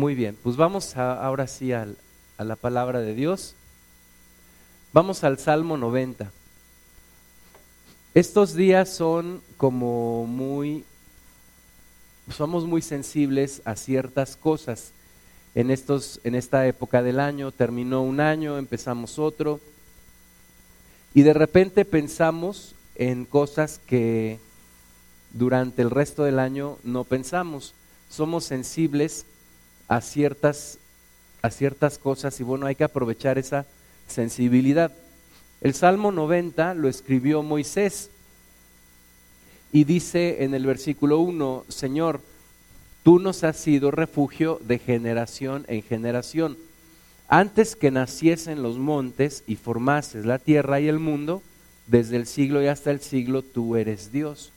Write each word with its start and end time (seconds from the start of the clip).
Muy 0.00 0.14
bien, 0.14 0.34
pues 0.42 0.56
vamos 0.56 0.96
ahora 0.96 1.46
sí 1.46 1.74
a 1.74 1.86
la 2.38 2.56
palabra 2.56 3.00
de 3.00 3.14
Dios. 3.14 3.54
Vamos 4.94 5.24
al 5.24 5.38
Salmo 5.38 5.76
90. 5.76 6.32
Estos 8.14 8.54
días 8.54 8.88
son 8.88 9.42
como 9.58 10.24
muy, 10.24 10.84
somos 12.34 12.64
muy 12.64 12.80
sensibles 12.80 13.60
a 13.66 13.76
ciertas 13.76 14.36
cosas. 14.36 14.92
En, 15.54 15.70
estos, 15.70 16.18
en 16.24 16.34
esta 16.34 16.66
época 16.66 17.02
del 17.02 17.20
año 17.20 17.52
terminó 17.52 18.00
un 18.00 18.20
año, 18.20 18.56
empezamos 18.56 19.18
otro, 19.18 19.60
y 21.12 21.20
de 21.20 21.34
repente 21.34 21.84
pensamos 21.84 22.74
en 22.94 23.26
cosas 23.26 23.78
que 23.86 24.38
durante 25.34 25.82
el 25.82 25.90
resto 25.90 26.24
del 26.24 26.38
año 26.38 26.78
no 26.84 27.04
pensamos. 27.04 27.74
Somos 28.08 28.44
sensibles 28.44 29.26
a 29.90 30.00
ciertas, 30.00 30.78
a 31.42 31.50
ciertas 31.50 31.98
cosas 31.98 32.38
y 32.38 32.44
bueno, 32.44 32.66
hay 32.66 32.76
que 32.76 32.84
aprovechar 32.84 33.38
esa 33.38 33.66
sensibilidad. 34.06 34.92
El 35.60 35.74
Salmo 35.74 36.12
90 36.12 36.74
lo 36.74 36.88
escribió 36.88 37.42
Moisés 37.42 38.08
y 39.72 39.82
dice 39.82 40.44
en 40.44 40.54
el 40.54 40.64
versículo 40.64 41.18
1, 41.18 41.64
Señor, 41.68 42.20
tú 43.02 43.18
nos 43.18 43.42
has 43.42 43.56
sido 43.56 43.90
refugio 43.90 44.60
de 44.62 44.78
generación 44.78 45.64
en 45.66 45.82
generación. 45.82 46.56
Antes 47.26 47.74
que 47.74 47.90
naciesen 47.90 48.62
los 48.62 48.78
montes 48.78 49.42
y 49.48 49.56
formases 49.56 50.24
la 50.24 50.38
tierra 50.38 50.78
y 50.78 50.86
el 50.86 51.00
mundo, 51.00 51.42
desde 51.88 52.16
el 52.16 52.28
siglo 52.28 52.62
y 52.62 52.68
hasta 52.68 52.92
el 52.92 53.00
siglo 53.00 53.42
tú 53.42 53.74
eres 53.74 54.12
Dios. 54.12 54.52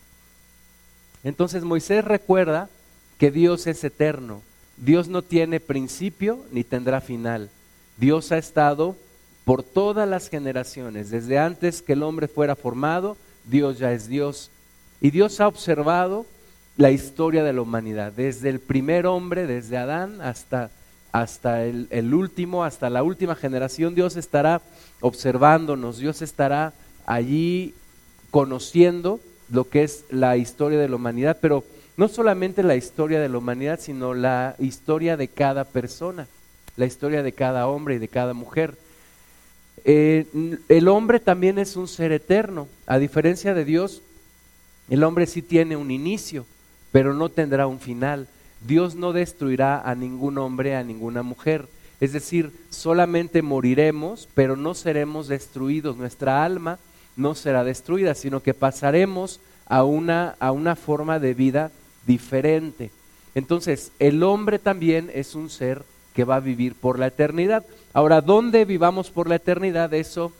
Entonces 1.24 1.64
Moisés 1.64 2.06
recuerda 2.06 2.70
que 3.18 3.32
Dios 3.32 3.66
es 3.66 3.84
eterno, 3.84 4.44
Dios 4.78 5.08
no 5.08 5.22
tiene 5.22 5.60
principio 5.60 6.40
ni 6.52 6.64
tendrá 6.64 7.02
final. 7.02 7.50
Dios 7.98 8.32
ha 8.32 8.38
estado 8.38 8.96
por 9.46 9.64
todas 9.64 10.08
las 10.08 10.30
generaciones, 10.30 11.10
desde 11.10 11.38
antes 11.38 11.82
que 11.82 11.94
el 11.94 12.04
hombre 12.04 12.28
fuera 12.28 12.56
formado, 12.56 13.18
Dios 13.46 13.78
ya 13.78 13.92
es 13.92 14.08
Dios. 14.08 14.50
Y 15.02 15.12
Dios 15.12 15.42
ha 15.42 15.48
observado 15.48 16.26
la 16.78 16.92
historia 16.92 17.44
de 17.44 17.54
la 17.54 17.62
humanidad, 17.62 18.14
desde 18.14 18.50
el 18.50 18.60
primer 18.60 19.06
hombre, 19.06 19.46
desde 19.46 19.78
Adán 19.78 20.22
hasta, 20.22 20.72
hasta 21.12 21.66
el, 21.66 21.88
el 21.92 22.14
último, 22.14 22.64
hasta 22.64 22.90
la 22.90 23.04
última 23.04 23.36
generación, 23.36 23.94
Dios 23.94 24.16
estará 24.16 24.62
observándonos, 25.02 25.98
Dios 25.98 26.22
estará 26.22 26.74
allí 27.06 27.76
conociendo 28.32 29.20
lo 29.52 29.70
que 29.70 29.84
es 29.84 30.06
la 30.10 30.38
historia 30.38 30.80
de 30.80 30.90
la 30.90 30.96
humanidad, 30.96 31.38
pero 31.40 31.64
no 31.98 32.08
solamente 32.08 32.64
la 32.64 32.76
historia 32.76 33.20
de 33.20 33.30
la 33.30 33.38
humanidad, 33.38 33.80
sino 33.80 34.14
la 34.14 34.56
historia 34.60 35.18
de 35.18 35.28
cada 35.28 35.64
persona, 35.64 36.28
la 36.76 36.86
historia 36.86 37.24
de 37.24 37.34
cada 37.34 37.68
hombre 37.68 37.96
y 37.96 38.00
de 38.00 38.08
cada 38.08 38.34
mujer. 38.34 38.76
Eh, 39.86 40.26
el 40.70 40.88
hombre 40.88 41.20
también 41.20 41.60
es 41.60 41.76
un 41.76 41.88
ser 41.88 42.12
eterno, 42.12 42.68
a 42.88 42.98
diferencia 42.98 43.54
de 43.54 43.66
Dios, 43.66 44.02
el 44.90 45.04
hombre 45.04 45.28
sí 45.28 45.42
tiene 45.42 45.76
un 45.76 45.92
inicio, 45.92 46.46
pero 46.92 47.14
no 47.14 47.30
tendrá 47.30 47.68
un 47.68 47.80
final. 47.80 48.28
Dios 48.66 48.96
no 48.96 49.14
destruirá 49.14 49.82
a 49.82 49.96
ningún 49.96 50.38
hombre, 50.38 50.76
a 50.76 50.84
ninguna 50.84 51.24
mujer. 51.24 51.68
Es 52.00 52.12
decir, 52.12 52.52
solamente 52.70 53.42
moriremos, 53.42 54.28
pero 54.34 54.56
no 54.56 54.74
seremos 54.74 55.28
destruidos. 55.28 55.98
Nuestra 55.98 56.44
alma 56.44 56.80
no 57.16 57.36
será 57.36 57.64
destruida, 57.64 58.14
sino 58.14 58.42
que 58.42 58.54
pasaremos 58.54 59.40
a 59.68 59.84
una, 59.84 60.36
a 60.40 60.52
una 60.52 60.76
forma 60.76 61.20
de 61.20 61.34
vida 61.34 61.72
diferente. 62.06 62.92
Entonces, 63.36 63.92
el 64.00 64.24
hombre 64.24 64.60
también 64.60 65.10
es 65.14 65.36
un 65.36 65.50
ser 65.50 65.84
que 66.14 66.24
va 66.24 66.36
a 66.36 66.42
vivir 66.42 66.76
por 66.76 67.00
la 67.00 67.08
eternidad. 67.08 67.66
Ahora, 67.94 68.22
¿dónde 68.22 68.66
vivamos 68.66 69.10
por 69.10 69.28
la 69.28 69.36
eternidad? 69.36 69.94
Eso 69.94 70.32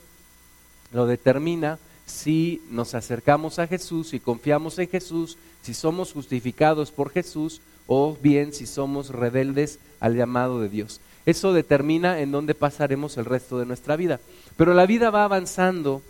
lo 0.92 1.06
determina 1.06 1.78
si 2.06 2.62
nos 2.70 2.94
acercamos 2.94 3.58
a 3.58 3.66
Jesús, 3.66 4.12
y 4.14 4.20
confiamos 4.20 4.78
en 4.78 4.88
Jesús, 4.88 5.38
si 5.62 5.74
somos 5.74 6.12
justificados 6.12 6.90
por 6.90 7.10
Jesús 7.10 7.60
o 7.86 8.16
bien 8.20 8.52
si 8.52 8.66
somos 8.66 9.08
rebeldes 9.08 9.78
al 10.00 10.16
llamado 10.16 10.60
de 10.60 10.68
Dios. 10.68 11.00
Eso 11.26 11.52
determina 11.52 12.20
en 12.20 12.32
dónde 12.32 12.54
pasaremos 12.54 13.16
el 13.16 13.24
resto 13.24 13.58
de 13.58 13.66
nuestra 13.66 13.96
vida. 13.96 14.20
Pero 14.56 14.74
la 14.74 14.86
vida 14.86 15.10
va 15.10 15.24
avanzando 15.24 16.02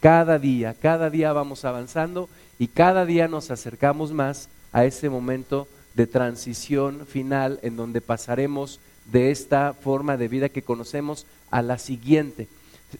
cada 0.00 0.38
día, 0.38 0.74
cada 0.74 1.10
día 1.10 1.32
vamos 1.32 1.64
avanzando 1.64 2.28
y 2.58 2.68
cada 2.68 3.04
día 3.04 3.28
nos 3.28 3.50
acercamos 3.50 4.12
más 4.12 4.48
a 4.74 4.84
ese 4.84 5.08
momento 5.08 5.66
de 5.94 6.06
transición 6.06 7.06
final 7.06 7.60
en 7.62 7.76
donde 7.76 8.00
pasaremos 8.02 8.80
de 9.10 9.30
esta 9.30 9.72
forma 9.72 10.16
de 10.16 10.28
vida 10.28 10.48
que 10.48 10.62
conocemos 10.62 11.26
a 11.50 11.62
la 11.62 11.78
siguiente. 11.78 12.48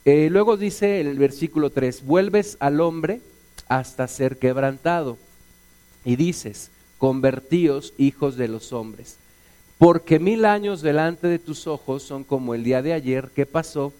Eh, 0.05 0.29
luego 0.31 0.57
dice 0.57 1.01
el 1.01 1.19
versículo 1.19 1.71
3, 1.71 2.07
vuelves 2.07 2.57
al 2.61 2.81
hombre 2.81 3.21
hasta 3.69 4.07
ser 4.07 4.39
quebrantado 4.39 5.19
y 6.05 6.15
dices, 6.15 6.71
convertíos 6.99 7.93
hijos 7.99 8.37
de 8.37 8.47
los 8.47 8.73
hombres, 8.73 9.17
porque 9.77 10.21
mil 10.21 10.45
años 10.45 10.81
delante 10.81 11.27
de 11.27 11.41
tus 11.41 11.67
ojos 11.67 12.05
son 12.05 12.23
como 12.23 12.55
el 12.55 12.63
día 12.63 12.83
de 12.83 12.93
ayer 12.93 13.31
que 13.35 13.47
pasó 13.47 13.93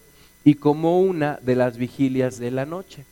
y 0.45 0.55
como 0.55 1.01
una 1.01 1.41
de 1.43 1.57
las 1.57 1.77
vigilias 1.77 2.39
de 2.39 2.53
la 2.53 2.67
noche. 2.67 3.05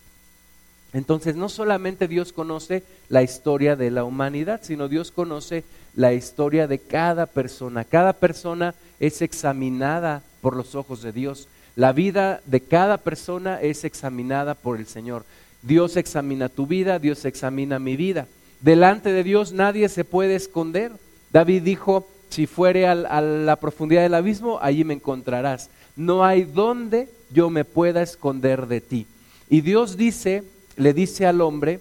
Entonces, 0.92 1.36
no 1.36 1.48
solamente 1.48 2.06
Dios 2.06 2.32
conoce 2.32 2.82
la 3.08 3.22
historia 3.22 3.76
de 3.76 3.90
la 3.90 4.04
humanidad, 4.04 4.60
sino 4.62 4.88
Dios 4.88 5.10
conoce 5.10 5.64
la 5.94 6.12
historia 6.12 6.66
de 6.66 6.78
cada 6.78 7.26
persona. 7.26 7.84
Cada 7.84 8.12
persona 8.12 8.74
es 9.00 9.22
examinada 9.22 10.22
por 10.40 10.54
los 10.54 10.74
ojos 10.74 11.02
de 11.02 11.12
Dios. 11.12 11.48
La 11.76 11.92
vida 11.92 12.42
de 12.44 12.60
cada 12.60 12.98
persona 12.98 13.60
es 13.60 13.84
examinada 13.84 14.54
por 14.54 14.78
el 14.78 14.86
Señor. 14.86 15.24
Dios 15.62 15.96
examina 15.96 16.48
tu 16.48 16.66
vida, 16.66 16.98
Dios 16.98 17.24
examina 17.24 17.78
mi 17.78 17.96
vida. 17.96 18.26
Delante 18.60 19.12
de 19.12 19.24
Dios 19.24 19.52
nadie 19.52 19.88
se 19.88 20.04
puede 20.04 20.34
esconder. 20.34 20.92
David 21.32 21.62
dijo, 21.62 22.06
si 22.28 22.46
fuere 22.46 22.86
a 22.86 22.94
la 22.94 23.56
profundidad 23.56 24.02
del 24.02 24.14
abismo, 24.14 24.58
allí 24.60 24.84
me 24.84 24.94
encontrarás. 24.94 25.70
No 25.96 26.24
hay 26.24 26.44
donde 26.44 27.08
yo 27.30 27.48
me 27.48 27.64
pueda 27.64 28.02
esconder 28.02 28.66
de 28.66 28.80
ti. 28.80 29.06
Y 29.48 29.60
Dios 29.60 29.96
dice 29.96 30.42
le 30.76 30.92
dice 30.92 31.26
al 31.26 31.40
hombre, 31.40 31.80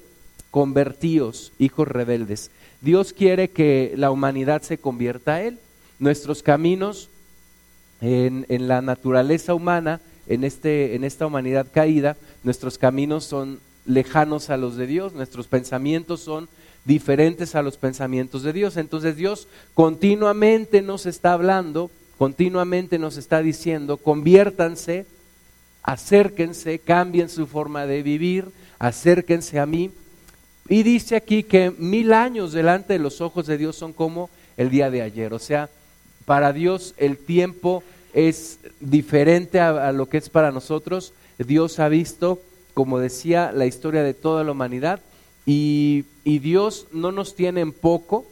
convertíos, 0.52 1.54
hijos 1.60 1.88
rebeldes. 1.88 2.52
Dios 2.82 3.14
quiere 3.14 3.50
que 3.50 3.94
la 3.96 4.12
humanidad 4.12 4.62
se 4.62 4.78
convierta 4.78 5.36
a 5.36 5.42
Él. 5.44 5.60
Nuestros 6.00 6.44
caminos 6.44 7.10
en, 8.02 8.46
la 8.68 8.82
naturaleza 8.82 9.54
humana, 9.54 10.02
en, 10.28 10.44
este, 10.44 10.96
en 10.96 11.04
esta 11.04 11.28
humanidad 11.28 11.68
caída, 11.72 12.18
nuestros 12.44 12.78
caminos 12.78 13.26
son 13.26 13.60
lejanos 13.86 14.50
a 14.50 14.58
los 14.58 14.76
de 14.76 14.88
Dios, 14.88 15.14
nuestros 15.14 15.48
pensamientos 15.48 16.22
son 16.22 16.50
diferentes 16.86 17.56
a 17.56 17.62
los 17.62 17.78
pensamientos 17.78 18.44
de 18.44 18.54
Dios. 18.54 18.78
Entonces 18.78 19.16
Dios 19.16 19.48
continuamente 19.74 20.82
nos 20.82 21.06
está 21.06 21.34
hablando, 21.34 21.92
continuamente 22.18 22.98
nos 22.98 23.18
está 23.18 23.42
diciendo, 23.42 23.98
conviértanse, 23.98 25.06
acérquense, 25.84 26.80
cambien 26.80 27.30
su 27.30 27.48
forma 27.48 27.86
de 27.86 28.02
vivir, 28.02 28.50
acérquense 28.82 29.60
a 29.60 29.66
mí. 29.68 29.92
Y 30.68 30.84
dice 30.84 31.16
aquí 31.16 31.44
que 31.44 31.72
mil 31.72 32.14
años 32.14 32.52
delante 32.52 32.94
de 32.94 33.00
los 33.00 33.22
ojos 33.22 33.46
de 33.46 33.58
Dios 33.58 33.76
son 33.76 33.94
como 33.94 34.30
el 34.58 34.72
día 34.72 34.90
de 34.90 35.04
ayer. 35.04 35.34
O 35.34 35.40
sea, 35.40 35.70
para 36.26 36.52
Dios 36.52 36.96
el 36.98 37.18
tiempo 37.18 37.84
es 38.14 38.60
diferente 38.80 39.60
a, 39.60 39.92
lo 39.92 40.10
que 40.10 40.18
es 40.18 40.30
para 40.30 40.52
nosotros. 40.52 41.14
Dios 41.38 41.80
ha 41.80 41.90
visto, 41.90 42.42
como 42.74 42.98
decía, 42.98 43.52
la 43.54 43.68
historia 43.68 44.02
de 44.02 44.16
toda 44.16 44.44
la 44.44 44.52
humanidad 44.52 45.00
y, 45.46 46.06
y 46.24 46.40
Dios 46.40 46.88
no 46.92 47.12
nos 47.12 47.36
tiene 47.36 47.62
en 47.62 47.74
poco, 47.74 48.26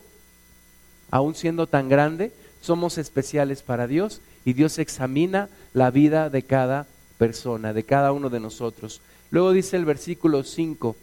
aún 1.11 1.35
siendo 1.35 1.67
tan 1.67 1.89
grande, 1.89 2.31
somos 2.61 2.97
especiales 2.97 3.61
para 3.61 3.85
Dios 3.87 4.21
y 4.45 4.53
Dios 4.53 4.79
examina 4.79 5.49
la 5.73 5.91
vida 5.91 6.29
de 6.29 6.41
cada 6.41 6.87
persona, 7.19 7.71
de 7.73 7.83
cada 7.83 8.11
uno 8.13 8.29
de 8.29 8.39
nosotros. 8.39 9.01
Luego 9.31 9.51
dice 9.51 9.77
el 9.77 9.85
versículo 9.85 10.43
5, 10.43 10.95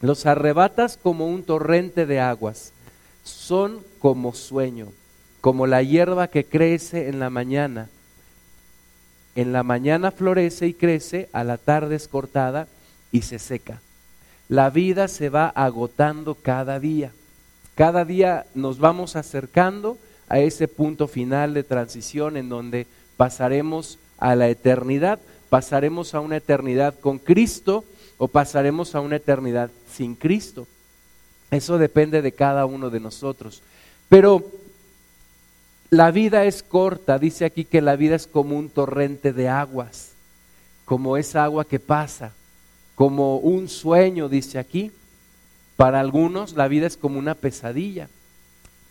los 0.00 0.26
arrebatas 0.26 0.98
como 1.00 1.26
un 1.28 1.42
torrente 1.42 2.06
de 2.06 2.20
aguas, 2.20 2.72
son 3.24 3.80
como 3.98 4.34
sueño, 4.34 4.88
como 5.40 5.66
la 5.66 5.82
hierba 5.82 6.28
que 6.28 6.44
crece 6.44 7.08
en 7.08 7.20
la 7.20 7.30
mañana. 7.30 7.88
En 9.34 9.52
la 9.52 9.62
mañana 9.62 10.10
florece 10.10 10.66
y 10.66 10.74
crece, 10.74 11.28
a 11.32 11.44
la 11.44 11.58
tarde 11.58 11.96
es 11.96 12.08
cortada 12.08 12.66
y 13.12 13.22
se 13.22 13.38
seca. 13.38 13.80
La 14.48 14.70
vida 14.70 15.08
se 15.08 15.28
va 15.28 15.48
agotando 15.48 16.34
cada 16.34 16.80
día. 16.80 17.12
Cada 17.74 18.04
día 18.04 18.46
nos 18.54 18.78
vamos 18.78 19.14
acercando 19.14 19.98
a 20.28 20.40
ese 20.40 20.68
punto 20.68 21.06
final 21.06 21.54
de 21.54 21.62
transición 21.62 22.36
en 22.36 22.48
donde 22.48 22.86
pasaremos 23.16 23.98
a 24.18 24.34
la 24.34 24.48
eternidad, 24.48 25.20
pasaremos 25.48 26.14
a 26.14 26.20
una 26.20 26.36
eternidad 26.36 26.98
con 26.98 27.18
Cristo 27.18 27.84
o 28.18 28.28
pasaremos 28.28 28.94
a 28.94 29.00
una 29.00 29.16
eternidad 29.16 29.70
sin 29.92 30.14
Cristo. 30.14 30.66
Eso 31.50 31.78
depende 31.78 32.20
de 32.22 32.32
cada 32.32 32.66
uno 32.66 32.90
de 32.90 33.00
nosotros. 33.00 33.62
Pero 34.08 34.44
la 35.90 36.10
vida 36.10 36.44
es 36.44 36.62
corta, 36.62 37.18
dice 37.18 37.44
aquí 37.44 37.64
que 37.64 37.80
la 37.80 37.96
vida 37.96 38.16
es 38.16 38.26
como 38.26 38.56
un 38.56 38.68
torrente 38.68 39.32
de 39.32 39.48
aguas, 39.48 40.10
como 40.84 41.16
esa 41.16 41.44
agua 41.44 41.64
que 41.64 41.80
pasa, 41.80 42.32
como 42.94 43.38
un 43.38 43.68
sueño, 43.68 44.28
dice 44.28 44.58
aquí. 44.58 44.92
Para 45.76 46.00
algunos 46.00 46.54
la 46.54 46.66
vida 46.66 46.86
es 46.86 46.96
como 46.96 47.18
una 47.18 47.34
pesadilla, 47.34 48.08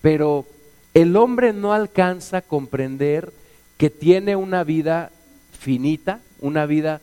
pero 0.01 0.45
el 0.93 1.17
hombre 1.17 1.51
no 1.51 1.73
alcanza 1.73 2.37
a 2.37 2.41
comprender 2.41 3.33
que 3.77 3.89
tiene 3.89 4.35
una 4.35 4.63
vida 4.63 5.11
finita, 5.59 6.21
una 6.39 6.65
vida 6.65 7.01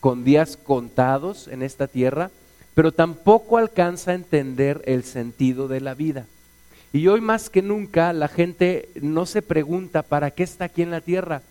con 0.00 0.24
días 0.24 0.56
contados 0.56 1.48
en 1.48 1.62
esta 1.62 1.86
tierra, 1.86 2.30
pero 2.74 2.92
tampoco 2.92 3.58
alcanza 3.58 4.10
a 4.10 4.14
entender 4.14 4.82
el 4.86 5.04
sentido 5.04 5.68
de 5.68 5.80
la 5.80 5.94
vida. 5.94 6.26
Y 6.92 7.06
hoy 7.06 7.20
más 7.20 7.48
que 7.48 7.62
nunca 7.62 8.12
la 8.12 8.28
gente 8.28 8.88
no 9.00 9.26
se 9.26 9.42
pregunta 9.42 10.02
para 10.02 10.30
qué 10.30 10.42
está 10.42 10.66
aquí 10.66 10.82
en 10.82 10.90
la 10.90 11.00
tierra, 11.00 11.42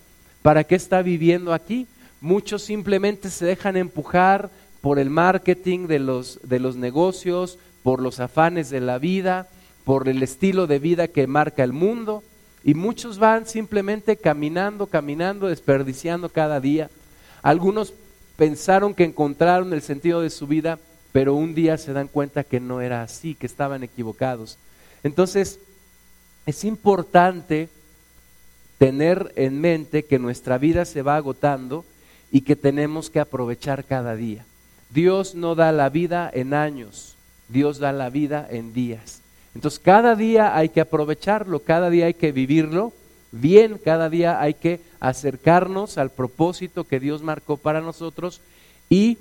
para 0.42 0.64
qué 0.64 0.76
está 0.76 1.02
viviendo 1.02 1.54
aquí. 1.54 1.88
Muchos 2.20 2.62
simplemente 2.62 3.30
se 3.30 3.46
dejan 3.46 3.78
empujar 3.78 4.52
por 4.82 5.00
el 5.00 5.10
marketing 5.10 5.88
de 5.88 6.00
los, 6.00 6.40
de 6.44 6.60
los 6.60 6.76
negocios, 6.76 7.58
por 7.84 8.02
los 8.02 8.20
afanes 8.20 8.70
de 8.70 8.82
la 8.82 9.00
vida, 9.00 9.48
por 9.84 10.08
el 10.08 10.22
estilo 10.22 10.68
de 10.68 10.80
vida 10.80 11.08
que 11.08 11.26
marca 11.26 11.64
el 11.64 11.74
mundo. 11.74 12.24
Y 12.64 12.74
muchos 12.74 13.18
van 13.18 13.48
simplemente 13.48 14.18
caminando, 14.18 14.88
caminando, 14.88 15.48
desperdiciando 15.48 16.30
cada 16.30 16.60
día. 16.60 16.90
Algunos 17.42 17.94
pensaron 18.36 18.94
que 18.94 19.04
encontraron 19.04 19.74
el 19.74 19.82
sentido 19.82 20.22
de 20.22 20.30
su 20.30 20.48
vida, 20.48 20.80
pero 21.12 21.36
un 21.36 21.56
día 21.56 21.78
se 21.78 21.94
dan 21.94 22.08
cuenta 22.08 22.44
que 22.44 22.60
no 22.60 22.82
era 22.82 23.02
así, 23.02 23.36
que 23.36 23.48
estaban 23.48 23.84
equivocados. 23.84 24.58
Entonces, 25.04 25.60
es 26.46 26.64
importante 26.64 27.70
tener 28.78 29.32
en 29.36 29.62
mente 29.62 30.06
que 30.06 30.20
nuestra 30.20 30.58
vida 30.58 30.86
se 30.86 31.02
va 31.02 31.16
agotando 31.16 31.86
y 32.32 32.42
que 32.42 32.56
tenemos 32.56 33.10
que 33.10 33.20
aprovechar 33.20 33.84
cada 33.84 34.16
día. 34.16 34.46
Dios 34.90 35.36
no 35.36 35.56
da 35.56 35.72
la 35.72 35.90
vida 35.90 36.30
en 36.34 36.54
años, 36.54 37.16
Dios 37.48 37.80
da 37.80 37.92
la 37.92 38.10
vida 38.10 38.48
en 38.50 38.74
días. 38.74 39.21
Entonces 39.56 39.80
cada 39.80 40.16
día 40.16 40.56
hay 40.56 40.70
que 40.70 40.82
aprovecharlo, 40.82 41.60
cada 41.60 41.90
día 41.90 42.06
hay 42.06 42.14
que 42.14 42.32
vivirlo 42.32 42.94
bien, 43.32 43.78
cada 43.78 44.10
día 44.10 44.42
hay 44.42 44.54
que 44.54 44.82
acercarnos 45.00 45.98
al 45.98 46.10
propósito 46.10 46.84
que 46.84 47.00
Dios 47.00 47.22
marcó 47.22 47.58
para 47.58 47.82
nosotros 47.82 48.42
y 48.90 49.18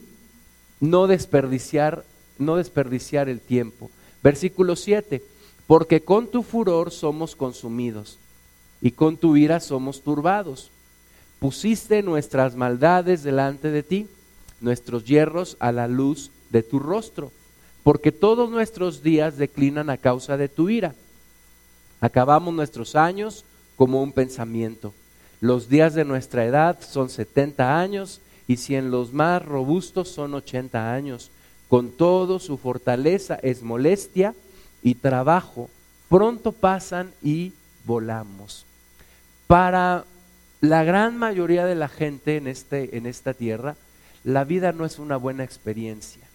no 0.81 1.07
desperdiciar, 1.07 2.05
no 2.39 2.57
desperdiciar 2.57 3.29
el 3.29 3.41
tiempo. 3.41 3.91
Versículo 4.23 4.77
7 4.77 5.23
porque 5.71 6.01
con 6.01 6.27
tu 6.27 6.43
furor 6.43 6.91
somos 6.91 7.37
consumidos 7.37 8.19
y 8.83 8.91
con 8.91 9.17
tu 9.17 9.37
ira 9.37 9.61
somos 9.61 10.03
turbados. 10.03 10.73
Pusiste 11.39 12.03
nuestras 12.03 12.57
maldades 12.57 13.23
delante 13.23 13.71
de 13.71 13.85
ti, 13.85 14.09
nuestros 14.61 15.05
hierros 15.05 15.57
a 15.61 15.71
la 15.71 15.87
luz 15.87 16.33
de 16.51 16.65
tu 16.65 16.81
rostro, 16.81 17.31
porque 17.83 18.13
todos 18.13 18.51
nuestros 18.51 19.03
días 19.03 19.37
declinan 19.37 19.91
a 19.91 19.97
causa 19.97 20.37
de 20.37 20.49
tu 20.49 20.69
ira. 20.69 20.95
Acabamos 22.01 22.55
nuestros 22.55 22.97
años 22.97 23.45
como 23.77 24.03
un 24.03 24.13
pensamiento. 24.13 24.93
Los 25.41 25.69
días 25.69 25.95
de 25.95 26.05
nuestra 26.05 26.45
edad 26.45 26.79
son 26.81 27.09
setenta 27.09 27.81
años 27.81 28.21
y 28.47 28.57
si 28.57 28.75
en 28.75 28.91
los 28.91 29.13
más 29.13 29.45
robustos 29.45 30.09
son 30.09 30.35
ochenta 30.35 30.93
años. 30.93 31.31
Con 31.69 31.91
todo 31.91 32.39
su 32.39 32.59
fortaleza 32.59 33.39
es 33.43 33.63
molestia 33.63 34.35
y 34.83 34.97
trabajo 34.97 35.71
pronto 36.09 36.53
pasan 36.53 37.13
y 37.23 37.53
volamos. 37.85 38.67
Para 39.47 40.05
la 40.61 40.85
gran 40.85 41.17
mayoría 41.17 41.65
de 41.65 41.75
la 41.75 41.89
gente 41.89 42.37
en, 42.37 42.49
este, 42.49 42.97
en 42.97 43.07
esta 43.07 43.33
tierra, 43.33 43.77
la 44.25 44.45
vida 44.45 44.73
no 44.73 44.85
es 44.85 44.99
una 44.99 45.17
buena 45.17 45.45
experiencia. 45.45 46.30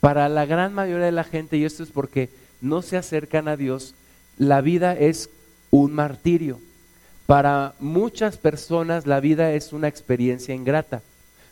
Para 0.00 0.28
la 0.28 0.46
gran 0.46 0.74
mayoría 0.74 1.06
de 1.06 1.12
la 1.12 1.24
gente, 1.24 1.56
y 1.56 1.64
esto 1.64 1.82
es 1.82 1.90
porque 1.90 2.28
no 2.60 2.82
se 2.82 2.96
acercan 2.96 3.48
a 3.48 3.56
Dios, 3.56 3.94
la 4.36 4.60
vida 4.60 4.96
es 4.96 5.30
un 5.70 5.92
martirio. 5.92 6.60
Para 7.26 7.74
muchas 7.78 8.38
personas 8.38 9.06
la 9.06 9.20
vida 9.20 9.52
es 9.52 9.72
una 9.72 9.88
experiencia 9.88 10.54
ingrata. 10.54 11.02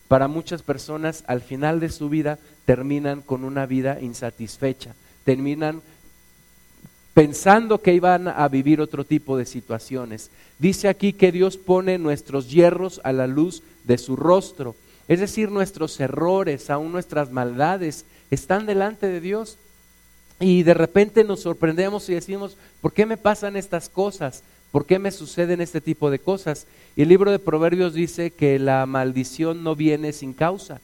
Para 0.08 0.28
muchas 0.28 0.62
personas 0.62 1.24
al 1.26 1.40
final 1.40 1.80
de 1.80 1.90
su 1.90 2.08
vida 2.08 2.38
terminan 2.64 3.20
con 3.20 3.44
una 3.44 3.66
vida 3.66 4.00
insatisfecha, 4.00 4.94
terminan 5.24 5.82
pensando 7.12 7.80
que 7.80 7.94
iban 7.94 8.28
a 8.28 8.46
vivir 8.48 8.80
otro 8.80 9.04
tipo 9.04 9.36
de 9.36 9.46
situaciones. 9.46 10.30
Dice 10.58 10.88
aquí 10.88 11.12
que 11.12 11.32
Dios 11.32 11.56
pone 11.56 11.98
nuestros 11.98 12.50
hierros 12.50 13.00
a 13.04 13.12
la 13.12 13.26
luz 13.26 13.62
de 13.84 13.98
su 13.98 14.16
rostro, 14.16 14.76
es 15.08 15.20
decir, 15.20 15.50
nuestros 15.50 15.98
errores, 16.00 16.68
aún 16.68 16.92
nuestras 16.92 17.30
maldades, 17.30 18.04
están 18.30 18.66
delante 18.66 19.06
de 19.06 19.20
Dios. 19.20 19.58
Y 20.38 20.64
de 20.64 20.74
repente 20.74 21.24
nos 21.24 21.40
sorprendemos 21.40 22.08
y 22.08 22.14
decimos, 22.14 22.56
¿por 22.80 22.92
qué 22.92 23.06
me 23.06 23.16
pasan 23.16 23.56
estas 23.56 23.88
cosas? 23.88 24.42
¿Por 24.70 24.84
qué 24.84 24.98
me 24.98 25.10
suceden 25.10 25.60
este 25.60 25.80
tipo 25.80 26.10
de 26.10 26.18
cosas? 26.18 26.66
Y 26.94 27.02
el 27.02 27.08
libro 27.08 27.30
de 27.30 27.38
Proverbios 27.38 27.94
dice 27.94 28.30
que 28.30 28.58
la 28.58 28.84
maldición 28.84 29.64
no 29.64 29.74
viene 29.74 30.12
sin 30.12 30.34
causa. 30.34 30.80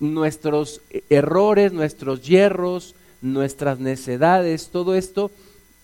Nuestros 0.00 0.80
errores, 1.10 1.72
nuestros 1.72 2.22
hierros, 2.22 2.94
nuestras 3.20 3.80
necedades, 3.80 4.68
todo 4.68 4.94
esto 4.94 5.30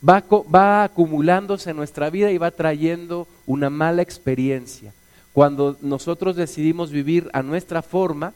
va, 0.06 0.84
acumulándose 0.84 1.70
en 1.70 1.76
nuestra 1.76 2.10
vida 2.10 2.30
y 2.30 2.38
va 2.38 2.50
trayendo 2.50 3.26
una 3.46 3.70
mala 3.70 4.02
experiencia. 4.02 4.92
Cuando 5.32 5.76
nosotros 5.80 6.36
decidimos 6.36 6.90
vivir 6.90 7.28
a 7.32 7.42
nuestra 7.42 7.82
forma, 7.82 8.32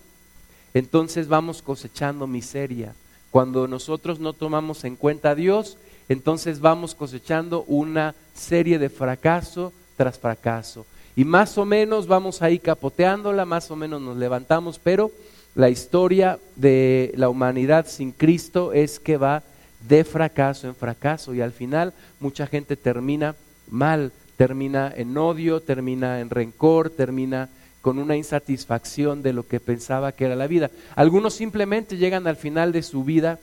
entonces 0.74 1.28
vamos 1.28 1.62
cosechando 1.62 2.26
miseria. 2.26 2.94
Cuando 3.30 3.68
nosotros 3.68 4.20
no 4.20 4.32
tomamos 4.32 4.84
en 4.84 4.96
cuenta 4.96 5.30
a 5.30 5.34
Dios, 5.34 5.76
entonces 6.08 6.60
vamos 6.60 6.94
cosechando 6.94 7.64
una 7.66 8.14
serie 8.34 8.78
de 8.78 8.88
fracaso 8.88 9.72
tras 9.96 10.18
fracaso. 10.18 10.86
Y 11.16 11.24
más 11.24 11.58
o 11.58 11.64
menos 11.64 12.06
vamos 12.06 12.42
ahí 12.42 12.58
capoteándola, 12.58 13.44
más 13.44 13.70
o 13.70 13.76
menos 13.76 14.00
nos 14.00 14.16
levantamos, 14.16 14.78
pero 14.78 15.10
la 15.54 15.68
historia 15.68 16.38
de 16.56 17.12
la 17.16 17.28
humanidad 17.28 17.86
sin 17.88 18.12
Cristo 18.12 18.72
es 18.72 19.00
que 19.00 19.16
va 19.16 19.42
de 19.88 20.04
fracaso 20.04 20.68
en 20.68 20.74
fracaso 20.74 21.34
y 21.34 21.40
al 21.40 21.52
final 21.52 21.92
mucha 22.20 22.46
gente 22.46 22.76
termina 22.76 23.34
mal, 23.68 24.12
termina 24.36 24.92
en 24.94 25.16
odio, 25.16 25.60
termina 25.60 26.20
en 26.20 26.30
rencor, 26.30 26.90
termina 26.90 27.48
con 27.82 27.98
una 27.98 28.16
insatisfacción 28.16 29.22
de 29.22 29.32
lo 29.32 29.46
que 29.46 29.60
pensaba 29.60 30.12
que 30.12 30.24
era 30.24 30.36
la 30.36 30.46
vida. 30.46 30.70
Algunos 30.94 31.34
simplemente 31.34 31.96
llegan 31.96 32.26
al 32.26 32.36
final 32.36 32.72
de 32.72 32.82
su 32.82 33.04
vida 33.04 33.38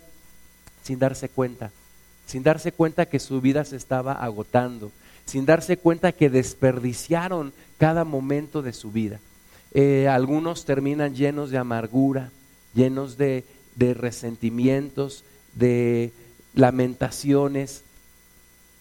sin 0.84 1.00
darse 1.00 1.30
cuenta, 1.30 1.72
sin 2.28 2.44
darse 2.44 2.72
cuenta 2.72 3.08
que 3.08 3.20
su 3.20 3.42
vida 3.42 3.66
se 3.66 3.76
estaba 3.76 4.14
agotando, 4.14 4.92
sin 5.26 5.46
darse 5.46 5.78
cuenta 5.78 6.12
que 6.12 6.30
desperdiciaron 6.30 7.54
cada 7.78 8.04
momento 8.04 8.62
de 8.62 8.74
su 8.74 8.92
vida. 8.92 9.20
Eh, 9.74 10.08
algunos 10.08 10.64
terminan 10.64 11.16
llenos 11.16 11.50
de 11.50 11.58
amargura, 11.58 12.32
llenos 12.74 13.18
de, 13.18 13.44
resentimientos, 13.78 15.24
de 15.54 16.12
lamentaciones. 16.54 17.84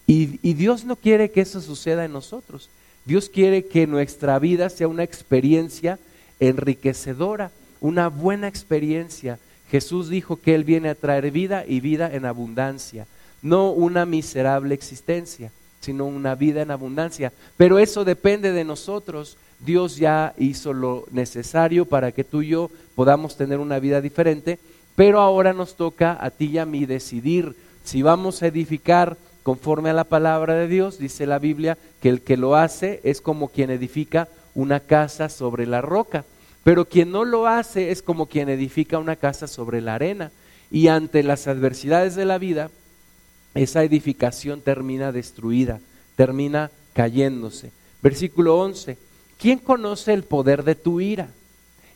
Y, 0.06 0.26
Dios 0.54 0.84
no 0.84 0.96
quiere 0.96 1.30
que 1.30 1.40
eso 1.40 1.60
suceda 1.60 2.04
en 2.04 2.12
nosotros. 2.12 2.68
Dios 3.04 3.28
quiere 3.28 3.66
que 3.66 3.86
nuestra 3.86 4.38
vida 4.38 4.70
sea 4.70 4.88
una 4.88 5.02
experiencia 5.02 5.98
enriquecedora, 6.40 7.50
una 7.80 8.08
buena 8.08 8.48
experiencia. 8.48 9.38
Jesús 9.70 10.08
dijo 10.08 10.36
que 10.36 10.54
Él 10.54 10.64
viene 10.64 10.88
a 10.88 10.94
traer 10.94 11.30
vida 11.30 11.64
y 11.66 11.80
vida 11.80 12.10
en 12.12 12.24
abundancia, 12.24 13.06
no 13.42 13.70
una 13.72 14.06
miserable 14.06 14.74
existencia, 14.74 15.50
sino 15.80 16.06
una 16.06 16.34
vida 16.34 16.62
en 16.62 16.70
abundancia. 16.70 17.32
Pero 17.58 17.78
eso 17.78 18.04
depende 18.04 18.52
de 18.52 18.64
nosotros. 18.64 19.36
Dios 19.60 19.96
ya 19.96 20.34
hizo 20.38 20.72
lo 20.72 21.04
necesario 21.10 21.84
para 21.84 22.10
que 22.12 22.24
tú 22.24 22.42
y 22.42 22.48
yo 22.48 22.70
podamos 22.94 23.36
tener 23.36 23.58
una 23.58 23.78
vida 23.78 24.00
diferente, 24.00 24.58
pero 24.96 25.20
ahora 25.20 25.52
nos 25.52 25.76
toca 25.76 26.16
a 26.18 26.30
ti 26.30 26.46
y 26.46 26.58
a 26.58 26.64
mí 26.64 26.86
decidir 26.86 27.54
si 27.84 28.00
vamos 28.00 28.42
a 28.42 28.46
edificar 28.46 29.18
conforme 29.44 29.90
a 29.90 29.92
la 29.92 30.04
palabra 30.04 30.54
de 30.54 30.66
Dios, 30.66 30.98
dice 30.98 31.26
la 31.26 31.38
Biblia 31.38 31.78
que 32.00 32.08
el 32.08 32.22
que 32.22 32.38
lo 32.38 32.56
hace 32.56 33.00
es 33.04 33.20
como 33.20 33.48
quien 33.48 33.70
edifica 33.70 34.26
una 34.54 34.80
casa 34.80 35.28
sobre 35.28 35.66
la 35.66 35.82
roca, 35.82 36.24
pero 36.64 36.86
quien 36.86 37.12
no 37.12 37.26
lo 37.26 37.46
hace 37.46 37.90
es 37.90 38.02
como 38.02 38.26
quien 38.26 38.48
edifica 38.48 38.98
una 38.98 39.16
casa 39.16 39.46
sobre 39.46 39.82
la 39.82 39.94
arena. 39.94 40.32
Y 40.70 40.88
ante 40.88 41.22
las 41.22 41.46
adversidades 41.46 42.16
de 42.16 42.24
la 42.24 42.38
vida, 42.38 42.70
esa 43.54 43.84
edificación 43.84 44.62
termina 44.62 45.12
destruida, 45.12 45.78
termina 46.16 46.70
cayéndose. 46.94 47.70
Versículo 48.02 48.58
11, 48.58 48.96
¿quién 49.38 49.58
conoce 49.58 50.14
el 50.14 50.24
poder 50.24 50.64
de 50.64 50.74
tu 50.74 51.02
ira 51.02 51.28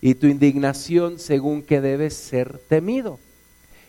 y 0.02 0.14
tu 0.16 0.26
indignación 0.26 1.18
según 1.18 1.62
que 1.62 1.80
debes 1.80 2.12
ser 2.12 2.58
temido? 2.68 3.18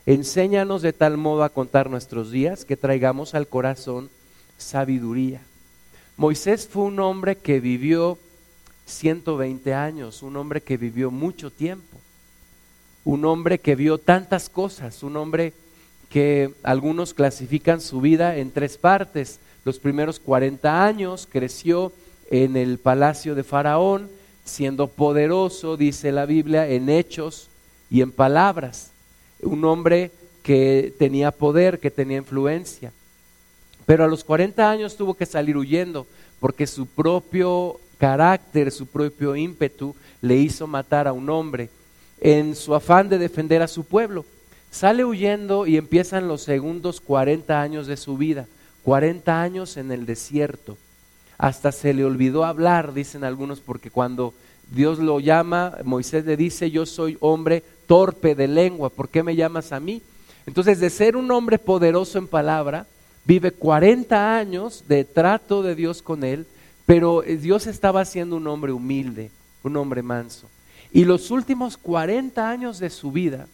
Enséñanos 0.10 0.82
de 0.82 0.92
tal 0.92 1.18
modo 1.18 1.44
a 1.44 1.50
contar 1.50 1.88
nuestros 1.88 2.32
días 2.32 2.66
que 2.66 2.76
traigamos 2.76 3.36
al 3.36 3.48
corazón 3.48 4.10
sabiduría. 4.58 5.40
Moisés 6.18 6.68
fue 6.68 6.86
un 6.86 7.00
hombre 7.00 7.36
que 7.36 7.60
vivió 7.60 8.18
120 8.88 9.72
años, 9.76 10.24
un 10.24 10.36
hombre 10.36 10.62
que 10.62 10.78
vivió 10.78 11.12
mucho 11.12 11.52
tiempo, 11.52 12.00
un 13.06 13.24
hombre 13.24 13.60
que 13.60 13.76
vio 13.76 14.00
tantas 14.00 14.50
cosas, 14.50 15.04
un 15.04 15.16
hombre 15.16 15.54
que 16.10 16.56
algunos 16.64 17.14
clasifican 17.14 17.80
su 17.80 18.02
vida 18.02 18.36
en 18.38 18.50
tres 18.50 18.80
partes. 18.80 19.40
Los 19.64 19.78
primeros 19.78 20.20
40 20.20 20.86
años 20.86 21.28
creció 21.32 21.94
en 22.32 22.58
el 22.58 22.80
palacio 22.80 23.36
de 23.36 23.44
Faraón, 23.44 24.10
siendo 24.44 24.88
poderoso, 24.88 25.78
dice 25.78 26.12
la 26.12 26.26
Biblia, 26.26 26.68
en 26.68 26.90
hechos 26.90 27.48
y 27.92 28.02
en 28.02 28.12
palabras. 28.12 28.92
Un 29.42 29.64
hombre 29.66 30.12
que 30.44 30.94
tenía 30.98 31.32
poder, 31.32 31.80
que 31.80 31.92
tenía 31.92 32.18
influencia. 32.18 32.92
Pero 33.86 34.04
a 34.04 34.08
los 34.08 34.24
40 34.24 34.70
años 34.70 34.96
tuvo 34.96 35.16
que 35.16 35.26
salir 35.26 35.58
huyendo 35.58 36.06
porque 36.40 36.68
su 36.68 36.86
propio 36.86 37.80
carácter, 37.98 38.72
su 38.72 38.88
propio 38.88 39.36
ímpetu 39.36 39.96
le 40.22 40.38
hizo 40.38 40.68
matar 40.68 41.08
a 41.08 41.14
un 41.14 41.30
hombre 41.30 41.70
en 42.22 42.56
su 42.56 42.74
afán 42.74 43.10
de 43.10 43.18
defender 43.18 43.62
a 43.62 43.68
su 43.68 43.84
pueblo. 43.84 44.26
Sale 44.72 45.04
huyendo 45.04 45.68
y 45.68 45.78
empiezan 45.78 46.28
los 46.28 46.42
segundos 46.42 47.02
40 47.02 47.60
años 47.62 47.88
de 47.88 47.98
su 47.98 48.18
vida, 48.18 48.48
40 48.84 49.42
años 49.42 49.78
en 49.78 49.92
el 49.92 50.06
desierto. 50.06 50.78
Hasta 51.38 51.72
se 51.72 51.94
le 51.94 52.06
olvidó 52.06 52.46
hablar, 52.46 52.94
dicen 52.94 53.24
algunos, 53.24 53.60
porque 53.60 53.90
cuando 53.90 54.34
Dios 54.70 55.00
lo 55.00 55.20
llama, 55.20 55.78
Moisés 55.84 56.26
le 56.26 56.38
dice, 56.38 56.70
yo 56.70 56.86
soy 56.86 57.18
hombre 57.22 57.64
torpe 57.90 58.36
de 58.36 58.48
lengua, 58.48 58.92
¿por 58.92 59.10
qué 59.10 59.24
me 59.24 59.36
llamas 59.36 59.72
a 59.72 59.80
mí? 59.80 60.04
Entonces, 60.46 60.80
de 60.80 60.92
ser 60.92 61.18
un 61.18 61.32
hombre 61.32 61.58
poderoso 61.58 62.20
en 62.20 62.28
palabra, 62.28 62.86
vive 63.26 63.50
40 63.50 64.38
años 64.38 64.84
de 64.88 65.04
trato 65.06 65.64
de 65.64 65.74
Dios 65.74 66.04
con 66.04 66.24
él, 66.24 66.46
pero 66.86 67.24
Dios 67.24 67.66
estaba 67.66 68.06
siendo 68.06 68.36
un 68.36 68.46
hombre 68.46 68.72
humilde, 68.74 69.32
un 69.64 69.76
hombre 69.76 70.04
manso. 70.04 70.48
Y 70.94 71.04
los 71.04 71.32
últimos 71.32 71.78
40 71.78 72.48
años 72.48 72.78
de 72.78 72.92
su 72.92 73.12
vida, 73.12 73.48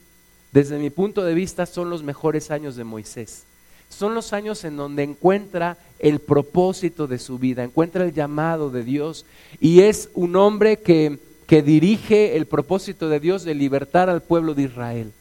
desde 0.51 0.80
mi 0.80 0.89
punto 0.89 1.24
de 1.24 1.34
vista, 1.34 1.65
son 1.65 1.89
los 1.89 2.04
mejores 2.04 2.51
años 2.51 2.75
de 2.75 2.84
Moisés. 2.84 3.46
Son 3.88 4.13
los 4.15 4.34
años 4.34 4.65
en 4.65 4.75
donde 4.75 5.04
encuentra 5.04 5.77
el 6.00 6.20
propósito 6.20 7.08
de 7.08 7.20
su 7.20 7.39
vida, 7.39 7.63
encuentra 7.63 8.04
el 8.04 8.13
llamado 8.13 8.70
de 8.70 8.84
Dios 8.84 9.25
y 9.62 9.80
es 9.80 10.10
un 10.13 10.36
hombre 10.36 10.75
que, 10.75 11.20
que 11.47 11.61
dirige 11.61 12.35
el 12.35 12.45
propósito 12.45 13.09
de 13.09 13.19
Dios 13.19 13.43
de 13.43 13.55
libertar 13.55 14.09
al 14.09 14.21
pueblo 14.21 14.53
de 14.53 14.63
Israel 14.63 15.11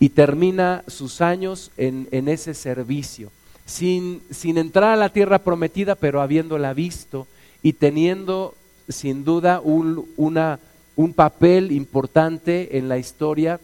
y 0.00 0.10
termina 0.10 0.84
sus 0.86 1.20
años 1.20 1.70
en, 1.76 2.08
en 2.10 2.28
ese 2.28 2.54
servicio, 2.54 3.30
sin, 3.66 4.22
sin 4.30 4.58
entrar 4.58 4.92
a 4.92 4.96
la 4.96 5.10
tierra 5.10 5.40
prometida, 5.40 5.94
pero 5.94 6.22
habiéndola 6.22 6.72
visto 6.72 7.26
y 7.62 7.74
teniendo 7.74 8.54
sin 8.88 9.24
duda 9.24 9.60
un, 9.60 10.08
una, 10.16 10.60
un 10.96 11.12
papel 11.12 11.72
importante 11.72 12.78
en 12.78 12.88
la 12.88 12.98
historia 12.98 13.60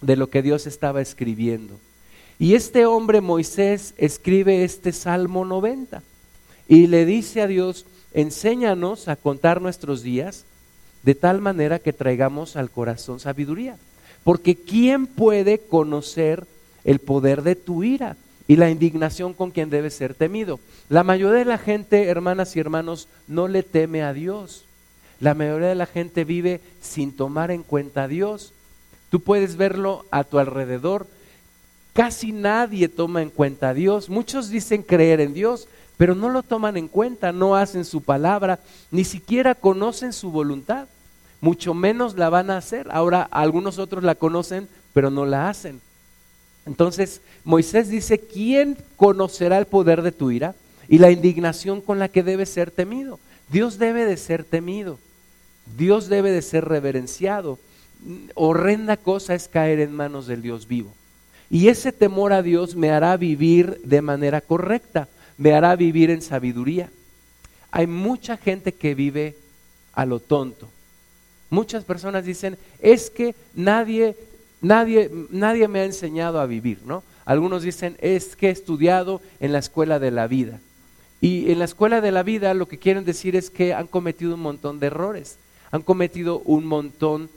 de 0.00 0.16
lo 0.16 0.28
que 0.28 0.42
Dios 0.42 0.66
estaba 0.66 1.00
escribiendo. 1.00 1.78
Y 2.38 2.54
este 2.54 2.86
hombre 2.86 3.20
Moisés 3.20 3.94
escribe 3.96 4.64
este 4.64 4.92
Salmo 4.92 5.44
90 5.44 6.02
y 6.68 6.88
le 6.88 7.06
dice 7.06 7.40
a 7.40 7.46
Dios, 7.46 7.86
enséñanos 8.12 9.08
a 9.08 9.16
contar 9.16 9.62
nuestros 9.62 10.02
días 10.02 10.44
de 11.02 11.14
tal 11.14 11.40
manera 11.40 11.78
que 11.78 11.92
traigamos 11.92 12.56
al 12.56 12.70
corazón 12.70 13.20
sabiduría. 13.20 13.76
Porque 14.24 14.54
¿quién 14.54 15.06
puede 15.06 15.58
conocer 15.58 16.46
el 16.84 16.98
poder 16.98 17.42
de 17.42 17.56
tu 17.56 17.82
ira 17.82 18.16
y 18.46 18.56
la 18.56 18.70
indignación 18.70 19.34
con 19.34 19.50
quien 19.50 19.70
debe 19.70 19.90
ser 19.90 20.14
temido? 20.14 20.60
La 20.88 21.02
mayoría 21.02 21.40
de 21.40 21.44
la 21.44 21.58
gente, 21.58 22.08
hermanas 22.08 22.54
y 22.56 22.60
hermanos, 22.60 23.08
no 23.26 23.48
le 23.48 23.62
teme 23.62 24.02
a 24.02 24.12
Dios. 24.12 24.64
La 25.20 25.34
mayoría 25.34 25.68
de 25.68 25.74
la 25.74 25.86
gente 25.86 26.24
vive 26.24 26.60
sin 26.80 27.12
tomar 27.16 27.50
en 27.50 27.62
cuenta 27.62 28.04
a 28.04 28.08
Dios. 28.08 28.52
Tú 29.10 29.20
puedes 29.20 29.56
verlo 29.56 30.04
a 30.10 30.24
tu 30.24 30.38
alrededor. 30.38 31.06
Casi 31.92 32.32
nadie 32.32 32.88
toma 32.88 33.22
en 33.22 33.30
cuenta 33.30 33.70
a 33.70 33.74
Dios. 33.74 34.08
Muchos 34.08 34.48
dicen 34.48 34.82
creer 34.82 35.20
en 35.20 35.34
Dios, 35.34 35.68
pero 35.96 36.14
no 36.14 36.30
lo 36.30 36.42
toman 36.42 36.76
en 36.76 36.88
cuenta, 36.88 37.32
no 37.32 37.56
hacen 37.56 37.84
su 37.84 38.02
palabra, 38.02 38.60
ni 38.90 39.04
siquiera 39.04 39.54
conocen 39.54 40.12
su 40.12 40.30
voluntad. 40.30 40.88
Mucho 41.40 41.74
menos 41.74 42.16
la 42.16 42.30
van 42.30 42.50
a 42.50 42.56
hacer. 42.56 42.88
Ahora 42.90 43.28
algunos 43.30 43.78
otros 43.78 44.04
la 44.04 44.14
conocen, 44.14 44.68
pero 44.92 45.10
no 45.10 45.26
la 45.26 45.48
hacen. 45.48 45.80
Entonces 46.66 47.20
Moisés 47.44 47.88
dice, 47.88 48.18
¿quién 48.18 48.76
conocerá 48.96 49.58
el 49.58 49.66
poder 49.66 50.02
de 50.02 50.12
tu 50.12 50.30
ira 50.30 50.54
y 50.88 50.98
la 50.98 51.10
indignación 51.10 51.80
con 51.80 51.98
la 51.98 52.08
que 52.08 52.22
debe 52.22 52.46
ser 52.46 52.70
temido? 52.70 53.18
Dios 53.48 53.78
debe 53.78 54.04
de 54.04 54.16
ser 54.16 54.44
temido. 54.44 54.98
Dios 55.76 56.08
debe 56.08 56.30
de 56.30 56.42
ser 56.42 56.64
reverenciado 56.64 57.58
horrenda 58.34 58.96
cosa 58.96 59.34
es 59.34 59.48
caer 59.48 59.80
en 59.80 59.92
manos 59.92 60.26
del 60.26 60.42
Dios 60.42 60.66
vivo. 60.66 60.92
Y 61.50 61.68
ese 61.68 61.92
temor 61.92 62.32
a 62.32 62.42
Dios 62.42 62.76
me 62.76 62.90
hará 62.90 63.16
vivir 63.16 63.80
de 63.84 64.02
manera 64.02 64.40
correcta, 64.40 65.08
me 65.38 65.52
hará 65.52 65.76
vivir 65.76 66.10
en 66.10 66.22
sabiduría. 66.22 66.90
Hay 67.70 67.86
mucha 67.86 68.36
gente 68.36 68.72
que 68.72 68.94
vive 68.94 69.36
a 69.92 70.04
lo 70.06 70.20
tonto. 70.20 70.68
Muchas 71.50 71.84
personas 71.84 72.24
dicen, 72.24 72.56
es 72.80 73.10
que 73.10 73.34
nadie, 73.54 74.16
nadie, 74.60 75.10
nadie 75.30 75.68
me 75.68 75.80
ha 75.80 75.84
enseñado 75.84 76.40
a 76.40 76.46
vivir, 76.46 76.78
¿no? 76.84 77.02
Algunos 77.24 77.62
dicen, 77.62 77.96
es 78.00 78.36
que 78.36 78.48
he 78.48 78.50
estudiado 78.50 79.20
en 79.40 79.52
la 79.52 79.58
escuela 79.58 79.98
de 79.98 80.10
la 80.10 80.26
vida. 80.26 80.60
Y 81.20 81.52
en 81.52 81.60
la 81.60 81.66
escuela 81.66 82.00
de 82.00 82.10
la 82.10 82.22
vida 82.22 82.52
lo 82.52 82.66
que 82.66 82.78
quieren 82.78 83.04
decir 83.04 83.36
es 83.36 83.48
que 83.48 83.74
han 83.74 83.86
cometido 83.86 84.34
un 84.34 84.40
montón 84.40 84.80
de 84.80 84.88
errores, 84.88 85.38
han 85.70 85.82
cometido 85.82 86.40
un 86.44 86.66
montón 86.66 87.30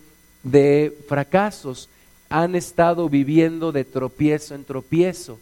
de 0.43 0.97
fracasos, 1.07 1.87
han 2.29 2.55
estado 2.55 3.09
viviendo 3.09 3.71
de 3.71 3.85
tropiezo 3.85 4.55
en 4.55 4.65
tropiezo. 4.65 5.39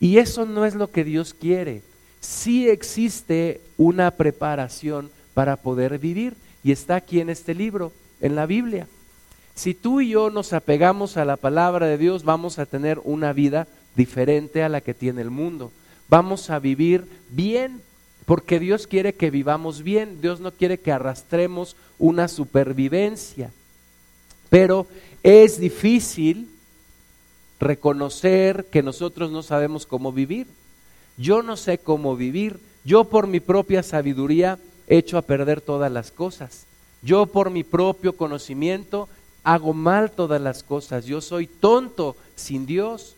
Y 0.00 0.18
eso 0.18 0.46
no 0.46 0.64
es 0.64 0.74
lo 0.74 0.90
que 0.90 1.04
Dios 1.04 1.34
quiere. 1.34 1.82
Sí 2.20 2.68
existe 2.68 3.60
una 3.76 4.10
preparación 4.10 5.10
para 5.34 5.56
poder 5.56 5.98
vivir 5.98 6.34
y 6.64 6.72
está 6.72 6.96
aquí 6.96 7.20
en 7.20 7.30
este 7.30 7.54
libro, 7.54 7.92
en 8.20 8.34
la 8.34 8.46
Biblia. 8.46 8.86
Si 9.54 9.74
tú 9.74 10.00
y 10.00 10.10
yo 10.10 10.30
nos 10.30 10.52
apegamos 10.52 11.16
a 11.16 11.24
la 11.24 11.36
palabra 11.36 11.86
de 11.86 11.98
Dios, 11.98 12.24
vamos 12.24 12.58
a 12.58 12.66
tener 12.66 12.98
una 13.04 13.32
vida 13.32 13.66
diferente 13.94 14.62
a 14.62 14.68
la 14.68 14.80
que 14.80 14.94
tiene 14.94 15.20
el 15.20 15.30
mundo. 15.30 15.70
Vamos 16.08 16.50
a 16.50 16.58
vivir 16.58 17.04
bien, 17.28 17.82
porque 18.24 18.58
Dios 18.58 18.86
quiere 18.86 19.14
que 19.14 19.30
vivamos 19.30 19.82
bien. 19.82 20.20
Dios 20.20 20.40
no 20.40 20.50
quiere 20.50 20.78
que 20.78 20.92
arrastremos 20.92 21.76
una 21.98 22.28
supervivencia. 22.28 23.50
Pero 24.48 24.86
es 25.22 25.60
difícil 25.60 26.48
reconocer 27.60 28.64
que 28.64 28.82
nosotros 28.82 29.30
no 29.30 29.42
sabemos 29.42 29.86
cómo 29.86 30.12
vivir. 30.12 30.46
Yo 31.16 31.42
no 31.42 31.56
sé 31.56 31.78
cómo 31.78 32.16
vivir. 32.16 32.58
Yo 32.84 33.04
por 33.04 33.26
mi 33.26 33.38
propia 33.38 33.82
sabiduría 33.82 34.58
he 34.88 34.96
hecho 34.96 35.18
a 35.18 35.22
perder 35.22 35.60
todas 35.60 35.92
las 35.92 36.10
cosas. 36.10 36.66
Yo 37.02 37.26
por 37.26 37.50
mi 37.50 37.62
propio 37.62 38.16
conocimiento 38.16 39.08
hago 39.44 39.74
mal 39.74 40.10
todas 40.10 40.40
las 40.40 40.62
cosas. 40.62 41.04
Yo 41.04 41.20
soy 41.20 41.46
tonto 41.46 42.16
sin 42.34 42.66
Dios. 42.66 43.14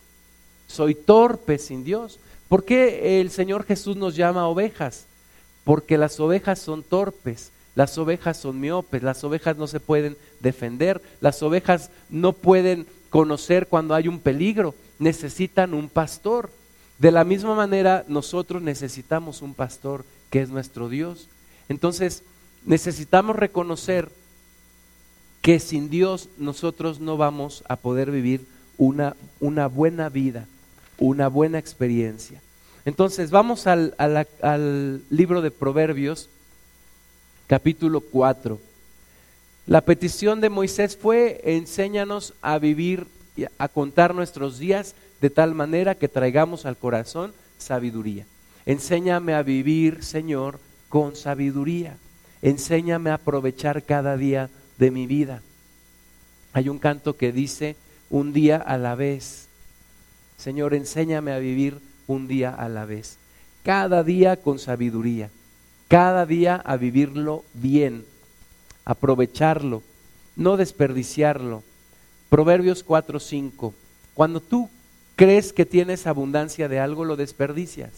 Soy 0.67 0.93
torpe 0.93 1.57
sin 1.57 1.83
Dios. 1.83 2.19
¿Por 2.49 2.65
qué 2.65 3.21
el 3.21 3.31
Señor 3.31 3.63
Jesús 3.63 3.95
nos 3.95 4.15
llama 4.15 4.47
ovejas? 4.47 5.05
Porque 5.63 5.97
las 5.97 6.19
ovejas 6.19 6.59
son 6.59 6.83
torpes. 6.83 7.51
Las 7.75 7.97
ovejas 7.97 8.37
son 8.37 8.59
miopes, 8.59 9.01
las 9.01 9.23
ovejas 9.23 9.57
no 9.57 9.65
se 9.65 9.79
pueden 9.79 10.15
defender, 10.41 11.01
las 11.21 11.41
ovejas 11.41 11.89
no 12.09 12.33
pueden 12.33 12.85
conocer 13.13 13.67
cuando 13.67 13.93
hay 13.93 14.07
un 14.07 14.17
peligro, 14.17 14.73
necesitan 14.97 15.75
un 15.75 15.87
pastor. 15.87 16.49
De 16.97 17.11
la 17.11 17.23
misma 17.23 17.53
manera, 17.53 18.03
nosotros 18.07 18.63
necesitamos 18.63 19.43
un 19.43 19.53
pastor 19.53 20.03
que 20.31 20.41
es 20.41 20.49
nuestro 20.49 20.89
Dios. 20.89 21.29
Entonces, 21.69 22.23
necesitamos 22.65 23.35
reconocer 23.35 24.09
que 25.43 25.59
sin 25.59 25.91
Dios 25.91 26.27
nosotros 26.39 26.99
no 26.99 27.15
vamos 27.15 27.63
a 27.69 27.75
poder 27.75 28.09
vivir 28.09 28.47
una, 28.79 29.15
una 29.39 29.67
buena 29.67 30.09
vida, 30.09 30.47
una 30.97 31.27
buena 31.27 31.59
experiencia. 31.59 32.41
Entonces, 32.83 33.29
vamos 33.29 33.67
al, 33.67 33.93
al 33.99 35.03
libro 35.11 35.43
de 35.43 35.51
Proverbios 35.51 36.29
capítulo 37.45 38.01
4. 38.01 38.72
La 39.65 39.81
petición 39.81 40.41
de 40.41 40.49
Moisés 40.49 40.97
fue, 40.97 41.41
enséñanos 41.43 42.33
a 42.41 42.59
vivir, 42.59 43.07
a 43.57 43.67
contar 43.69 44.13
nuestros 44.13 44.59
días 44.59 44.95
de 45.21 45.29
tal 45.29 45.55
manera 45.55 45.95
que 45.95 46.09
traigamos 46.09 46.65
al 46.65 46.77
corazón 46.77 47.33
sabiduría. 47.57 48.25
Enséñame 48.65 49.33
a 49.33 49.43
vivir, 49.43 50.03
Señor, 50.03 50.59
con 50.89 51.15
sabiduría. 51.15 51.97
Enséñame 52.41 53.09
a 53.09 53.15
aprovechar 53.15 53.83
cada 53.83 54.17
día 54.17 54.49
de 54.77 54.91
mi 54.91 55.07
vida. 55.07 55.41
Hay 56.51 56.69
un 56.69 56.79
canto 56.79 57.15
que 57.15 57.31
dice, 57.31 57.75
un 58.09 58.33
día 58.33 58.57
a 58.57 58.77
la 58.77 58.95
vez. 58.95 59.47
Señor, 60.37 60.73
enséñame 60.73 61.31
a 61.31 61.39
vivir 61.39 61.79
un 62.07 62.27
día 62.27 62.53
a 62.53 62.67
la 62.67 62.85
vez. 62.85 63.17
Cada 63.63 64.03
día 64.03 64.35
con 64.35 64.59
sabiduría 64.59 65.29
cada 65.93 66.25
día 66.25 66.55
a 66.55 66.75
vivirlo 66.75 67.43
bien, 67.53 68.03
aprovecharlo, 68.85 69.83
no 70.35 70.57
desperdiciarlo. 70.57 71.63
Proverbios 72.29 72.83
4, 72.83 73.19
5. 73.19 73.73
Cuando 74.13 74.39
tú 74.39 74.69
crees 75.15 75.53
que 75.53 75.65
tienes 75.65 76.07
abundancia 76.07 76.67
de 76.67 76.79
algo, 76.79 77.05
lo 77.05 77.15
desperdicias. 77.15 77.91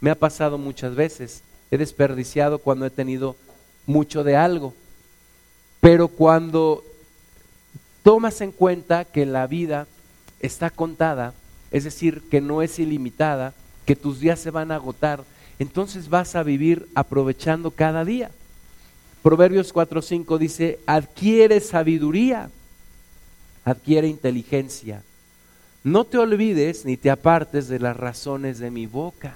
Me 0.00 0.10
ha 0.10 0.14
pasado 0.14 0.58
muchas 0.58 0.94
veces. 0.94 1.42
He 1.70 1.78
desperdiciado 1.78 2.58
cuando 2.58 2.86
he 2.86 2.90
tenido 2.90 3.36
mucho 3.86 4.24
de 4.24 4.36
algo. 4.36 4.74
Pero 5.80 6.08
cuando 6.08 6.84
tomas 8.02 8.40
en 8.40 8.52
cuenta 8.52 9.04
que 9.04 9.26
la 9.26 9.46
vida 9.46 9.86
está 10.40 10.70
contada, 10.70 11.32
es 11.70 11.84
decir, 11.84 12.22
que 12.30 12.40
no 12.40 12.62
es 12.62 12.78
ilimitada, 12.78 13.54
que 13.84 13.96
tus 13.96 14.20
días 14.20 14.38
se 14.38 14.50
van 14.50 14.70
a 14.70 14.76
agotar, 14.76 15.24
entonces 15.58 16.08
vas 16.08 16.34
a 16.36 16.42
vivir 16.42 16.88
aprovechando 16.94 17.70
cada 17.70 18.04
día. 18.04 18.30
Proverbios 19.26 19.74
4:5 19.74 20.38
dice, 20.38 20.78
adquiere 20.86 21.58
sabiduría, 21.58 22.48
adquiere 23.64 24.06
inteligencia. 24.06 25.02
No 25.82 26.04
te 26.04 26.18
olvides 26.18 26.84
ni 26.84 26.96
te 26.96 27.10
apartes 27.10 27.66
de 27.66 27.80
las 27.80 27.96
razones 27.96 28.60
de 28.60 28.70
mi 28.70 28.86
boca. 28.86 29.34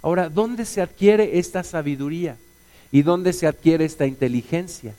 Ahora, 0.00 0.30
¿dónde 0.30 0.64
se 0.64 0.80
adquiere 0.80 1.38
esta 1.38 1.62
sabiduría? 1.62 2.38
¿Y 2.90 3.02
dónde 3.02 3.34
se 3.34 3.46
adquiere 3.46 3.84
esta 3.84 4.06
inteligencia? 4.06 4.94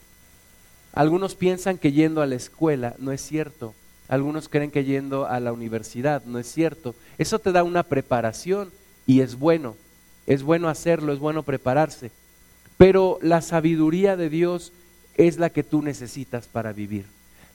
Algunos 0.94 1.34
piensan 1.34 1.80
que 1.80 1.92
yendo 1.92 2.22
a 2.22 2.28
la 2.28 2.36
escuela, 2.36 2.94
no 3.00 3.12
es 3.12 3.22
cierto. 3.22 3.74
Algunos 4.10 4.48
creen 4.48 4.70
que 4.70 4.84
yendo 4.84 5.26
a 5.26 5.40
la 5.40 5.52
universidad, 5.52 6.24
no 6.24 6.38
es 6.38 6.46
cierto. 6.46 6.94
Eso 7.18 7.40
te 7.40 7.52
da 7.52 7.64
una 7.64 7.82
preparación 7.82 8.70
y 9.08 9.22
es 9.22 9.40
bueno. 9.40 9.76
Es 10.28 10.44
bueno 10.44 10.70
hacerlo, 10.70 11.14
es 11.14 11.20
bueno 11.20 11.42
prepararse. 11.42 12.12
Pero 12.78 13.20
la 13.22 13.42
sabiduría 13.42 14.16
de 14.16 14.30
Dios 14.30 14.72
es 15.16 15.38
la 15.38 15.50
que 15.50 15.64
tú 15.64 15.82
necesitas 15.82 16.48
para 16.48 16.74
vivir. 16.74 17.06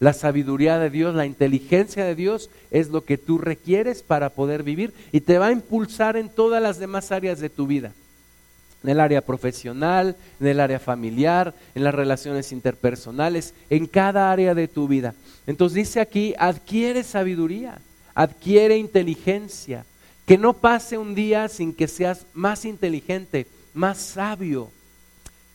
La 0.01 0.13
sabiduría 0.13 0.81
de 0.81 0.91
Dios, 0.91 1.15
la 1.15 1.27
inteligencia 1.27 2.05
de 2.05 2.17
Dios 2.17 2.51
es 2.73 2.89
lo 2.89 3.05
que 3.05 3.19
tú 3.19 3.39
requieres 3.39 4.03
para 4.03 4.31
poder 4.31 4.65
vivir 4.65 4.93
y 5.13 5.21
te 5.21 5.39
va 5.39 5.47
a 5.47 5.53
impulsar 5.53 6.17
en 6.17 6.29
todas 6.29 6.61
las 6.61 6.81
demás 6.81 7.13
áreas 7.13 7.39
de 7.39 7.49
tu 7.49 7.69
vida. 7.69 7.93
En 8.83 8.91
el 8.91 8.99
área 8.99 9.21
profesional, 9.21 10.17
en 10.41 10.47
el 10.49 10.59
área 10.59 10.81
familiar, 10.81 11.55
en 11.77 11.85
las 11.85 11.95
relaciones 11.95 12.51
interpersonales, 12.51 13.55
en 13.71 13.87
cada 13.87 14.33
área 14.33 14.57
de 14.57 14.67
tu 14.67 14.89
vida. 14.89 15.15
Entonces 15.47 15.77
dice 15.77 16.01
aquí, 16.01 16.35
adquiere 16.37 17.05
sabiduría, 17.05 17.79
adquiere 18.13 18.79
inteligencia, 18.79 19.85
que 20.27 20.37
no 20.37 20.55
pase 20.55 20.99
un 20.99 21.15
día 21.15 21.49
sin 21.49 21.73
que 21.73 21.87
seas 21.87 22.27
más 22.35 22.65
inteligente, 22.65 23.47
más 23.73 23.99
sabio, 23.99 24.73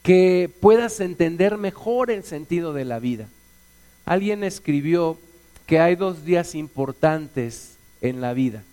que 0.07 0.49
puedas 0.61 1.01
entender 1.01 1.57
mejor 1.57 2.11
el 2.11 2.23
sentido 2.23 2.71
de 2.71 2.85
la 2.85 2.97
vida. 2.97 3.27
Alguien 4.05 4.45
escribió 4.45 5.17
que 5.65 5.81
hay 5.81 5.97
dos 5.97 6.23
días 6.23 6.55
importantes 6.55 7.75
en 7.99 8.21
la 8.21 8.31
vida. 8.31 8.63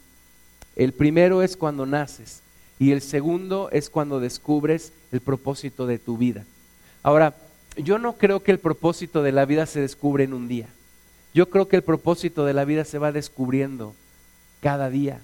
El 0.76 0.92
primero 0.92 1.42
es 1.42 1.56
cuando 1.56 1.86
naces 1.86 2.40
y 2.78 2.92
el 2.92 3.00
segundo 3.00 3.68
es 3.72 3.90
cuando 3.90 4.20
descubres 4.20 4.92
el 5.10 5.22
propósito 5.22 5.88
de 5.88 5.98
tu 5.98 6.16
vida. 6.16 6.44
Ahora, 7.02 7.34
yo 7.78 7.98
no 7.98 8.12
creo 8.12 8.44
que 8.44 8.52
el 8.52 8.60
propósito 8.60 9.24
de 9.24 9.32
la 9.32 9.44
vida 9.44 9.66
se 9.66 9.80
descubre 9.80 10.22
en 10.22 10.34
un 10.34 10.46
día. 10.46 10.68
Yo 11.34 11.50
creo 11.50 11.66
que 11.66 11.74
el 11.74 11.82
propósito 11.82 12.44
de 12.44 12.54
la 12.54 12.64
vida 12.64 12.84
se 12.84 12.98
va 12.98 13.10
descubriendo 13.10 13.96
cada 14.60 14.88
día. 14.88 15.20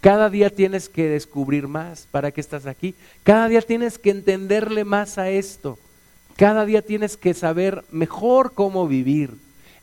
Cada 0.00 0.30
día 0.30 0.50
tienes 0.50 0.88
que 0.88 1.08
descubrir 1.08 1.66
más 1.66 2.06
para 2.10 2.30
que 2.30 2.40
estás 2.40 2.66
aquí. 2.66 2.94
Cada 3.24 3.48
día 3.48 3.62
tienes 3.62 3.98
que 3.98 4.10
entenderle 4.10 4.84
más 4.84 5.18
a 5.18 5.30
esto. 5.30 5.78
Cada 6.36 6.64
día 6.64 6.82
tienes 6.82 7.16
que 7.16 7.34
saber 7.34 7.84
mejor 7.90 8.52
cómo 8.54 8.86
vivir. 8.86 9.34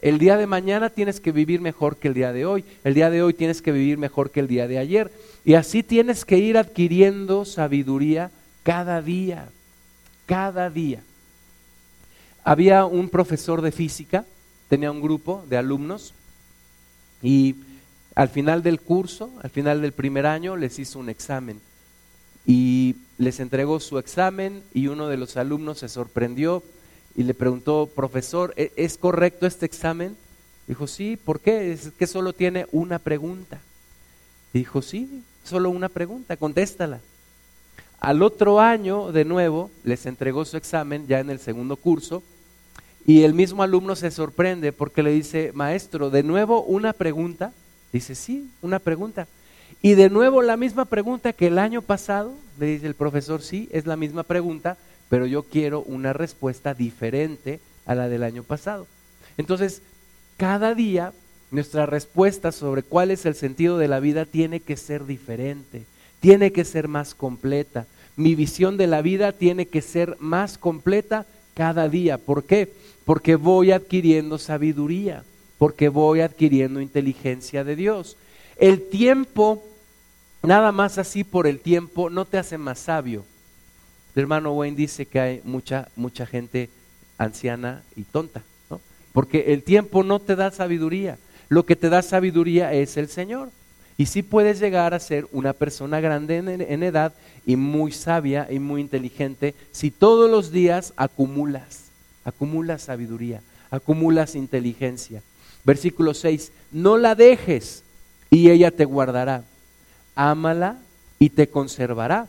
El 0.01 0.19
día 0.19 0.38
de 0.38 0.47
mañana 0.47 0.89
tienes 0.89 1.19
que 1.19 1.32
vivir 1.32 1.60
mejor 1.60 1.97
que 1.97 2.08
el 2.08 2.13
día 2.13 2.32
de 2.32 2.45
hoy. 2.45 2.63
El 2.84 2.93
día 2.93 3.10
de 3.10 3.23
hoy 3.23 3.34
tienes 3.34 3.62
que 3.62 3.73
vivir 3.73 3.97
mejor 3.97 4.32
que 4.32 4.39
el 4.39 4.47
día 4.47 4.67
de 4.67 4.78
ayer. 4.78 5.12
Y 5.43 5.56
así 5.56 5.84
tienes 5.84 6.23
que 6.23 6.38
ir 6.38 6.58
adquiriendo 6.58 7.43
sabiduría 7.43 8.32
cada 8.63 9.01
día. 9.01 9.49
Cada 10.25 10.69
día. 10.69 11.01
Había 12.43 12.86
un 12.86 13.10
profesor 13.10 13.62
de 13.62 13.71
física, 13.71 14.23
tenía 14.69 14.91
un 14.91 15.01
grupo 15.01 15.43
de 15.49 15.58
alumnos 15.58 16.13
y 17.21 17.56
al 18.15 18.30
final 18.30 18.63
del 18.63 18.80
curso, 18.80 19.32
al 19.43 19.49
final 19.49 19.82
del 19.82 19.91
primer 19.91 20.25
año, 20.25 20.56
les 20.56 20.80
hizo 20.80 20.99
un 20.99 21.10
examen 21.10 21.60
y 22.45 22.95
les 23.17 23.39
entregó 23.39 23.80
su 23.80 23.99
examen 23.99 24.63
y 24.73 24.88
uno 24.88 25.08
de 25.08 25.17
los 25.17 25.38
alumnos 25.38 25.80
se 25.80 25.89
sorprendió 25.89 26.63
y 27.15 27.23
le 27.23 27.34
preguntó, 27.34 27.89
profesor, 27.93 28.54
¿e-, 28.58 28.71
¿es 28.75 28.97
correcto 28.97 29.45
este 29.45 29.65
examen? 29.65 30.15
Dijo, 30.67 30.88
sí, 30.88 31.17
¿por 31.17 31.39
qué? 31.39 31.71
Es 31.71 31.91
que 31.97 32.08
solo 32.08 32.34
tiene 32.34 32.67
una 32.71 32.99
pregunta. 32.99 33.60
Dijo, 34.54 34.82
sí, 34.82 35.23
solo 35.43 35.69
una 35.69 35.89
pregunta, 35.89 36.38
contéstala. 36.38 36.99
Al 37.99 38.21
otro 38.21 38.60
año, 38.60 39.12
de 39.12 39.25
nuevo, 39.25 39.71
les 39.84 40.06
entregó 40.06 40.45
su 40.45 40.58
examen 40.58 41.08
ya 41.08 41.19
en 41.19 41.30
el 41.30 41.39
segundo 41.39 41.75
curso 41.75 42.23
y 43.06 43.23
el 43.23 43.34
mismo 43.34 43.63
alumno 43.63 43.95
se 43.95 44.12
sorprende 44.12 44.71
porque 44.71 45.04
le 45.04 45.12
dice, 45.12 45.51
maestro, 45.54 46.10
de 46.10 46.23
nuevo 46.23 46.63
una 46.63 46.93
pregunta. 46.93 47.54
Dice, 47.95 48.13
sí, 48.13 48.49
una 48.62 48.79
pregunta. 48.79 49.25
Y 49.81 49.93
de 49.93 50.10
nuevo 50.10 50.41
la 50.41 50.58
misma 50.58 50.84
pregunta 50.84 51.31
que 51.31 51.47
el 51.47 51.58
año 51.58 51.81
pasado, 51.81 52.34
le 52.60 52.65
dice 52.65 52.88
el 52.88 52.93
profesor, 52.93 53.41
sí, 53.41 53.69
es 53.71 53.86
la 53.86 53.95
misma 53.95 54.23
pregunta, 54.23 54.75
pero 55.08 55.25
yo 55.25 55.43
quiero 55.43 55.79
una 55.81 56.12
respuesta 56.12 56.73
diferente 56.73 57.62
a 57.86 57.95
la 57.95 58.10
del 58.10 58.23
año 58.23 58.43
pasado. 58.43 58.86
Entonces, 59.38 59.81
cada 60.36 60.75
día 60.75 61.13
nuestra 61.51 61.86
respuesta 61.86 62.51
sobre 62.51 62.84
cuál 62.84 63.12
es 63.12 63.25
el 63.25 63.34
sentido 63.34 63.77
de 63.77 63.88
la 63.88 64.01
vida 64.01 64.25
tiene 64.25 64.60
que 64.60 64.75
ser 64.75 65.05
diferente, 65.05 65.86
tiene 66.19 66.51
que 66.51 66.65
ser 66.65 66.89
más 66.89 67.15
completa. 67.15 67.86
Mi 68.17 68.36
visión 68.36 68.75
de 68.75 68.88
la 68.88 69.01
vida 69.01 69.31
tiene 69.31 69.67
que 69.67 69.81
ser 69.81 70.17
más 70.19 70.58
completa 70.58 71.25
cada 71.53 71.88
día. 71.88 72.17
¿Por 72.17 72.43
qué? 72.43 72.73
Porque 73.05 73.38
voy 73.38 73.71
adquiriendo 73.71 74.38
sabiduría 74.38 75.23
porque 75.58 75.89
voy 75.89 76.22
adquiriendo 76.22 76.82
inteligencia 76.82 77.63
de 77.63 77.76
Dios. 77.76 78.18
El 78.58 78.89
tiempo, 78.89 79.63
nada 80.44 80.72
más 80.72 80.98
así 80.98 81.24
por 81.24 81.48
el 81.48 81.60
tiempo, 81.60 82.10
no 82.10 82.26
te 82.26 82.38
hace 82.38 82.58
más 82.58 82.80
sabio. 82.80 83.26
El 84.15 84.24
hermano 84.24 84.54
Wayne 84.54 84.78
dice 84.78 85.06
que 85.06 85.20
hay 85.20 85.41
mucha, 85.44 85.89
mucha 85.96 86.26
gente 86.26 86.70
anciana 87.18 87.84
y 87.96 88.04
tonta, 88.04 88.44
¿no? 88.70 88.80
porque 89.13 89.54
el 89.54 89.63
tiempo 89.63 90.04
no 90.04 90.20
te 90.20 90.36
da 90.36 90.52
sabiduría. 90.52 91.18
Lo 91.50 91.65
que 91.65 91.76
te 91.76 91.89
da 91.89 92.02
sabiduría 92.02 92.74
es 92.74 92.98
el 92.98 93.08
Señor. 93.08 93.50
Y 93.98 94.08
sí 94.08 94.24
puedes 94.24 94.60
llegar 94.60 94.94
a 94.94 95.00
ser 95.00 95.26
una 95.32 95.54
persona 95.54 96.02
grande 96.02 96.38
en, 96.38 96.50
en, 96.50 96.84
edad 96.84 97.13
y 97.46 97.56
muy 97.56 97.94
sabia 97.94 98.48
y 98.52 98.60
muy 98.60 98.82
inteligente 98.82 99.56
si 99.72 99.89
todos 99.89 100.30
los 100.30 100.52
días 100.52 100.91
acumulas, 100.98 101.86
acumulas 102.26 102.82
sabiduría, 102.82 103.41
acumulas 103.72 104.36
inteligencia. 104.36 105.22
Versículo 105.65 106.13
6, 106.13 106.51
no 106.71 106.97
la 106.97 107.15
dejes 107.15 107.84
y 108.30 108.51
ella 108.51 108.71
te 108.71 108.86
guardará. 108.86 109.43
Ámala 110.15 110.78
y 111.17 111.32
te 111.32 111.47
conservará. 111.47 112.28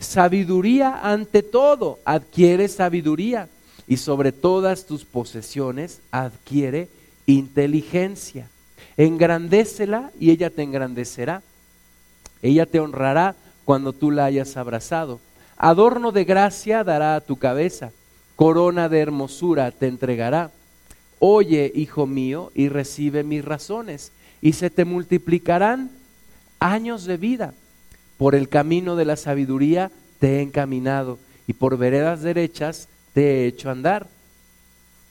Sabiduría 0.00 1.00
ante 1.02 1.44
todo, 1.44 2.00
adquiere 2.04 2.66
sabiduría 2.66 3.48
y 3.86 3.98
sobre 3.98 4.32
todas 4.32 4.86
tus 4.86 5.04
posesiones 5.04 6.00
adquiere 6.10 6.88
inteligencia. 7.26 8.48
Engrandécela 8.96 10.10
y 10.18 10.32
ella 10.32 10.50
te 10.50 10.62
engrandecerá. 10.62 11.42
Ella 12.42 12.66
te 12.66 12.80
honrará 12.80 13.36
cuando 13.64 13.92
tú 13.92 14.10
la 14.10 14.24
hayas 14.24 14.56
abrazado. 14.56 15.20
Adorno 15.56 16.10
de 16.10 16.24
gracia 16.24 16.82
dará 16.82 17.14
a 17.14 17.20
tu 17.20 17.36
cabeza, 17.36 17.92
corona 18.34 18.88
de 18.88 18.98
hermosura 18.98 19.70
te 19.70 19.86
entregará 19.86 20.50
Oye, 21.24 21.70
hijo 21.76 22.08
mío, 22.08 22.50
y 22.52 22.68
recibe 22.68 23.22
mis 23.22 23.44
razones, 23.44 24.10
y 24.40 24.54
se 24.54 24.70
te 24.70 24.84
multiplicarán 24.84 25.92
años 26.58 27.04
de 27.04 27.16
vida. 27.16 27.54
Por 28.18 28.34
el 28.34 28.48
camino 28.48 28.96
de 28.96 29.04
la 29.04 29.14
sabiduría 29.14 29.92
te 30.18 30.38
he 30.38 30.42
encaminado, 30.42 31.20
y 31.46 31.52
por 31.52 31.78
veredas 31.78 32.22
derechas 32.22 32.88
te 33.12 33.22
he 33.22 33.46
hecho 33.46 33.70
andar. 33.70 34.08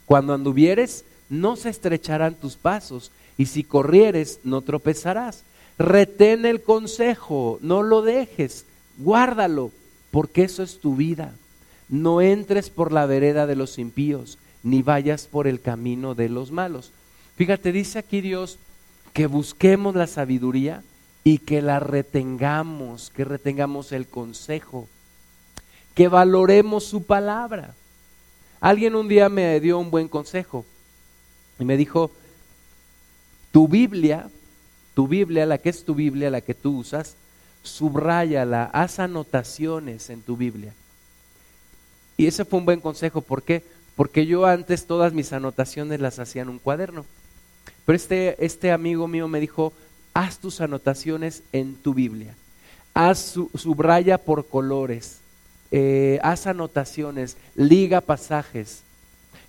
Cuando 0.06 0.34
anduvieres, 0.34 1.06
no 1.30 1.56
se 1.56 1.70
estrecharán 1.70 2.36
tus 2.36 2.58
pasos, 2.58 3.14
y 3.38 3.46
si 3.46 3.64
corrieres, 3.64 4.42
no 4.44 4.60
tropezarás. 4.60 5.46
Retén 5.78 6.46
el 6.46 6.62
consejo, 6.62 7.58
no 7.62 7.84
lo 7.84 8.02
dejes, 8.02 8.66
guárdalo, 8.98 9.72
porque 10.12 10.44
eso 10.44 10.62
es 10.62 10.82
tu 10.82 10.98
vida. 10.98 11.34
No 11.88 12.20
entres 12.20 12.70
por 12.70 12.92
la 12.92 13.06
vereda 13.06 13.48
de 13.48 13.56
los 13.56 13.80
impíos 13.80 14.38
ni 14.64 14.82
vayas 14.82 15.28
por 15.28 15.48
el 15.48 15.62
camino 15.62 16.16
de 16.16 16.30
los 16.30 16.52
malos. 16.52 16.92
Fíjate, 17.36 17.72
dice 17.72 18.00
aquí 18.00 18.22
Dios 18.22 18.60
que 19.14 19.28
busquemos 19.28 19.96
la 19.96 20.08
sabiduría 20.08 20.84
y 21.24 21.40
que 21.40 21.62
la 21.62 21.80
retengamos, 21.80 23.12
que 23.12 23.26
retengamos 23.26 23.92
el 23.92 24.08
consejo, 24.08 24.88
que 25.96 26.08
valoremos 26.08 26.84
su 26.84 27.04
palabra. 27.04 27.76
Alguien 28.60 28.96
un 28.96 29.08
día 29.08 29.30
me 29.30 29.60
dio 29.60 29.80
un 29.80 29.92
buen 29.92 30.08
consejo 30.08 30.66
y 31.60 31.66
me 31.66 31.78
dijo, 31.78 32.12
tu 33.52 33.68
Biblia, 33.68 34.30
tu 34.94 35.08
Biblia, 35.08 35.46
la 35.46 35.58
que 35.58 35.70
es 35.70 35.84
tu 35.84 35.96
Biblia, 35.96 36.30
la 36.30 36.42
que 36.42 36.54
tú 36.54 36.78
usas, 36.78 37.16
subráyala, 37.64 38.66
haz 38.66 39.00
anotaciones 39.00 40.10
en 40.10 40.22
tu 40.22 40.38
Biblia. 40.38 40.74
Y 42.18 42.28
ese 42.28 42.46
fue 42.46 42.60
un 42.60 42.66
buen 42.66 42.80
consejo, 42.80 43.22
¿por 43.22 43.44
qué? 43.44 43.64
Porque 43.96 44.26
yo 44.26 44.46
antes 44.46 44.86
todas 44.86 45.14
mis 45.14 45.34
anotaciones 45.34 46.00
las 46.00 46.20
hacía 46.20 46.42
en 46.42 46.50
un 46.50 46.60
cuaderno. 46.60 47.06
Pero 47.86 47.96
este, 47.96 48.44
este 48.44 48.72
amigo 48.72 49.08
mío 49.08 49.28
me 49.28 49.40
dijo, 49.40 49.74
haz 50.14 50.40
tus 50.40 50.62
anotaciones 50.62 51.44
en 51.52 51.76
tu 51.76 51.94
Biblia. 51.94 52.36
Haz 52.94 53.36
subraya 53.56 54.18
por 54.18 54.46
colores, 54.48 55.20
eh, 55.72 56.20
haz 56.24 56.48
anotaciones, 56.48 57.38
liga 57.56 58.02
pasajes. 58.02 58.84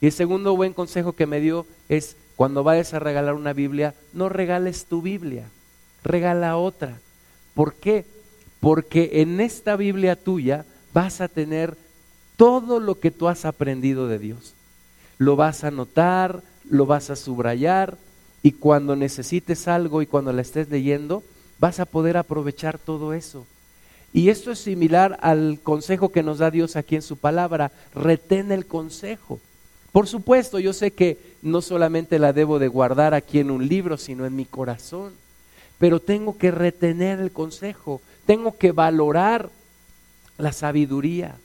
Y 0.00 0.06
el 0.06 0.12
segundo 0.12 0.56
buen 0.56 0.72
consejo 0.72 1.14
que 1.14 1.26
me 1.26 1.40
dio 1.40 1.66
es, 1.88 2.16
cuando 2.36 2.62
vayas 2.62 2.94
a 2.94 2.98
regalar 2.98 3.34
una 3.34 3.52
Biblia, 3.52 3.94
no 4.12 4.28
regales 4.28 4.86
tu 4.86 5.02
Biblia, 5.02 5.44
regala 6.02 6.56
otra. 6.56 6.98
¿Por 7.54 7.74
qué? 7.74 8.04
Porque 8.60 9.10
en 9.14 9.40
esta 9.40 9.76
Biblia 9.76 10.16
tuya 10.16 10.64
vas 10.92 11.20
a 11.20 11.28
tener 11.28 11.76
todo 12.36 12.80
lo 12.80 12.98
que 12.98 13.10
tú 13.10 13.28
has 13.28 13.44
aprendido 13.44 14.08
de 14.08 14.18
Dios. 14.18 14.54
Lo 15.18 15.36
vas 15.36 15.64
a 15.64 15.68
anotar, 15.68 16.42
lo 16.68 16.86
vas 16.86 17.10
a 17.10 17.16
subrayar 17.16 17.96
y 18.42 18.52
cuando 18.52 18.96
necesites 18.96 19.68
algo 19.68 20.02
y 20.02 20.06
cuando 20.06 20.32
la 20.32 20.42
estés 20.42 20.68
leyendo, 20.68 21.22
vas 21.58 21.80
a 21.80 21.86
poder 21.86 22.16
aprovechar 22.16 22.78
todo 22.78 23.12
eso. 23.12 23.46
Y 24.12 24.28
esto 24.28 24.50
es 24.50 24.58
similar 24.58 25.18
al 25.22 25.58
consejo 25.62 26.10
que 26.10 26.22
nos 26.22 26.38
da 26.38 26.50
Dios 26.50 26.76
aquí 26.76 26.96
en 26.96 27.02
su 27.02 27.16
palabra, 27.16 27.72
retén 27.94 28.52
el 28.52 28.66
consejo. 28.66 29.40
Por 29.90 30.06
supuesto, 30.06 30.58
yo 30.58 30.72
sé 30.72 30.90
que 30.90 31.18
no 31.42 31.62
solamente 31.62 32.18
la 32.18 32.32
debo 32.32 32.58
de 32.58 32.68
guardar 32.68 33.14
aquí 33.14 33.38
en 33.38 33.50
un 33.50 33.68
libro, 33.68 33.96
sino 33.96 34.26
en 34.26 34.34
mi 34.34 34.44
corazón, 34.44 35.12
pero 35.78 36.00
tengo 36.00 36.36
que 36.36 36.50
retener 36.50 37.20
el 37.20 37.30
consejo, 37.30 38.00
tengo 38.26 38.56
que 38.56 38.72
valorar 38.72 39.50
la 40.38 40.52
sabiduría. 40.52 41.36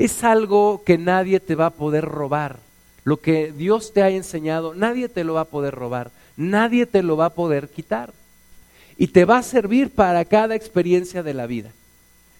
Es 0.00 0.24
algo 0.24 0.82
que 0.82 0.96
nadie 0.96 1.40
te 1.40 1.54
va 1.54 1.66
a 1.66 1.74
poder 1.74 2.06
robar. 2.06 2.58
Lo 3.04 3.18
que 3.18 3.52
Dios 3.52 3.92
te 3.92 4.02
ha 4.02 4.08
enseñado, 4.08 4.74
nadie 4.74 5.10
te 5.10 5.24
lo 5.24 5.34
va 5.34 5.42
a 5.42 5.44
poder 5.44 5.74
robar, 5.74 6.10
nadie 6.38 6.86
te 6.86 7.02
lo 7.02 7.18
va 7.18 7.26
a 7.26 7.34
poder 7.34 7.68
quitar 7.68 8.14
y 8.96 9.08
te 9.08 9.26
va 9.26 9.36
a 9.36 9.42
servir 9.42 9.90
para 9.90 10.24
cada 10.24 10.54
experiencia 10.54 11.22
de 11.22 11.34
la 11.34 11.46
vida. 11.46 11.70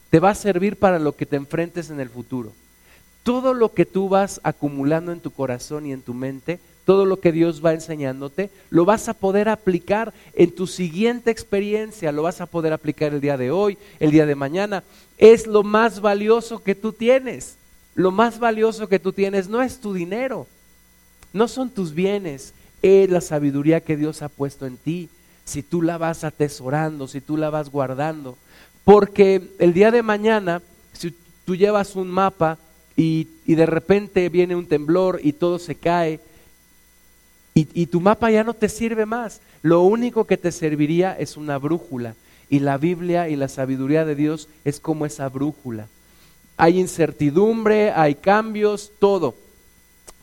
Te 0.08 0.20
va 0.20 0.30
a 0.30 0.34
servir 0.34 0.76
para 0.76 0.98
lo 0.98 1.14
que 1.14 1.26
te 1.26 1.36
enfrentes 1.36 1.90
en 1.90 2.00
el 2.00 2.08
futuro. 2.08 2.54
Todo 3.24 3.52
lo 3.52 3.74
que 3.74 3.84
tú 3.84 4.08
vas 4.08 4.40
acumulando 4.42 5.12
en 5.12 5.20
tu 5.20 5.30
corazón 5.30 5.84
y 5.84 5.92
en 5.92 6.00
tu 6.00 6.14
mente, 6.14 6.60
todo 6.90 7.06
lo 7.06 7.20
que 7.20 7.30
Dios 7.30 7.64
va 7.64 7.72
enseñándote, 7.72 8.50
lo 8.68 8.84
vas 8.84 9.08
a 9.08 9.14
poder 9.14 9.48
aplicar 9.48 10.12
en 10.34 10.52
tu 10.52 10.66
siguiente 10.66 11.30
experiencia, 11.30 12.10
lo 12.10 12.24
vas 12.24 12.40
a 12.40 12.46
poder 12.46 12.72
aplicar 12.72 13.14
el 13.14 13.20
día 13.20 13.36
de 13.36 13.52
hoy, 13.52 13.78
el 14.00 14.10
día 14.10 14.26
de 14.26 14.34
mañana. 14.34 14.82
Es 15.16 15.46
lo 15.46 15.62
más 15.62 16.00
valioso 16.00 16.64
que 16.64 16.74
tú 16.74 16.92
tienes. 16.92 17.54
Lo 17.94 18.10
más 18.10 18.40
valioso 18.40 18.88
que 18.88 18.98
tú 18.98 19.12
tienes 19.12 19.48
no 19.48 19.62
es 19.62 19.78
tu 19.78 19.94
dinero, 19.94 20.48
no 21.32 21.46
son 21.46 21.70
tus 21.70 21.94
bienes, 21.94 22.54
es 22.82 23.08
la 23.08 23.20
sabiduría 23.20 23.80
que 23.82 23.96
Dios 23.96 24.20
ha 24.22 24.28
puesto 24.28 24.66
en 24.66 24.76
ti 24.76 25.08
si 25.44 25.62
tú 25.62 25.82
la 25.82 25.96
vas 25.96 26.24
atesorando, 26.24 27.06
si 27.06 27.20
tú 27.20 27.36
la 27.36 27.50
vas 27.50 27.70
guardando. 27.70 28.36
Porque 28.82 29.42
el 29.60 29.74
día 29.74 29.92
de 29.92 30.02
mañana, 30.02 30.60
si 30.92 31.14
tú 31.44 31.54
llevas 31.54 31.94
un 31.94 32.08
mapa 32.08 32.58
y, 32.96 33.28
de 33.46 33.66
repente 33.66 34.28
viene 34.28 34.56
un 34.56 34.66
temblor 34.66 35.20
y 35.22 35.34
todo 35.34 35.60
se 35.60 35.76
cae, 35.76 36.18
y, 37.74 37.86
tu 37.86 38.00
mapa 38.00 38.30
ya 38.30 38.44
no 38.44 38.54
te 38.54 38.68
sirve 38.68 39.06
más, 39.06 39.40
lo 39.62 39.82
único 39.82 40.24
que 40.26 40.36
te 40.36 40.52
serviría 40.52 41.16
es 41.18 41.36
una 41.36 41.58
brújula. 41.58 42.14
Y 42.48 42.60
la 42.60 42.78
Biblia 42.78 43.28
y 43.28 43.36
la 43.36 43.48
sabiduría 43.48 44.04
de 44.04 44.14
Dios 44.14 44.48
es 44.64 44.80
como 44.80 45.06
esa 45.06 45.28
brújula. 45.28 45.86
Hay 46.56 46.78
incertidumbre, 46.78 47.92
hay 47.92 48.16
cambios, 48.16 48.92
todo. 48.98 49.34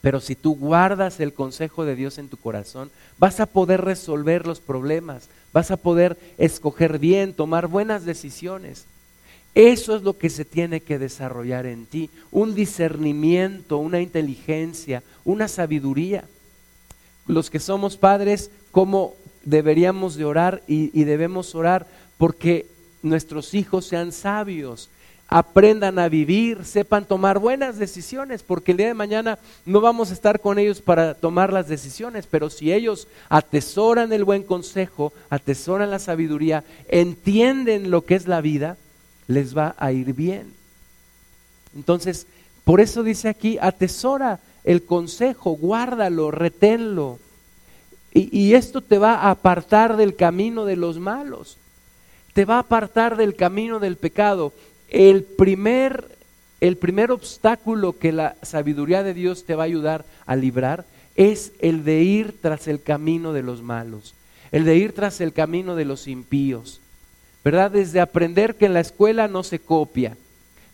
Pero 0.01 0.21
si 0.21 0.35
tú 0.35 0.55
guardas 0.55 1.19
el 1.19 1.33
consejo 1.33 1.85
de 1.85 1.95
Dios 1.95 2.17
en 2.17 2.29
tu 2.29 2.37
corazón, 2.37 2.91
vas 3.17 3.39
a 3.39 3.45
poder 3.45 3.81
resolver 3.81 4.45
los 4.45 4.59
problemas, 4.59 5.29
vas 5.53 5.71
a 5.71 5.77
poder 5.77 6.17
escoger 6.37 6.99
bien, 6.99 7.33
tomar 7.33 7.67
buenas 7.67 8.05
decisiones. 8.05 8.85
Eso 9.55 9.95
es 9.95 10.03
lo 10.03 10.17
que 10.17 10.29
se 10.29 10.45
tiene 10.45 10.81
que 10.81 10.99
desarrollar 10.99 11.65
en 11.65 11.87
ti, 11.87 12.11
un 12.31 12.53
discernimiento, 12.53 13.79
una 13.79 14.01
inteligencia, 14.01 15.01
una 15.25 15.47
sabiduría. 15.47 16.25
Los 17.27 17.49
que 17.49 17.59
somos 17.59 17.97
padres, 17.97 18.51
¿cómo 18.71 19.13
deberíamos 19.43 20.15
de 20.15 20.25
orar 20.25 20.63
y, 20.67 20.97
y 20.99 21.03
debemos 21.03 21.55
orar? 21.55 21.87
Porque 22.17 22.65
nuestros 23.01 23.53
hijos 23.53 23.85
sean 23.85 24.11
sabios, 24.11 24.89
aprendan 25.27 25.99
a 25.99 26.07
vivir, 26.07 26.63
sepan 26.63 27.05
tomar 27.05 27.39
buenas 27.39 27.77
decisiones, 27.77 28.43
porque 28.43 28.71
el 28.71 28.77
día 28.77 28.87
de 28.87 28.93
mañana 28.93 29.39
no 29.65 29.81
vamos 29.81 30.09
a 30.09 30.13
estar 30.13 30.39
con 30.39 30.57
ellos 30.57 30.81
para 30.81 31.15
tomar 31.15 31.51
las 31.51 31.67
decisiones, 31.67 32.27
pero 32.29 32.49
si 32.49 32.71
ellos 32.71 33.07
atesoran 33.27 34.13
el 34.13 34.23
buen 34.23 34.43
consejo, 34.43 35.11
atesoran 35.29 35.91
la 35.91 35.99
sabiduría, 35.99 36.63
entienden 36.87 37.91
lo 37.91 38.05
que 38.05 38.15
es 38.15 38.27
la 38.27 38.39
vida, 38.39 38.77
les 39.27 39.55
va 39.57 39.75
a 39.77 39.91
ir 39.91 40.13
bien. 40.13 40.53
Entonces, 41.75 42.25
por 42.63 42.79
eso 42.79 43.03
dice 43.03 43.27
aquí, 43.27 43.57
atesora 43.61 44.39
el 44.67 44.83
consejo, 44.83 45.51
guárdalo, 45.51 46.29
reténlo. 46.29 47.17
Y, 48.13 48.53
esto 48.53 48.81
te 48.81 48.97
va 48.97 49.13
a 49.15 49.31
apartar 49.31 49.95
del 49.95 50.15
camino 50.15 50.65
de 50.65 50.75
los 50.75 50.97
malos 50.99 51.57
te 52.37 52.45
va 52.45 52.57
a 52.57 52.59
apartar 52.59 53.17
del 53.17 53.33
camino 53.33 53.79
del 53.79 53.95
pecado. 53.95 54.53
El 54.89 55.23
primer, 55.23 56.07
el 56.61 56.77
primer 56.77 57.09
obstáculo 57.09 57.97
que 57.97 58.11
la 58.11 58.35
sabiduría 58.43 59.01
de 59.01 59.15
Dios 59.15 59.45
te 59.45 59.55
va 59.55 59.63
a 59.63 59.65
ayudar 59.65 60.05
a 60.27 60.35
librar 60.35 60.85
es 61.15 61.51
el 61.57 61.83
de 61.83 62.03
ir 62.03 62.39
tras 62.39 62.67
el 62.67 62.79
camino 62.79 63.33
de 63.33 63.41
los 63.41 63.63
malos, 63.63 64.13
el 64.51 64.65
de 64.65 64.75
ir 64.75 64.93
tras 64.93 65.19
el 65.19 65.33
camino 65.33 65.75
de 65.75 65.85
los 65.85 66.07
impíos. 66.07 66.79
¿Verdad? 67.43 67.71
Desde 67.71 68.01
aprender 68.01 68.53
que 68.53 68.67
en 68.67 68.75
la 68.75 68.81
escuela 68.81 69.27
no 69.27 69.41
se 69.41 69.57
copia, 69.57 70.15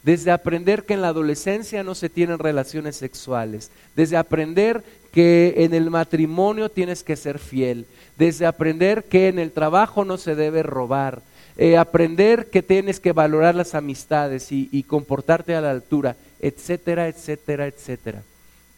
desde 0.04 0.32
aprender 0.32 0.84
que 0.84 0.94
en 0.94 1.02
la 1.02 1.08
adolescencia 1.10 1.84
no 1.84 1.96
se 1.96 2.10
tienen 2.10 2.40
relaciones 2.40 2.98
sexuales, 2.98 3.72
desde 3.96 4.18
aprender 4.18 4.84
que 5.12 5.54
en 5.58 5.74
el 5.74 5.90
matrimonio 5.90 6.70
tienes 6.70 7.04
que 7.04 7.16
ser 7.16 7.40
fiel, 7.40 7.86
desde 8.18 8.46
aprender 8.46 9.06
que 9.06 9.30
en 9.30 9.40
el 9.40 9.52
trabajo 9.52 10.04
no 10.04 10.18
se 10.18 10.36
debe 10.36 10.62
robar, 10.62 11.22
eh, 11.56 11.78
aprender 11.78 12.50
que 12.50 12.64
tienes 12.64 13.00
que 13.00 13.12
valorar 13.12 13.56
las 13.56 13.76
amistades 13.76 14.52
y, 14.52 14.84
comportarte 14.84 15.56
a 15.56 15.62
la 15.62 15.72
altura, 15.72 16.16
etcétera, 16.40 17.08
etcétera, 17.08 17.68
etcétera. 17.68 18.24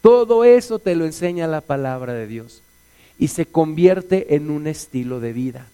Todo 0.02 0.44
eso 0.44 0.78
te 0.78 0.94
lo 0.94 1.06
enseña 1.06 1.48
la 1.48 1.62
palabra 1.62 2.12
de 2.12 2.26
Dios 2.26 2.62
y 3.18 3.28
se 3.28 3.46
convierte 3.46 4.36
en 4.36 4.50
un 4.50 4.66
estilo 4.66 5.20
de 5.20 5.32
vida, 5.32 5.66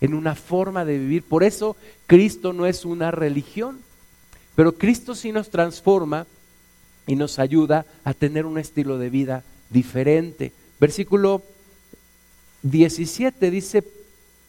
en 0.00 0.14
una 0.14 0.34
forma 0.34 0.84
de 0.84 0.98
vivir. 0.98 1.22
Por 1.22 1.42
eso 1.42 1.76
Cristo 2.06 2.52
no 2.52 2.66
es 2.66 2.84
una 2.84 3.10
religión, 3.10 3.80
pero 4.60 4.74
Cristo 4.74 5.14
sí 5.14 5.32
nos 5.32 5.48
transforma 5.48 6.26
y 7.06 7.16
nos 7.16 7.38
ayuda 7.38 7.86
a 8.04 8.12
tener 8.12 8.44
un 8.44 8.58
estilo 8.58 8.98
de 8.98 9.08
vida 9.08 9.42
diferente. 9.70 10.52
Versículo 10.78 11.40
17 12.64 13.50
dice, 13.50 13.82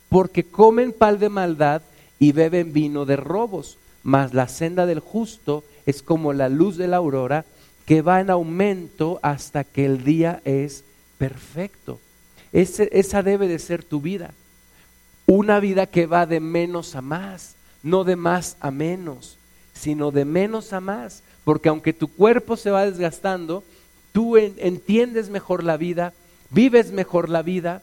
porque 0.10 0.43
comen 0.43 0.91
pal 0.91 1.17
de 1.17 1.30
maldad 1.30 1.82
y 2.19 2.34
beben 2.34 2.74
vino 2.74 3.06
de 3.06 3.15
robos, 3.15 3.78
mas 4.04 4.34
la 4.34 4.50
senda 4.50 4.86
del 4.86 5.00
justo 5.00 5.63
es 5.86 6.04
como 6.04 6.34
la 6.34 6.50
luz 6.50 6.76
de 6.76 6.89
la 6.89 6.97
aurora 6.97 7.45
que 7.86 8.02
va 8.02 8.19
en 8.19 8.32
aumento 8.32 9.17
hasta 9.24 9.63
que 9.63 9.86
el 9.86 10.04
día 10.04 10.41
es 10.43 10.84
perfecto. 11.17 12.02
esa 12.52 13.24
debe 13.24 13.47
de 13.47 13.60
ser 13.60 13.82
tu 13.82 14.02
vida. 14.02 14.34
Una 15.26 15.62
vida 15.62 15.86
que 15.86 16.06
va 16.06 16.26
de 16.26 16.41
menos 16.41 16.97
a 16.97 17.02
más, 17.02 17.56
no 17.82 18.04
de 18.04 18.17
más 18.17 18.58
a 18.60 18.71
menos, 18.71 19.38
sino 19.73 20.12
de 20.12 20.25
menos 20.25 20.73
a 20.73 20.79
más. 20.79 21.23
Porque 21.43 21.69
aunque 21.69 21.93
tu 21.93 22.07
cuerpo 22.07 22.57
se 22.57 22.71
va 22.71 22.86
desgastando, 22.86 23.63
tú 24.12 24.38
entiendes 24.38 25.29
mejor 25.29 25.63
la 25.63 25.77
vida, 25.77 26.13
vives 26.49 26.91
mejor 26.91 27.29
la 27.29 27.41
vida, 27.41 27.81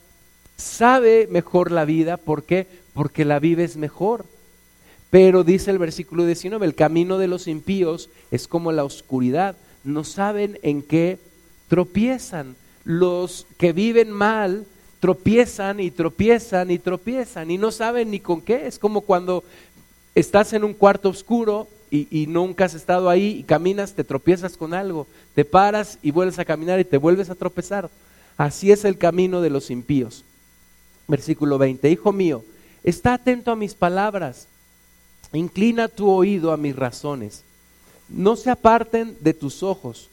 sabe 0.57 1.27
mejor 1.31 1.73
la 1.73 1.85
vida. 1.85 2.17
¿Por 2.17 2.45
qué? 2.45 2.67
porque 2.99 3.25
la 3.25 3.39
vives 3.39 3.77
mejor. 3.77 4.25
Pero 5.09 5.45
dice 5.45 5.71
el 5.71 5.79
versículo 5.79 6.27
19, 6.27 6.67
el 6.67 6.75
camino 6.75 7.17
de 7.17 7.29
los 7.29 7.47
impíos 7.47 8.11
es 8.33 8.49
como 8.49 8.73
la 8.73 8.83
oscuridad, 8.83 9.55
no 9.85 10.03
saben 10.03 10.59
en 10.63 10.83
qué 10.83 11.21
tropiezan. 11.69 12.57
Los 12.83 13.47
que 13.57 13.73
viven 13.73 14.11
mal 14.11 14.67
tropiezan 14.99 15.79
y 15.79 15.93
tropiezan 15.93 16.73
y 16.73 16.81
tropiezan 16.81 17.53
y 17.53 17.57
no 17.57 17.71
saben 17.71 18.11
ni 18.11 18.19
con 18.19 18.41
qué. 18.41 18.67
Es 18.67 18.81
como 18.81 19.03
cuando 19.03 19.45
estás 20.17 20.53
en 20.53 20.65
un 20.65 20.75
cuarto 20.75 21.09
oscuro 21.09 21.69
y, 21.91 22.27
nunca 22.29 22.65
has 22.65 22.75
estado 22.75 23.09
ahí 23.09 23.39
y 23.39 23.43
caminas, 23.43 23.95
te 23.95 24.05
tropiezas 24.05 24.57
con 24.57 24.75
algo, 24.75 25.07
te 25.35 25.45
paras 25.45 25.99
y 26.03 26.11
vuelves 26.11 26.39
a 26.39 26.45
caminar 26.45 26.81
y 26.81 26.85
te 26.85 26.99
vuelves 26.99 27.31
a 27.31 27.35
tropezar. 27.35 27.91
Así 28.37 28.71
es 28.71 28.85
el 28.85 28.99
camino 28.99 29.41
de 29.41 29.51
los 29.51 29.71
impíos. 29.71 30.25
Versículo 31.07 31.59
20, 31.59 31.91
Hijo 31.91 32.13
mío, 32.13 32.45
está 32.85 33.15
atento 33.15 33.51
a 33.51 33.57
mis 33.57 33.75
palabras, 33.75 34.47
inclina 35.33 35.89
tu 35.89 36.11
oído 36.11 36.53
a 36.53 36.57
mis 36.57 36.77
razones, 36.77 37.45
no 38.09 38.37
se 38.37 38.51
aparten 38.51 39.17
de 39.21 39.35
tus 39.35 39.63
ojos, 39.63 40.09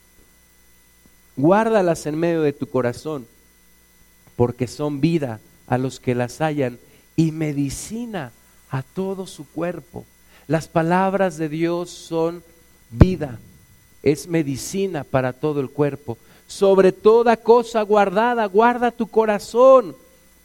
guárdalas 1.35 2.05
en 2.05 2.17
medio 2.17 2.41
de 2.41 2.53
tu 2.53 2.67
corazón, 2.67 3.27
porque 4.35 4.67
son 4.67 5.01
vida 5.01 5.39
a 5.67 5.77
los 5.77 5.99
que 5.99 6.15
las 6.15 6.39
hallan 6.39 6.79
y 7.15 7.31
medicina 7.31 8.31
a 8.69 8.83
todo 8.83 9.27
su 9.27 9.47
cuerpo. 9.47 10.05
Las 10.47 10.67
palabras 10.67 11.38
de 11.38 11.49
Dios 11.49 11.89
son 11.89 12.43
vida, 12.91 13.39
es 14.03 14.27
medicina 14.27 15.03
para 15.03 15.34
todo 15.34 15.60
el 15.60 15.69
cuerpo. 15.69 16.17
Sobre 16.47 16.91
toda 16.91 17.38
cosa 17.38 17.81
guardada, 17.81 18.45
guarda 18.45 18.91
tu 18.91 19.08
corazón, 19.08 19.95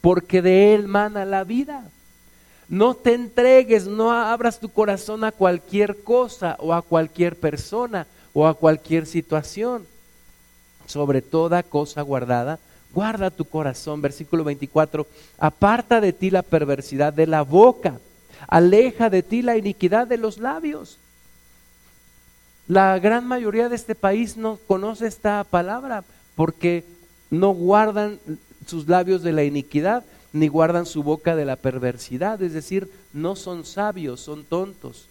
porque 0.01 0.41
de 0.41 0.73
él 0.73 0.87
mana 0.87 1.25
la 1.25 1.43
vida. 1.43 1.87
No 2.67 2.95
te 2.95 3.13
entregues, 3.13 3.85
no 3.85 4.11
abras 4.11 4.59
tu 4.59 4.69
corazón 4.69 5.23
a 5.23 5.31
cualquier 5.31 6.03
cosa 6.03 6.55
o 6.59 6.73
a 6.73 6.81
cualquier 6.81 7.35
persona 7.35 8.07
o 8.33 8.47
a 8.47 8.55
cualquier 8.55 9.05
situación. 9.05 9.85
Sobre 10.87 11.21
toda 11.21 11.61
cosa 11.61 12.01
guardada, 12.01 12.57
guarda 12.91 13.29
tu 13.29 13.45
corazón. 13.45 14.01
Versículo 14.01 14.43
24, 14.43 15.05
aparta 15.37 16.01
de 16.01 16.13
ti 16.13 16.31
la 16.31 16.41
perversidad 16.41 17.13
de 17.13 17.27
la 17.27 17.43
boca 17.43 17.99
aleja 18.47 19.09
de 19.09 19.23
ti 19.23 19.41
la 19.41 19.57
iniquidad 19.57 20.07
de 20.07 20.17
los 20.17 20.37
labios. 20.37 20.97
La 22.67 22.97
gran 22.99 23.27
mayoría 23.27 23.69
de 23.69 23.75
este 23.75 23.95
país 23.95 24.37
no 24.37 24.57
conoce 24.67 25.07
esta 25.07 25.43
palabra 25.43 26.03
porque 26.35 26.83
no 27.29 27.49
guardan 27.51 28.19
sus 28.65 28.87
labios 28.87 29.23
de 29.23 29.31
la 29.31 29.43
iniquidad 29.43 30.03
ni 30.33 30.47
guardan 30.47 30.85
su 30.85 31.03
boca 31.03 31.35
de 31.35 31.45
la 31.45 31.57
perversidad, 31.57 32.41
es 32.41 32.53
decir, 32.53 32.89
no 33.13 33.35
son 33.35 33.65
sabios, 33.65 34.21
son 34.21 34.45
tontos, 34.45 35.07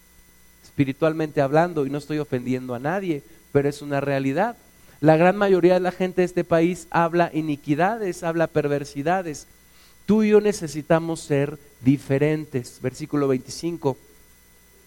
espiritualmente 0.63 1.41
hablando, 1.41 1.85
y 1.85 1.89
no 1.89 1.99
estoy 1.99 2.17
ofendiendo 2.19 2.73
a 2.73 2.79
nadie, 2.79 3.21
pero 3.51 3.69
es 3.69 3.81
una 3.81 4.01
realidad. 4.01 4.55
La 4.99 5.17
gran 5.17 5.37
mayoría 5.37 5.75
de 5.75 5.79
la 5.79 5.91
gente 5.91 6.21
de 6.21 6.25
este 6.25 6.43
país 6.43 6.87
habla 6.89 7.29
iniquidades, 7.33 8.23
habla 8.23 8.47
perversidades, 8.47 9.47
Tú 10.05 10.23
y 10.23 10.29
yo 10.29 10.41
necesitamos 10.41 11.19
ser 11.21 11.57
diferentes. 11.81 12.79
Versículo 12.81 13.27
25. 13.27 13.97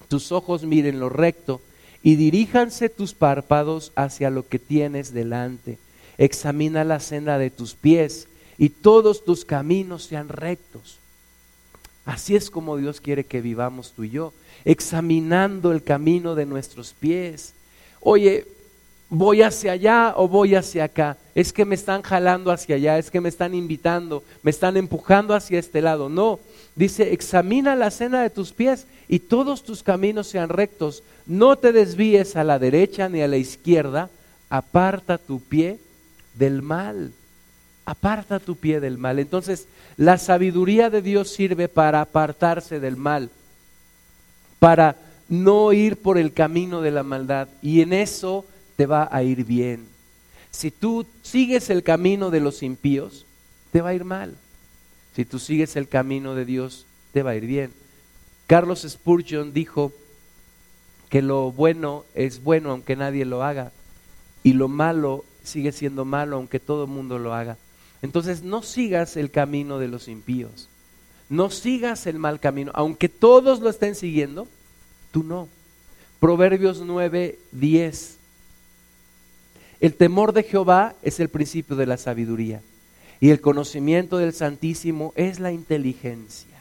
Tus 0.08 0.32
ojos 0.32 0.64
miren 0.64 1.00
lo 1.00 1.08
recto 1.08 1.60
y 2.02 2.16
diríjanse 2.16 2.88
tus 2.88 3.14
párpados 3.14 3.92
hacia 3.96 4.30
lo 4.30 4.46
que 4.46 4.58
tienes 4.58 5.12
delante. 5.12 5.78
Examina 6.18 6.84
la 6.84 7.00
senda 7.00 7.38
de 7.38 7.50
tus 7.50 7.74
pies 7.74 8.28
y 8.58 8.68
todos 8.68 9.24
tus 9.24 9.44
caminos 9.44 10.04
sean 10.04 10.28
rectos. 10.28 10.98
Así 12.04 12.36
es 12.36 12.50
como 12.50 12.76
Dios 12.76 13.00
quiere 13.00 13.24
que 13.24 13.40
vivamos 13.40 13.92
tú 13.92 14.04
y 14.04 14.10
yo, 14.10 14.34
examinando 14.64 15.72
el 15.72 15.82
camino 15.82 16.34
de 16.34 16.44
nuestros 16.44 16.92
pies. 16.92 17.54
Oye, 18.00 18.46
voy 19.08 19.42
hacia 19.42 19.72
allá 19.72 20.14
o 20.16 20.28
voy 20.28 20.54
hacia 20.54 20.84
acá. 20.84 21.16
Es 21.34 21.52
que 21.52 21.64
me 21.64 21.74
están 21.74 22.02
jalando 22.02 22.50
hacia 22.50 22.76
allá, 22.76 22.98
es 22.98 23.10
que 23.10 23.20
me 23.20 23.28
están 23.28 23.54
invitando, 23.54 24.22
me 24.42 24.50
están 24.50 24.76
empujando 24.76 25.34
hacia 25.34 25.58
este 25.58 25.80
lado. 25.80 26.08
No, 26.08 26.40
dice, 26.76 27.12
examina 27.12 27.74
la 27.74 27.90
cena 27.90 28.22
de 28.22 28.30
tus 28.30 28.52
pies 28.52 28.86
y 29.08 29.18
todos 29.18 29.62
tus 29.62 29.82
caminos 29.82 30.28
sean 30.28 30.48
rectos. 30.48 31.02
No 31.26 31.56
te 31.56 31.72
desvíes 31.72 32.36
a 32.36 32.44
la 32.44 32.58
derecha 32.58 33.08
ni 33.08 33.20
a 33.20 33.28
la 33.28 33.36
izquierda, 33.36 34.10
aparta 34.48 35.18
tu 35.18 35.40
pie 35.40 35.78
del 36.34 36.62
mal. 36.62 37.12
Aparta 37.86 38.40
tu 38.40 38.56
pie 38.56 38.80
del 38.80 38.96
mal. 38.96 39.18
Entonces, 39.18 39.66
la 39.96 40.18
sabiduría 40.18 40.88
de 40.90 41.02
Dios 41.02 41.30
sirve 41.30 41.68
para 41.68 42.00
apartarse 42.00 42.80
del 42.80 42.96
mal, 42.96 43.30
para 44.58 44.96
no 45.28 45.72
ir 45.72 46.00
por 46.00 46.16
el 46.16 46.32
camino 46.32 46.80
de 46.80 46.90
la 46.90 47.02
maldad. 47.02 47.48
Y 47.60 47.82
en 47.82 47.92
eso 47.92 48.44
te 48.76 48.86
va 48.86 49.08
a 49.10 49.22
ir 49.22 49.44
bien. 49.44 49.86
Si 50.50 50.70
tú 50.70 51.06
sigues 51.22 51.70
el 51.70 51.82
camino 51.82 52.30
de 52.30 52.40
los 52.40 52.62
impíos, 52.62 53.26
te 53.72 53.80
va 53.80 53.90
a 53.90 53.94
ir 53.94 54.04
mal. 54.04 54.36
Si 55.14 55.24
tú 55.24 55.38
sigues 55.38 55.76
el 55.76 55.88
camino 55.88 56.34
de 56.34 56.44
Dios, 56.44 56.86
te 57.12 57.22
va 57.22 57.30
a 57.30 57.36
ir 57.36 57.46
bien. 57.46 57.72
Carlos 58.46 58.86
Spurgeon 58.88 59.52
dijo 59.52 59.92
que 61.08 61.22
lo 61.22 61.52
bueno 61.52 62.04
es 62.14 62.42
bueno 62.42 62.70
aunque 62.70 62.96
nadie 62.96 63.24
lo 63.24 63.42
haga 63.42 63.72
y 64.42 64.52
lo 64.52 64.68
malo 64.68 65.24
sigue 65.42 65.72
siendo 65.72 66.04
malo 66.04 66.36
aunque 66.36 66.60
todo 66.60 66.84
el 66.84 66.90
mundo 66.90 67.18
lo 67.18 67.34
haga. 67.34 67.56
Entonces 68.02 68.42
no 68.42 68.62
sigas 68.62 69.16
el 69.16 69.30
camino 69.30 69.78
de 69.78 69.88
los 69.88 70.08
impíos. 70.08 70.68
No 71.28 71.50
sigas 71.50 72.06
el 72.06 72.18
mal 72.18 72.38
camino. 72.38 72.70
Aunque 72.74 73.08
todos 73.08 73.60
lo 73.60 73.70
estén 73.70 73.94
siguiendo, 73.94 74.46
tú 75.10 75.24
no. 75.24 75.48
Proverbios 76.20 76.80
9, 76.80 77.38
10 77.52 78.18
el 79.80 79.94
temor 79.94 80.32
de 80.32 80.42
Jehová 80.42 80.94
es 81.02 81.20
el 81.20 81.28
principio 81.28 81.76
de 81.76 81.86
la 81.86 81.96
sabiduría 81.96 82.60
y 83.20 83.30
el 83.30 83.40
conocimiento 83.40 84.18
del 84.18 84.32
Santísimo 84.32 85.12
es 85.16 85.40
la 85.40 85.52
inteligencia. 85.52 86.54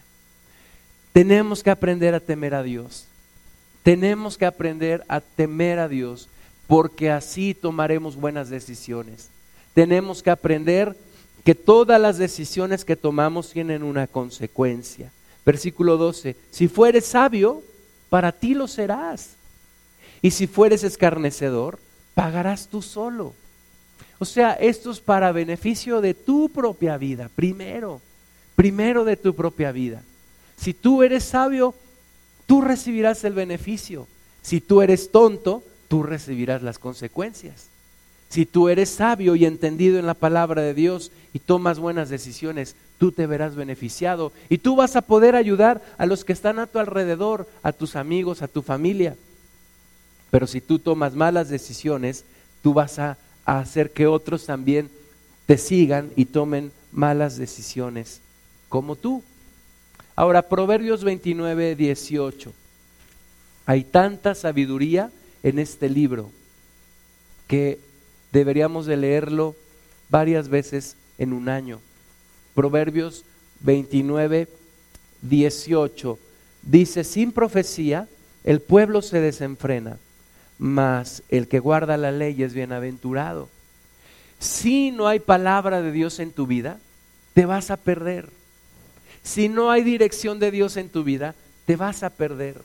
Tenemos 1.12 1.63
que 1.63 1.69
aprender 1.69 2.15
a 2.15 2.19
temer 2.19 2.56
a 2.56 2.63
Dios. 2.63 3.06
Tenemos 3.84 4.38
que 4.38 4.45
aprender 4.45 5.04
a 5.08 5.21
temer 5.21 5.80
a 5.80 5.88
Dios 5.88 6.30
porque 6.67 7.12
así 7.12 7.54
tomaremos 7.54 8.15
buenas 8.15 8.49
decisiones. 8.49 9.30
Tenemos 9.73 10.23
que 10.23 10.30
aprender 10.30 10.95
que 11.43 11.56
todas 11.56 11.99
las 11.99 12.17
decisiones 12.17 12.86
que 12.86 12.95
tomamos 12.95 13.52
tienen 13.52 13.84
una 13.84 14.08
consecuencia. 14.08 15.12
Versículo 15.45 15.97
12, 15.97 16.36
si 16.49 16.67
fueres 16.67 17.06
sabio, 17.06 17.62
para 18.10 18.32
ti 18.32 18.54
lo 18.54 18.67
serás. 18.67 19.32
Y 20.21 20.32
si 20.32 20.47
fueres 20.47 20.84
escarnecedor, 20.84 21.80
pagarás 22.13 22.67
tú 22.67 22.82
solo. 22.82 23.34
O 24.19 24.26
sea, 24.26 24.54
esto 24.54 24.91
es 24.91 24.99
para 24.99 25.32
beneficio 25.32 26.02
de 26.02 26.13
tu 26.13 26.49
propia 26.49 26.97
vida, 26.97 27.30
primero, 27.36 28.02
primero 28.56 29.04
de 29.04 29.17
tu 29.17 29.36
propia 29.36 29.71
vida. 29.71 30.02
Si 30.56 30.73
tú 30.73 31.04
eres 31.04 31.23
sabio, 31.23 31.73
tú 32.45 32.62
recibirás 32.62 33.23
el 33.23 33.34
beneficio. 33.34 34.08
Si 34.41 34.62
tú 34.62 34.82
eres 34.82 35.12
tonto, 35.12 35.63
tú 35.88 36.04
recibirás 36.04 36.62
las 36.62 36.80
consecuencias. 36.80 37.67
Si 38.30 38.45
tú 38.45 38.69
eres 38.69 38.89
sabio 38.89 39.36
y 39.36 39.45
entendido 39.45 39.99
en 39.99 40.06
la 40.06 40.15
palabra 40.15 40.62
de 40.62 40.73
Dios 40.73 41.12
y 41.34 41.39
tomas 41.39 41.78
buenas 41.78 42.10
decisiones, 42.10 42.76
tú 42.97 43.12
te 43.12 43.28
verás 43.28 43.56
beneficiado 43.56 44.32
y 44.49 44.58
tú 44.58 44.76
vas 44.76 44.95
a 44.95 45.02
poder 45.02 45.36
ayudar 45.36 45.82
a 45.97 46.06
los 46.06 46.26
que 46.26 46.34
están 46.34 46.58
a 46.58 46.67
tu 46.67 46.80
alrededor, 46.80 47.47
a 47.62 47.73
tus 47.73 47.95
amigos, 47.95 48.41
a 48.41 48.47
tu 48.47 48.62
familia. 48.62 49.15
Pero 50.34 50.48
si 50.48 50.62
tú 50.62 50.80
tomas 50.80 51.13
malas 51.13 51.48
decisiones, 51.48 52.26
tú 52.63 52.74
vas 52.74 52.98
a, 52.98 53.19
hacer 53.46 53.91
que 53.91 54.08
otros 54.08 54.48
también 54.48 54.89
te 55.46 55.60
sigan 55.60 56.10
y 56.15 56.26
tomen 56.26 56.72
malas 56.91 57.38
decisiones 57.38 58.19
como 58.67 58.96
tú. 58.96 59.22
Ahora, 60.15 60.41
Proverbios 60.50 61.04
29, 61.04 61.76
18. 61.76 62.52
Hay 63.67 63.84
tanta 63.84 64.34
sabiduría 64.34 65.12
en 65.43 65.60
este 65.60 65.88
libro 65.88 66.32
que 67.48 67.78
deberíamos 68.32 68.88
de 68.88 68.98
leerlo 68.98 69.56
varias 70.10 70.48
veces 70.48 70.96
en 71.19 71.32
un 71.32 71.48
año. 71.48 71.80
Proverbios 72.56 73.24
29, 73.60 74.48
18 75.22 76.17
dice, 76.63 77.04
sin 77.04 77.32
profecía 77.32 78.08
el 78.43 78.62
pueblo 78.62 79.04
se 79.04 79.22
desenfrena 79.22 80.00
mas 80.58 81.24
el 81.30 81.48
que 81.48 81.60
guarda 81.60 81.98
la 81.98 82.12
ley 82.12 82.42
es 82.44 82.54
bienaventurado. 82.54 83.50
Si 84.39 84.92
no 84.92 85.08
hay 85.08 85.20
palabra 85.20 85.82
de 85.82 85.92
Dios 85.92 86.20
en 86.20 86.32
tu 86.32 86.48
vida, 86.48 86.80
te 87.34 87.46
vas 87.46 87.72
a 87.72 87.78
perder. 87.78 88.30
Si 89.24 89.50
no 89.50 89.72
hay 89.72 89.84
dirección 89.84 90.39
de 90.39 90.52
Dios 90.52 90.78
en 90.78 90.89
tu 90.89 91.04
vida, 91.04 91.36
te 91.66 91.76
vas 91.76 92.04
a 92.04 92.10
perder. 92.10 92.62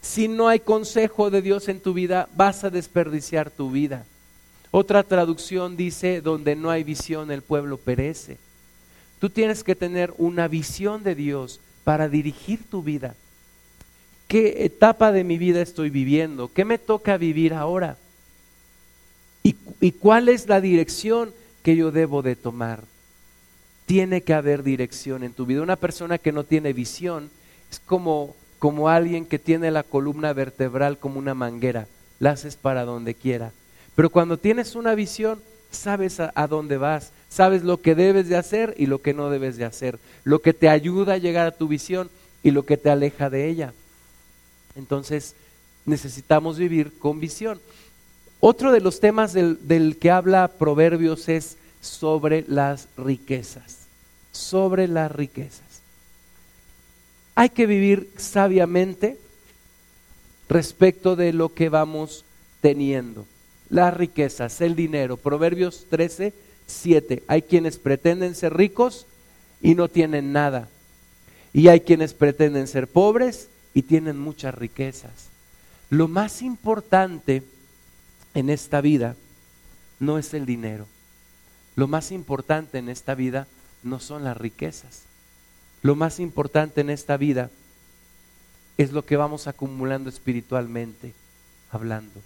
Si 0.00 0.26
no 0.26 0.48
hay 0.48 0.60
consejo 0.60 1.30
de 1.30 1.42
Dios 1.42 1.68
en 1.68 1.80
tu 1.80 1.92
vida, 1.92 2.28
vas 2.34 2.64
a 2.64 2.70
desperdiciar 2.70 3.50
tu 3.50 3.70
vida. 3.70 4.04
Otra 4.70 5.02
traducción 5.02 5.76
dice, 5.76 6.22
donde 6.22 6.56
no 6.56 6.70
hay 6.70 6.82
visión, 6.82 7.30
el 7.30 7.42
pueblo 7.42 7.76
perece. 7.76 8.38
Tú 9.20 9.28
tienes 9.30 9.62
que 9.62 9.76
tener 9.76 10.12
una 10.16 10.48
visión 10.48 11.02
de 11.04 11.14
Dios 11.14 11.60
para 11.84 12.08
dirigir 12.08 12.64
tu 12.68 12.82
vida 12.82 13.14
qué 14.32 14.64
etapa 14.64 15.12
de 15.12 15.24
mi 15.24 15.36
vida 15.36 15.60
estoy 15.60 15.90
viviendo, 15.90 16.50
qué 16.50 16.64
me 16.64 16.78
toca 16.78 17.18
vivir 17.18 17.52
ahora 17.52 17.98
y, 19.42 19.56
y 19.78 19.92
cuál 19.92 20.30
es 20.30 20.48
la 20.48 20.62
dirección 20.62 21.34
que 21.62 21.76
yo 21.76 21.90
debo 21.90 22.22
de 22.22 22.34
tomar. 22.34 22.82
Tiene 23.84 24.22
que 24.22 24.32
haber 24.32 24.62
dirección 24.62 25.22
en 25.22 25.34
tu 25.34 25.44
vida. 25.44 25.60
Una 25.60 25.76
persona 25.76 26.16
que 26.16 26.32
no 26.32 26.44
tiene 26.44 26.72
visión 26.72 27.28
es 27.70 27.78
como, 27.78 28.34
como 28.58 28.88
alguien 28.88 29.26
que 29.26 29.38
tiene 29.38 29.70
la 29.70 29.82
columna 29.82 30.32
vertebral 30.32 30.96
como 30.96 31.18
una 31.18 31.34
manguera, 31.34 31.86
la 32.18 32.30
haces 32.30 32.56
para 32.56 32.86
donde 32.86 33.12
quiera. 33.12 33.52
Pero 33.94 34.08
cuando 34.08 34.38
tienes 34.38 34.76
una 34.76 34.94
visión, 34.94 35.42
sabes 35.70 36.20
a, 36.20 36.32
a, 36.34 36.46
dónde 36.46 36.78
vas, 36.78 37.12
sabes 37.28 37.64
lo 37.64 37.82
que 37.82 37.94
debes 37.94 38.30
de 38.30 38.36
hacer 38.36 38.72
y 38.78 38.86
lo 38.86 39.02
que 39.02 39.12
no 39.12 39.28
debes 39.28 39.58
de 39.58 39.66
hacer, 39.66 39.98
lo 40.24 40.40
que 40.40 40.54
te 40.54 40.70
ayuda 40.70 41.12
a 41.12 41.18
llegar 41.18 41.46
a 41.46 41.54
tu 41.54 41.68
visión 41.68 42.08
y 42.42 42.50
lo 42.50 42.64
que 42.64 42.78
te 42.78 42.88
aleja 42.88 43.28
de 43.28 43.50
ella. 43.50 43.74
Entonces, 44.76 45.34
necesitamos 45.84 46.58
vivir 46.58 46.98
con 46.98 47.20
visión. 47.20 47.60
Otro 48.40 48.72
de 48.72 48.80
los 48.80 49.00
temas 49.00 49.32
del, 49.32 49.98
que 50.00 50.10
habla 50.10 50.48
Proverbios 50.48 51.28
es 51.28 51.56
sobre 51.80 52.44
las 52.48 52.88
riquezas, 52.96 53.86
sobre 54.32 54.88
las 54.88 55.12
riquezas. 55.12 55.60
Hay 57.34 57.50
que 57.50 57.66
vivir 57.66 58.10
sabiamente 58.16 59.18
respecto 60.48 61.16
de 61.16 61.32
lo 61.32 61.54
que 61.54 61.68
vamos 61.68 62.24
teniendo. 62.60 63.26
Las 63.70 63.94
riquezas, 63.94 64.60
el 64.60 64.76
dinero. 64.76 65.16
Proverbios 65.16 65.86
13, 65.88 66.34
7. 66.66 67.22
Hay 67.26 67.42
quienes 67.42 67.78
pretenden 67.78 68.34
ser 68.34 68.54
ricos 68.54 69.06
y 69.62 69.74
no 69.74 69.88
tienen 69.88 70.32
nada. 70.32 70.68
Y 71.54 71.68
hay 71.68 71.80
quienes 71.80 72.12
pretenden 72.12 72.66
ser 72.66 72.88
pobres 72.88 73.48
y 73.74 73.82
tienen 73.82 74.18
muchas 74.18 74.54
riquezas. 74.54 75.28
Lo 75.90 76.08
más 76.08 76.42
importante 76.42 77.42
en 78.34 78.50
esta 78.50 78.80
vida 78.80 79.16
no 80.00 80.18
es 80.18 80.34
el 80.34 80.46
dinero. 80.46 80.86
Lo 81.76 81.88
más 81.88 82.12
importante 82.12 82.78
en 82.78 82.88
esta 82.88 83.14
vida 83.14 83.46
no 83.82 84.00
son 84.00 84.24
las 84.24 84.36
riquezas. 84.36 85.02
Lo 85.82 85.96
más 85.96 86.20
importante 86.20 86.80
en 86.80 86.90
esta 86.90 87.16
vida 87.16 87.50
es 88.78 88.92
lo 88.92 89.04
que 89.04 89.16
vamos 89.16 89.46
acumulando 89.46 90.08
espiritualmente, 90.08 91.14
hablando. 91.70 92.20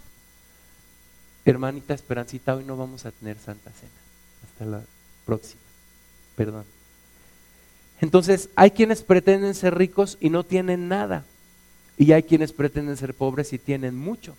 Hermanita 1.45 1.93
Esperancita, 1.93 2.55
hoy 2.55 2.65
no 2.65 2.77
vamos 2.77 3.05
a 3.05 3.11
tener 3.11 3.37
Santa 3.37 3.71
Cena. 3.71 3.91
Hasta 4.43 4.65
la 4.65 4.83
próxima. 5.25 5.61
Perdón. 6.35 6.65
Entonces, 7.99 8.49
hay 8.55 8.71
quienes 8.71 9.01
pretenden 9.01 9.55
ser 9.55 9.75
ricos 9.75 10.17
y 10.19 10.29
no 10.29 10.43
tienen 10.43 10.87
nada. 10.87 11.25
Y 11.97 12.11
hay 12.11 12.23
quienes 12.23 12.53
pretenden 12.53 12.97
ser 12.97 13.13
pobres 13.13 13.53
y 13.53 13.57
tienen 13.57 13.95
mucho. 13.95 14.35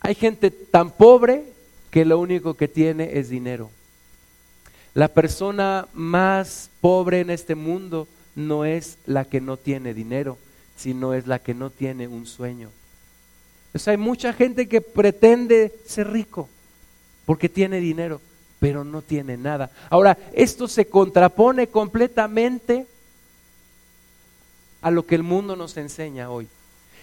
Hay 0.00 0.14
gente 0.14 0.50
tan 0.50 0.90
pobre 0.90 1.44
que 1.90 2.04
lo 2.04 2.18
único 2.18 2.54
que 2.54 2.68
tiene 2.68 3.18
es 3.18 3.28
dinero. 3.28 3.70
La 4.94 5.08
persona 5.08 5.88
más 5.92 6.70
pobre 6.80 7.20
en 7.20 7.30
este 7.30 7.54
mundo 7.54 8.08
no 8.34 8.64
es 8.64 8.98
la 9.06 9.24
que 9.24 9.40
no 9.40 9.56
tiene 9.56 9.94
dinero, 9.94 10.38
sino 10.76 11.12
es 11.12 11.26
la 11.26 11.38
que 11.38 11.54
no 11.54 11.70
tiene 11.70 12.08
un 12.08 12.26
sueño. 12.26 12.70
O 13.74 13.90
hay 13.90 13.96
mucha 13.96 14.32
gente 14.32 14.68
que 14.68 14.80
pretende 14.80 15.74
ser 15.86 16.10
rico 16.10 16.48
porque 17.26 17.48
tiene 17.48 17.80
dinero, 17.80 18.20
pero 18.58 18.84
no 18.84 19.02
tiene 19.02 19.36
nada. 19.36 19.70
Ahora, 19.90 20.16
esto 20.32 20.68
se 20.68 20.86
contrapone 20.86 21.66
completamente 21.66 22.86
a 24.86 24.92
lo 24.92 25.04
que 25.04 25.16
el 25.16 25.24
mundo 25.24 25.56
nos 25.56 25.76
enseña 25.78 26.30
hoy. 26.30 26.46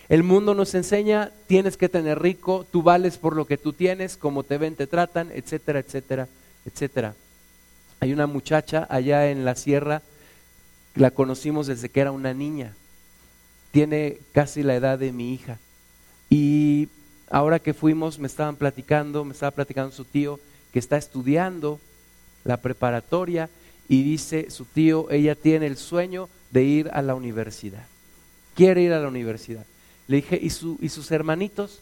El 0.07 0.23
mundo 0.23 0.55
nos 0.55 0.73
enseña, 0.73 1.31
tienes 1.47 1.75
que 1.75 1.89
tener 1.89 2.17
rico, 2.17 2.65
tú 2.71 2.81
vales 2.81 3.17
por 3.17 3.35
lo 3.35 3.43
que 3.43 3.57
tú 3.57 3.73
tienes, 3.73 4.15
como 4.15 4.43
te 4.43 4.57
ven, 4.57 4.77
te 4.77 4.87
tratan, 4.87 5.29
etcétera, 5.33 5.79
etcétera, 5.79 6.29
etcétera. 6.65 7.13
Hay 7.99 8.13
una 8.13 8.25
muchacha 8.25 8.87
allá 8.89 9.29
en 9.29 9.43
la 9.43 9.55
sierra, 9.55 10.01
la 10.95 11.11
conocimos 11.11 11.67
desde 11.67 11.89
que 11.89 11.99
era 11.99 12.13
una 12.13 12.33
niña, 12.33 12.73
tiene 13.71 14.19
casi 14.31 14.63
la 14.63 14.75
edad 14.75 14.97
de 14.97 15.11
mi 15.11 15.33
hija. 15.33 15.59
Y 16.29 16.87
ahora 17.29 17.59
que 17.59 17.73
fuimos, 17.73 18.17
me 18.17 18.27
estaban 18.27 18.55
platicando, 18.55 19.25
me 19.25 19.33
estaba 19.33 19.51
platicando 19.51 19.91
su 19.91 20.05
tío, 20.05 20.39
que 20.71 20.79
está 20.79 20.95
estudiando 20.95 21.81
la 22.45 22.55
preparatoria 22.55 23.49
y 23.89 24.03
dice 24.03 24.51
su 24.51 24.63
tío, 24.63 25.11
ella 25.11 25.35
tiene 25.35 25.67
el 25.67 25.75
sueño 25.75 26.29
de 26.53 26.63
ir 26.63 26.89
a 26.93 27.01
la 27.01 27.15
universidad, 27.15 27.83
quiere 28.55 28.83
ir 28.83 28.93
a 28.93 28.99
la 28.99 29.07
universidad. 29.07 29.65
Le 30.07 30.17
dije, 30.17 30.39
¿y, 30.41 30.51
su, 30.51 30.77
¿y 30.81 30.89
sus 30.89 31.11
hermanitos? 31.11 31.81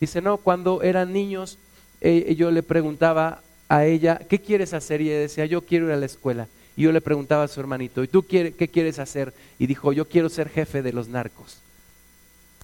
Dice, 0.00 0.22
no, 0.22 0.36
cuando 0.36 0.82
eran 0.82 1.12
niños, 1.12 1.58
eh, 2.00 2.34
yo 2.36 2.52
le 2.52 2.62
preguntaba 2.62 3.42
a 3.68 3.84
ella, 3.84 4.20
¿qué 4.28 4.38
quieres 4.38 4.72
hacer? 4.72 5.00
Y 5.00 5.10
ella 5.10 5.20
decía, 5.20 5.46
yo 5.46 5.62
quiero 5.62 5.86
ir 5.86 5.92
a 5.92 5.96
la 5.96 6.06
escuela. 6.06 6.46
Y 6.76 6.82
yo 6.82 6.92
le 6.92 7.00
preguntaba 7.00 7.44
a 7.44 7.48
su 7.48 7.58
hermanito, 7.58 8.04
¿y 8.04 8.08
tú 8.08 8.24
qué 8.26 8.52
quieres 8.72 8.98
hacer? 9.00 9.34
Y 9.58 9.66
dijo, 9.66 9.92
yo 9.92 10.08
quiero 10.08 10.28
ser 10.28 10.48
jefe 10.48 10.82
de 10.82 10.92
los 10.92 11.08
narcos. 11.08 11.58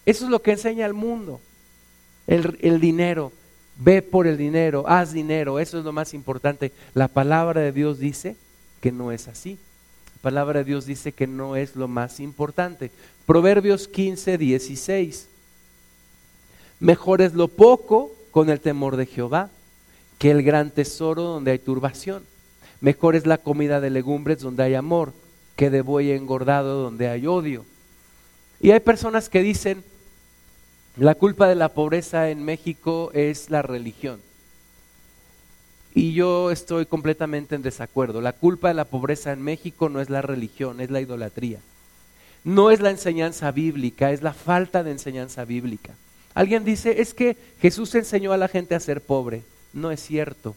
Eso 0.06 0.24
es 0.24 0.30
lo 0.30 0.42
que 0.42 0.52
enseña 0.52 0.86
el 0.86 0.94
mundo, 0.94 1.40
el, 2.26 2.58
el 2.60 2.80
dinero. 2.80 3.32
Ve 3.76 4.02
por 4.02 4.26
el 4.26 4.36
dinero, 4.36 4.84
haz 4.86 5.12
dinero, 5.12 5.58
eso 5.58 5.78
es 5.78 5.84
lo 5.84 5.92
más 5.92 6.12
importante. 6.12 6.70
La 6.94 7.08
palabra 7.08 7.60
de 7.60 7.72
Dios 7.72 7.98
dice 7.98 8.36
que 8.80 8.92
no 8.92 9.10
es 9.10 9.26
así. 9.26 9.58
La 10.20 10.30
palabra 10.30 10.58
de 10.58 10.66
Dios 10.66 10.84
dice 10.84 11.12
que 11.12 11.26
no 11.26 11.56
es 11.56 11.76
lo 11.76 11.88
más 11.88 12.20
importante. 12.20 12.90
Proverbios 13.24 13.88
15, 13.88 14.36
16. 14.36 15.28
Mejor 16.78 17.22
es 17.22 17.32
lo 17.32 17.48
poco 17.48 18.12
con 18.30 18.50
el 18.50 18.60
temor 18.60 18.96
de 18.96 19.06
Jehová 19.06 19.48
que 20.18 20.30
el 20.30 20.42
gran 20.42 20.72
tesoro 20.72 21.22
donde 21.22 21.52
hay 21.52 21.58
turbación. 21.58 22.22
Mejor 22.82 23.16
es 23.16 23.24
la 23.24 23.38
comida 23.38 23.80
de 23.80 23.88
legumbres 23.88 24.40
donde 24.40 24.62
hay 24.62 24.74
amor 24.74 25.14
que 25.56 25.70
de 25.70 25.80
buey 25.80 26.12
engordado 26.12 26.82
donde 26.82 27.08
hay 27.08 27.26
odio. 27.26 27.64
Y 28.60 28.72
hay 28.72 28.80
personas 28.80 29.30
que 29.30 29.40
dicen, 29.40 29.82
la 30.98 31.14
culpa 31.14 31.48
de 31.48 31.54
la 31.54 31.70
pobreza 31.70 32.28
en 32.28 32.44
México 32.44 33.10
es 33.14 33.48
la 33.48 33.62
religión. 33.62 34.20
Y 35.94 36.12
yo 36.12 36.50
estoy 36.50 36.86
completamente 36.86 37.54
en 37.54 37.62
desacuerdo. 37.62 38.20
La 38.20 38.32
culpa 38.32 38.68
de 38.68 38.74
la 38.74 38.84
pobreza 38.84 39.32
en 39.32 39.42
México 39.42 39.88
no 39.88 40.00
es 40.00 40.10
la 40.10 40.22
religión, 40.22 40.80
es 40.80 40.90
la 40.90 41.00
idolatría 41.00 41.60
no 42.44 42.70
es 42.70 42.80
la 42.80 42.90
enseñanza 42.90 43.50
bíblica, 43.50 44.12
es 44.12 44.22
la 44.22 44.32
falta 44.32 44.82
de 44.82 44.92
enseñanza 44.92 45.44
bíblica. 45.44 45.94
Alguien 46.34 46.64
dice, 46.64 47.00
es 47.00 47.12
que 47.12 47.36
Jesús 47.60 47.94
enseñó 47.94 48.32
a 48.32 48.38
la 48.38 48.48
gente 48.48 48.74
a 48.74 48.80
ser 48.80 49.00
pobre. 49.00 49.42
No 49.72 49.90
es 49.90 50.00
cierto. 50.00 50.56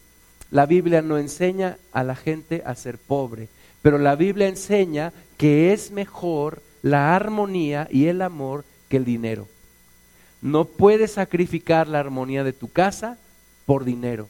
La 0.52 0.66
Biblia 0.66 1.02
no 1.02 1.18
enseña 1.18 1.78
a 1.92 2.04
la 2.04 2.16
gente 2.16 2.62
a 2.66 2.76
ser 2.76 2.98
pobre, 2.98 3.50
pero 3.82 3.98
la 3.98 4.16
Biblia 4.16 4.48
enseña 4.48 5.12
que 5.38 5.74
es 5.74 5.92
mejor 5.92 6.62
la 6.84 7.16
armonía 7.16 7.88
y 7.92 8.08
el 8.08 8.22
amor 8.22 8.64
que 8.88 8.98
el 8.98 9.06
dinero. 9.06 9.48
No 10.42 10.66
puedes 10.66 11.14
sacrificar 11.14 11.88
la 11.88 12.00
armonía 12.00 12.44
de 12.44 12.54
tu 12.54 12.72
casa 12.72 13.18
por 13.66 13.84
dinero. 13.84 14.28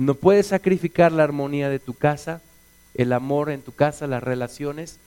No 0.00 0.14
puedes 0.14 0.46
sacrificar 0.46 1.12
la 1.12 1.24
armonía 1.24 1.68
de 1.68 1.78
tu 1.78 1.92
casa, 1.92 2.40
el 2.94 3.12
amor 3.12 3.50
en 3.50 3.60
tu 3.60 3.72
casa, 3.72 4.06
las 4.06 4.22
relaciones 4.22 4.98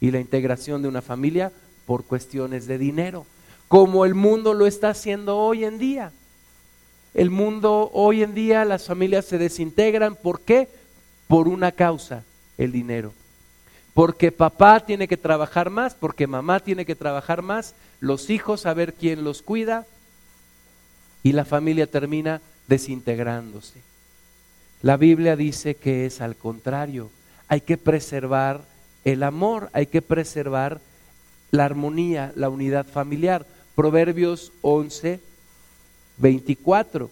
y 0.00 0.12
la 0.12 0.20
integración 0.20 0.82
de 0.82 0.88
una 0.88 1.02
familia 1.02 1.50
por 1.84 2.04
cuestiones 2.04 2.68
de 2.68 2.78
dinero, 2.78 3.26
como 3.66 4.04
el 4.04 4.14
mundo 4.14 4.54
lo 4.54 4.68
está 4.68 4.90
haciendo 4.90 5.36
hoy 5.36 5.64
en 5.64 5.78
día. 5.78 6.12
El 7.12 7.30
mundo 7.30 7.90
hoy 7.92 8.22
en 8.22 8.34
día, 8.34 8.64
las 8.64 8.86
familias 8.86 9.24
se 9.24 9.36
desintegran, 9.36 10.14
¿por 10.14 10.40
qué? 10.40 10.68
Por 11.26 11.48
una 11.48 11.72
causa, 11.72 12.22
el 12.56 12.70
dinero. 12.70 13.12
Porque 13.94 14.30
papá 14.30 14.78
tiene 14.78 15.08
que 15.08 15.16
trabajar 15.16 15.70
más, 15.70 15.96
porque 15.96 16.28
mamá 16.28 16.60
tiene 16.60 16.86
que 16.86 16.94
trabajar 16.94 17.42
más, 17.42 17.74
los 17.98 18.30
hijos 18.30 18.64
a 18.64 18.74
ver 18.74 18.94
quién 18.94 19.24
los 19.24 19.42
cuida 19.42 19.86
y 21.24 21.32
la 21.32 21.44
familia 21.44 21.88
termina 21.88 22.40
desintegrándose. 22.68 23.80
La 24.82 24.96
Biblia 24.96 25.36
dice 25.36 25.74
que 25.74 26.06
es 26.06 26.20
al 26.20 26.36
contrario, 26.36 27.10
hay 27.48 27.60
que 27.60 27.76
preservar 27.76 28.62
el 29.04 29.22
amor, 29.22 29.70
hay 29.72 29.86
que 29.86 30.02
preservar 30.02 30.80
la 31.50 31.64
armonía, 31.64 32.32
la 32.34 32.48
unidad 32.48 32.86
familiar. 32.86 33.46
Proverbios 33.74 34.52
11, 34.62 35.20
24. 36.18 37.10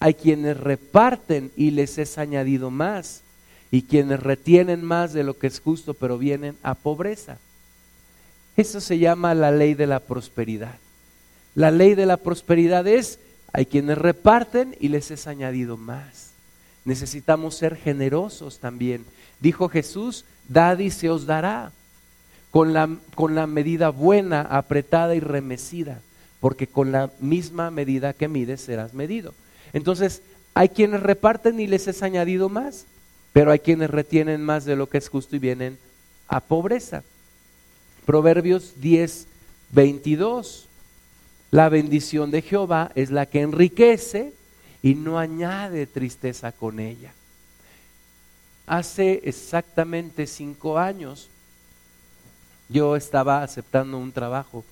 Hay 0.00 0.14
quienes 0.14 0.56
reparten 0.56 1.50
y 1.56 1.72
les 1.72 1.98
es 1.98 2.18
añadido 2.18 2.70
más, 2.70 3.22
y 3.70 3.82
quienes 3.82 4.20
retienen 4.20 4.84
más 4.84 5.12
de 5.12 5.24
lo 5.24 5.38
que 5.38 5.48
es 5.48 5.60
justo, 5.60 5.94
pero 5.94 6.18
vienen 6.18 6.56
a 6.62 6.74
pobreza. 6.74 7.38
Eso 8.56 8.80
se 8.80 8.98
llama 8.98 9.34
la 9.34 9.50
ley 9.50 9.74
de 9.74 9.86
la 9.86 10.00
prosperidad. 10.00 10.76
La 11.54 11.70
ley 11.70 11.94
de 11.94 12.06
la 12.06 12.16
prosperidad 12.16 12.86
es, 12.86 13.18
hay 13.52 13.66
quienes 13.66 13.98
reparten 13.98 14.76
y 14.80 14.88
les 14.88 15.10
es 15.10 15.26
añadido 15.26 15.76
más. 15.76 16.27
Necesitamos 16.88 17.54
ser 17.54 17.76
generosos 17.76 18.60
también. 18.60 19.04
Dijo 19.40 19.68
Jesús, 19.68 20.24
dad 20.48 20.78
y 20.78 20.90
se 20.90 21.10
os 21.10 21.26
dará, 21.26 21.70
con 22.50 22.72
la, 22.72 22.88
con 23.14 23.34
la 23.34 23.46
medida 23.46 23.90
buena, 23.90 24.40
apretada 24.40 25.14
y 25.14 25.20
remecida, 25.20 26.00
porque 26.40 26.66
con 26.66 26.90
la 26.90 27.10
misma 27.20 27.70
medida 27.70 28.14
que 28.14 28.26
mides 28.26 28.62
serás 28.62 28.94
medido. 28.94 29.34
Entonces, 29.74 30.22
hay 30.54 30.70
quienes 30.70 31.02
reparten 31.02 31.60
y 31.60 31.66
les 31.66 31.88
es 31.88 32.02
añadido 32.02 32.48
más, 32.48 32.86
pero 33.34 33.50
hay 33.50 33.58
quienes 33.58 33.90
retienen 33.90 34.42
más 34.42 34.64
de 34.64 34.74
lo 34.74 34.88
que 34.88 34.96
es 34.96 35.10
justo 35.10 35.36
y 35.36 35.40
vienen 35.40 35.76
a 36.26 36.40
pobreza. 36.40 37.02
Proverbios 38.06 38.80
10, 38.80 39.26
22. 39.72 40.68
La 41.50 41.68
bendición 41.68 42.30
de 42.30 42.40
Jehová 42.40 42.92
es 42.94 43.10
la 43.10 43.26
que 43.26 43.42
enriquece 43.42 44.32
y 44.82 44.94
no 44.94 45.18
añade 45.18 45.86
tristeza 45.86 46.52
con 46.52 46.80
ella. 46.80 47.12
Hace 48.66 49.22
exactamente 49.24 50.26
cinco 50.26 50.78
años 50.78 51.28
yo 52.68 52.96
estaba 52.96 53.42
aceptando 53.42 53.98
un 53.98 54.12
trabajo, 54.12 54.64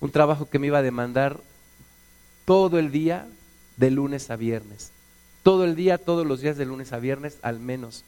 un 0.00 0.10
trabajo 0.10 0.48
que 0.48 0.58
me 0.58 0.66
iba 0.66 0.78
a 0.78 0.82
demandar 0.82 1.40
todo 2.44 2.78
el 2.78 2.92
día 2.92 3.26
de 3.76 3.90
lunes 3.90 4.30
a 4.30 4.36
viernes. 4.36 4.90
Todo 5.42 5.64
el 5.64 5.74
día, 5.74 5.98
todos 5.98 6.26
los 6.26 6.40
días 6.40 6.56
de 6.56 6.66
lunes 6.66 6.92
a 6.92 6.98
viernes 6.98 7.38
al 7.42 7.58
menos. 7.58 8.04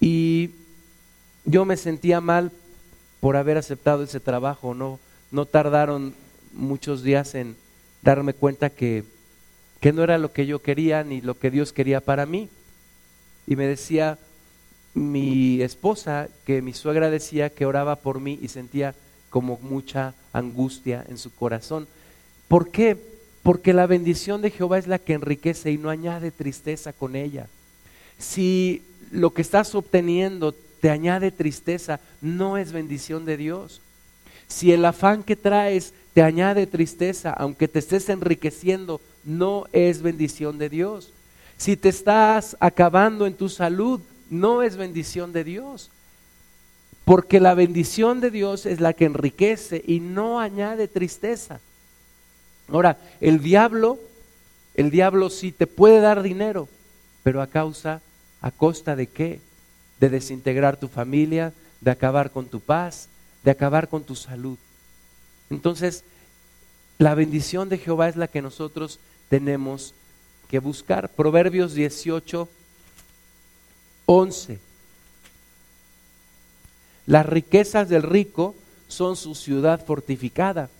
Y 0.00 0.50
yo 1.44 1.64
me 1.64 1.76
sentía 1.76 2.20
mal 2.20 2.52
por 3.20 3.36
haber 3.36 3.56
aceptado 3.58 4.04
ese 4.04 4.20
trabajo, 4.20 4.74
no, 4.74 4.98
no 5.30 5.46
tardaron 5.46 6.14
muchos 6.52 7.02
días 7.02 7.34
en 7.34 7.56
darme 8.02 8.32
cuenta 8.32 8.70
que, 8.70 9.04
que 9.80 9.92
no 9.92 10.02
era 10.02 10.18
lo 10.18 10.32
que 10.32 10.46
yo 10.46 10.60
quería 10.60 11.04
ni 11.04 11.20
lo 11.20 11.38
que 11.38 11.50
Dios 11.50 11.72
quería 11.72 12.00
para 12.00 12.26
mí. 12.26 12.48
Y 13.46 13.56
me 13.56 13.66
decía 13.66 14.18
mi 14.94 15.60
esposa 15.60 16.28
que 16.46 16.62
mi 16.62 16.72
suegra 16.72 17.10
decía 17.10 17.50
que 17.50 17.66
oraba 17.66 17.96
por 17.96 18.20
mí 18.20 18.38
y 18.40 18.48
sentía 18.48 18.94
como 19.30 19.58
mucha 19.60 20.14
angustia 20.32 21.04
en 21.08 21.18
su 21.18 21.34
corazón. 21.34 21.86
¿Por 22.48 22.70
qué? 22.70 22.96
Porque 23.42 23.74
la 23.74 23.86
bendición 23.86 24.40
de 24.40 24.50
Jehová 24.50 24.78
es 24.78 24.86
la 24.86 24.98
que 24.98 25.12
enriquece 25.12 25.70
y 25.70 25.78
no 25.78 25.90
añade 25.90 26.30
tristeza 26.30 26.92
con 26.92 27.14
ella. 27.14 27.46
Si 28.18 28.82
lo 29.10 29.34
que 29.34 29.42
estás 29.42 29.74
obteniendo 29.74 30.54
te 30.80 30.90
añade 30.90 31.30
tristeza, 31.30 32.00
no 32.20 32.56
es 32.56 32.72
bendición 32.72 33.24
de 33.24 33.36
Dios. 33.36 33.82
Si 34.48 34.72
el 34.72 34.84
afán 34.84 35.22
que 35.22 35.36
traes 35.36 35.92
te 36.14 36.22
añade 36.22 36.66
tristeza, 36.66 37.30
aunque 37.30 37.68
te 37.68 37.80
estés 37.80 38.08
enriqueciendo, 38.08 39.00
no 39.26 39.66
es 39.72 40.00
bendición 40.00 40.56
de 40.56 40.70
Dios. 40.70 41.12
Si 41.58 41.76
te 41.76 41.88
estás 41.88 42.56
acabando 42.60 43.26
en 43.26 43.34
tu 43.34 43.48
salud, 43.48 44.00
no 44.30 44.62
es 44.62 44.76
bendición 44.76 45.32
de 45.32 45.44
Dios. 45.44 45.90
Porque 47.04 47.40
la 47.40 47.54
bendición 47.54 48.20
de 48.20 48.30
Dios 48.30 48.66
es 48.66 48.80
la 48.80 48.92
que 48.92 49.04
enriquece 49.04 49.82
y 49.86 50.00
no 50.00 50.40
añade 50.40 50.88
tristeza. 50.88 51.60
Ahora, 52.68 52.98
el 53.20 53.40
diablo, 53.40 53.98
el 54.74 54.90
diablo 54.90 55.30
sí 55.30 55.52
te 55.52 55.66
puede 55.66 56.00
dar 56.00 56.22
dinero, 56.22 56.68
pero 57.22 57.42
a 57.42 57.46
causa, 57.46 58.00
a 58.40 58.50
costa 58.50 58.96
de 58.96 59.06
qué? 59.06 59.40
De 60.00 60.08
desintegrar 60.08 60.76
tu 60.76 60.88
familia, 60.88 61.52
de 61.80 61.90
acabar 61.90 62.30
con 62.30 62.46
tu 62.46 62.60
paz, 62.60 63.08
de 63.44 63.50
acabar 63.50 63.88
con 63.88 64.02
tu 64.02 64.16
salud. 64.16 64.58
Entonces, 65.48 66.02
la 66.98 67.14
bendición 67.14 67.68
de 67.68 67.78
Jehová 67.78 68.08
es 68.08 68.16
la 68.16 68.26
que 68.26 68.42
nosotros 68.42 68.98
tenemos 69.28 69.94
que 70.48 70.58
buscar. 70.58 71.08
Proverbios 71.08 71.74
18, 71.74 72.48
11. 74.06 74.58
Las 77.06 77.26
riquezas 77.26 77.88
del 77.88 78.02
rico 78.02 78.54
son 78.88 79.16
su 79.16 79.34
ciudad 79.34 79.84
fortificada 79.84 80.70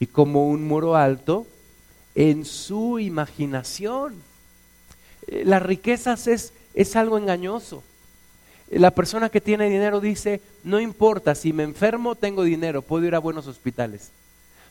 y 0.00 0.06
como 0.06 0.48
un 0.48 0.66
muro 0.66 0.96
alto 0.96 1.46
en 2.14 2.44
su 2.44 2.98
imaginación. 2.98 4.14
Eh, 5.26 5.44
las 5.44 5.62
riquezas 5.62 6.26
es, 6.26 6.52
es 6.74 6.96
algo 6.96 7.18
engañoso. 7.18 7.82
La 8.70 8.90
persona 8.90 9.28
que 9.28 9.40
tiene 9.40 9.68
dinero 9.68 10.00
dice, 10.00 10.40
no 10.64 10.80
importa, 10.80 11.34
si 11.34 11.52
me 11.52 11.62
enfermo 11.62 12.14
tengo 12.14 12.42
dinero, 12.42 12.80
puedo 12.80 13.04
ir 13.04 13.14
a 13.14 13.18
buenos 13.18 13.46
hospitales. 13.46 14.10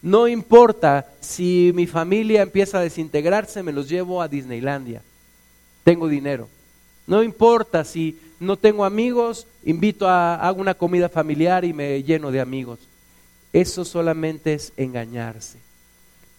No 0.02 0.28
importa 0.28 1.08
si 1.20 1.72
mi 1.76 1.86
familia 1.88 2.42
empieza 2.42 2.80
a 2.80 2.82
desintegrarse, 2.82 3.64
me 3.64 3.74
los 3.74 3.88
llevo 3.88 4.22
a 4.22 4.28
Disneylandia. 4.28 5.02
Tengo 5.84 6.08
dinero. 6.08 6.48
No 7.08 7.24
importa 7.24 7.84
si 7.84 8.20
no 8.40 8.58
tengo 8.58 8.86
amigos, 8.86 9.46
invito 9.64 10.08
a 10.08 10.36
hago 10.36 10.62
una 10.62 10.74
comida 10.74 11.10
familiar 11.10 11.66
y 11.66 11.74
me 11.74 12.02
lleno 12.04 12.32
de 12.32 12.42
amigos. 12.42 12.80
Eso 13.54 13.86
solamente 13.86 14.54
es 14.54 14.74
engañarse. 14.78 15.60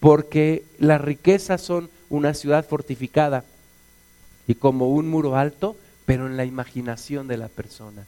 Porque 0.01 0.65
las 0.79 1.01
riquezas 1.01 1.61
son 1.61 1.89
una 2.11 2.35
ciudad 2.35 2.67
fortificada 2.67 3.45
y 4.49 4.55
como 4.55 4.89
un 4.89 5.09
muro 5.09 5.37
alto 5.37 5.77
pero 6.05 6.27
en 6.27 6.37
la 6.37 6.45
imaginación 6.45 7.29
de 7.29 7.37
la 7.37 7.49
persona. 7.49 8.07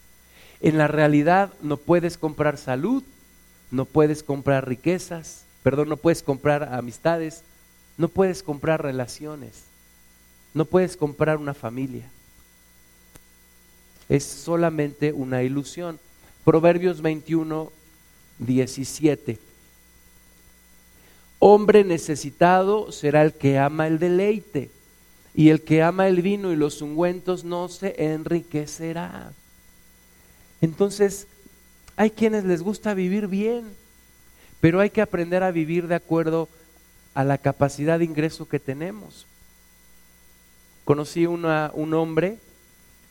En 0.61 0.79
la 0.79 0.89
realidad 0.89 1.53
no 1.63 1.77
puedes 1.77 2.19
comprar 2.19 2.57
salud, 2.57 3.03
no 3.71 3.85
puedes 3.85 4.23
comprar 4.23 4.69
riquezas, 4.69 5.45
perdón, 5.63 5.89
no 5.89 5.97
puedes 5.97 6.23
comprar 6.23 6.75
amistades, 6.75 7.43
no 7.97 8.09
puedes 8.09 8.43
comprar 8.43 8.83
relaciones, 8.83 9.65
no 10.53 10.65
puedes 10.65 10.97
comprar 10.97 11.39
una 11.39 11.55
familia. 11.55 12.09
Es 14.09 14.25
solamente 14.25 15.13
una 15.13 15.43
ilusión. 15.43 15.99
Proverbios 16.45 17.01
21, 17.01 17.73
17. 18.39 19.39
Hombre 21.39 21.85
necesitado 21.85 22.93
será 22.93 23.23
el 23.23 23.33
que 23.33 23.59
ama 23.59 23.87
el 23.87 23.99
deleite 23.99 24.71
y 25.35 25.49
el 25.49 25.63
que 25.63 25.83
ama 25.83 26.07
el 26.09 26.23
vino 26.23 26.53
y 26.53 26.57
los 26.57 26.81
ungüentos 26.81 27.45
no 27.45 27.69
se 27.69 27.95
enriquecerá. 28.13 29.33
Entonces, 30.61 31.27
hay 31.97 32.11
quienes 32.11 32.45
les 32.45 32.63
gusta 32.63 32.95
vivir 32.95 33.29
bien, 33.29 33.65
pero 34.61 34.81
hay 34.81 34.91
que 34.91 35.03
aprender 35.03 35.43
a 35.43 35.51
vivir 35.51 35.89
de 35.89 35.95
acuerdo 35.95 36.49
a 37.15 37.25
la 37.25 37.39
capacidad 37.39 37.99
de 37.99 38.05
ingreso 38.05 38.49
que 38.49 38.59
tenemos. 38.59 39.27
Conocí 40.85 41.27
una, 41.27 41.71
un 41.75 41.95
hombre, 41.95 42.39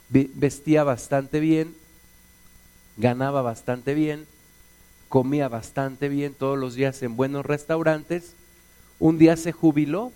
vestía 0.09 0.83
bastante 0.83 1.39
bien, 1.39 1.75
ganaba 2.97 3.41
bastante 3.41 3.93
bien, 3.93 4.27
comía 5.09 5.47
bastante 5.47 6.09
bien 6.09 6.33
todos 6.33 6.57
los 6.57 6.75
días 6.75 7.01
en 7.03 7.15
buenos 7.15 7.45
restaurantes, 7.45 8.35
un 8.99 9.17
día 9.17 9.37
se 9.37 9.51
jubiló 9.51 10.11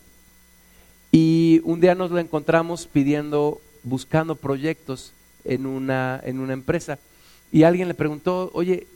y 1.12 1.62
un 1.64 1.80
día 1.80 1.96
nos 1.96 2.12
lo 2.12 2.20
encontramos 2.20 2.88
pidiendo, 2.88 3.62
buscando 3.84 4.36
proyectos 4.36 5.14
en 5.46 5.66
una, 5.66 6.20
en 6.24 6.40
una 6.40 6.54
empresa. 6.54 7.00
Y 7.52 7.64
alguien 7.64 7.88
le 7.88 7.94
preguntó, 7.94 8.52
oye, 8.54 8.88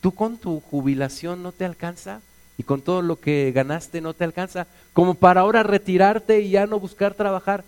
¿tú 0.00 0.12
con 0.12 0.36
tu 0.36 0.60
jubilación 0.60 1.42
no 1.42 1.52
te 1.52 1.64
alcanza? 1.64 2.20
Y 2.56 2.64
con 2.64 2.82
todo 2.82 3.02
lo 3.02 3.20
que 3.20 3.52
ganaste 3.54 4.00
no 4.00 4.14
te 4.14 4.24
alcanza, 4.24 4.66
como 4.92 5.14
para 5.14 5.42
ahora 5.42 5.62
retirarte 5.62 6.40
y 6.40 6.50
ya 6.50 6.66
no 6.66 6.80
buscar 6.80 7.14
trabajar. 7.14 7.64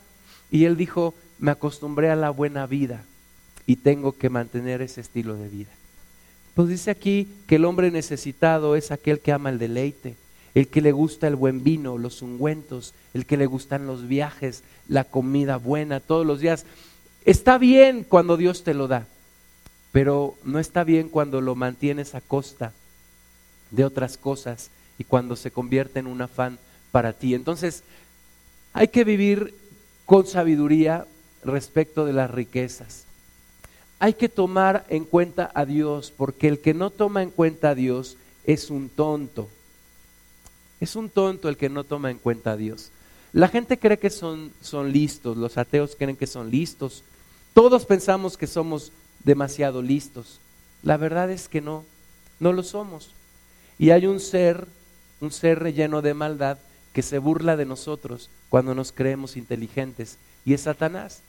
Y 0.51 0.65
él 0.65 0.77
dijo, 0.77 1.15
me 1.39 1.53
acostumbré 1.53 2.11
a 2.11 2.17
la 2.17 2.31
buena 2.31 2.67
vida 2.67 3.05
y 3.67 3.77
tengo 3.77 4.13
que 4.13 4.31
mantener 4.31 4.83
ese 4.83 5.01
estilo 5.01 5.37
de 5.37 5.49
vida. 5.49 5.71
Pues 6.55 6.69
dice 6.69 6.91
aquí 6.91 7.29
que 7.47 7.57
el 7.57 7.65
hombre 7.65 7.91
necesitado 7.91 8.75
es 8.75 8.91
aquel 8.91 9.21
que 9.21 9.33
ama 9.33 9.51
el 9.51 9.59
deleite, 9.59 10.17
el 10.55 10.67
que 10.67 10.81
le 10.81 10.93
gusta 10.93 11.29
el 11.29 11.37
buen 11.37 11.63
vino, 11.63 11.97
los 11.97 12.23
ungüentos, 12.23 12.93
el 13.15 13.27
que 13.27 13.37
le 13.37 13.47
gustan 13.47 13.87
los 13.87 14.09
viajes, 14.09 14.65
la 14.89 15.05
comida 15.05 15.57
buena 15.57 16.01
todos 16.01 16.27
los 16.27 16.41
días. 16.41 16.67
Está 17.25 17.59
bien 17.59 18.05
cuando 18.05 18.37
Dios 18.37 18.65
te 18.65 18.75
lo 18.75 18.89
da, 18.89 19.07
pero 19.93 20.37
no 20.45 20.59
está 20.59 20.85
bien 20.85 21.09
cuando 21.09 21.41
lo 21.41 21.55
mantienes 21.55 22.15
a 22.15 22.21
costa 22.21 22.73
de 23.71 23.85
otras 23.85 24.17
cosas 24.17 24.71
y 24.99 25.05
cuando 25.05 25.37
se 25.37 25.51
convierte 25.51 25.99
en 25.99 26.07
un 26.07 26.23
afán 26.23 26.59
para 26.93 27.13
ti. 27.13 27.35
Entonces, 27.35 27.83
hay 28.73 28.89
que 28.89 29.05
vivir 29.05 29.55
con 30.07 30.27
sabiduría 30.27 31.07
respecto 31.45 32.05
de 32.05 32.13
las 32.13 32.31
riquezas. 32.31 33.05
Hay 33.99 34.15
que 34.15 34.29
tomar 34.29 34.87
en 34.89 35.05
cuenta 35.05 35.51
a 35.55 35.65
Dios, 35.65 36.13
porque 36.17 36.49
el 36.49 36.61
que 36.61 36.75
no 36.75 36.91
toma 36.91 37.23
en 37.23 37.31
cuenta 37.31 37.71
a 37.71 37.75
Dios 37.75 38.17
es 38.45 38.71
un 38.71 38.89
tonto. 38.89 39.49
Es 40.81 40.97
un 40.97 41.11
tonto 41.11 41.49
el 41.49 41.57
que 41.57 41.69
no 41.69 41.85
toma 41.85 42.11
en 42.11 42.19
cuenta 42.19 42.53
a 42.53 42.57
Dios. 42.57 42.91
La 43.33 43.49
gente 43.49 43.79
cree 43.79 43.99
que 43.99 44.11
son, 44.11 44.53
son 44.61 44.93
listos, 44.93 45.37
los 45.37 45.59
ateos 45.59 45.95
creen 45.97 46.17
que 46.17 46.27
son 46.27 46.51
listos. 46.51 47.05
Todos 47.53 47.85
pensamos 47.85 48.37
que 48.37 48.47
somos 48.47 48.93
demasiado 49.25 49.83
listos. 49.83 50.41
La 50.83 50.97
verdad 50.97 51.31
es 51.31 51.49
que 51.49 51.61
no, 51.61 51.85
no 52.39 52.53
lo 52.53 52.63
somos. 52.63 53.13
Y 53.79 53.91
hay 53.91 54.07
un 54.07 54.21
ser, 54.21 54.67
un 55.21 55.31
ser 55.31 55.59
relleno 55.59 56.03
de 56.03 56.15
maldad 56.15 56.59
que 56.93 57.03
se 57.03 57.19
burla 57.19 57.57
de 57.57 57.67
nosotros 57.67 58.31
cuando 58.49 58.75
nos 58.75 58.93
creemos 58.93 59.37
inteligentes. 59.37 60.19
Y 60.45 60.55
es 60.55 60.63
Satanás. 60.63 61.23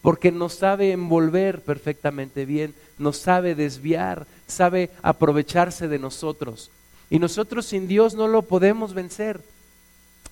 Porque 0.00 0.32
nos 0.32 0.54
sabe 0.54 0.90
envolver 0.90 1.60
perfectamente 1.60 2.44
bien, 2.44 2.74
nos 2.98 3.18
sabe 3.18 3.54
desviar, 3.54 4.26
sabe 4.48 4.90
aprovecharse 5.00 5.86
de 5.86 6.00
nosotros. 6.00 6.70
Y 7.08 7.20
nosotros 7.20 7.66
sin 7.66 7.86
Dios 7.86 8.14
no 8.14 8.26
lo 8.26 8.42
podemos 8.42 8.94
vencer. 8.94 9.40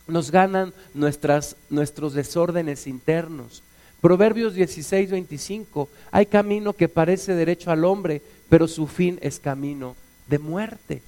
Nos 0.08 0.32
ganan 0.32 0.74
nuestras, 0.92 1.54
nuestros 1.68 2.14
desórdenes 2.14 2.88
internos. 2.88 3.62
Proverbios 4.00 4.54
16, 4.54 5.10
25. 5.10 5.88
Hay 6.10 6.26
camino 6.26 6.72
que 6.72 6.88
parece 6.88 7.34
derecho 7.34 7.70
al 7.70 7.84
hombre, 7.84 8.22
pero 8.48 8.66
su 8.66 8.86
fin 8.86 9.18
es 9.20 9.38
camino 9.38 9.94
de 10.26 10.38
muerte. 10.38 11.02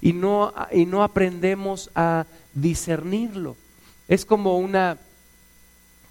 y 0.00 0.12
no, 0.12 0.52
y 0.72 0.84
no 0.84 1.02
aprendemos 1.04 1.90
a 1.94 2.26
discernirlo. 2.54 3.56
Es 4.08 4.24
como 4.24 4.58
una, 4.58 4.98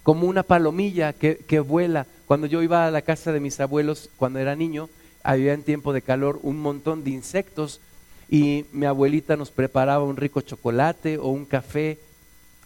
como 0.02 0.26
una 0.26 0.42
palomilla 0.42 1.12
que, 1.12 1.36
que 1.36 1.60
vuela. 1.60 2.06
Cuando 2.26 2.46
yo 2.46 2.62
iba 2.62 2.86
a 2.86 2.90
la 2.90 3.02
casa 3.02 3.32
de 3.32 3.40
mis 3.40 3.60
abuelos 3.60 4.08
cuando 4.16 4.38
era 4.38 4.56
niño, 4.56 4.88
había 5.22 5.52
en 5.52 5.62
tiempo 5.62 5.92
de 5.92 6.02
calor 6.02 6.40
un 6.42 6.58
montón 6.58 7.04
de 7.04 7.10
insectos 7.10 7.80
y 8.28 8.64
mi 8.72 8.86
abuelita 8.86 9.36
nos 9.36 9.50
preparaba 9.50 10.04
un 10.04 10.16
rico 10.16 10.40
chocolate 10.40 11.18
o 11.18 11.28
un 11.28 11.44
café 11.44 11.98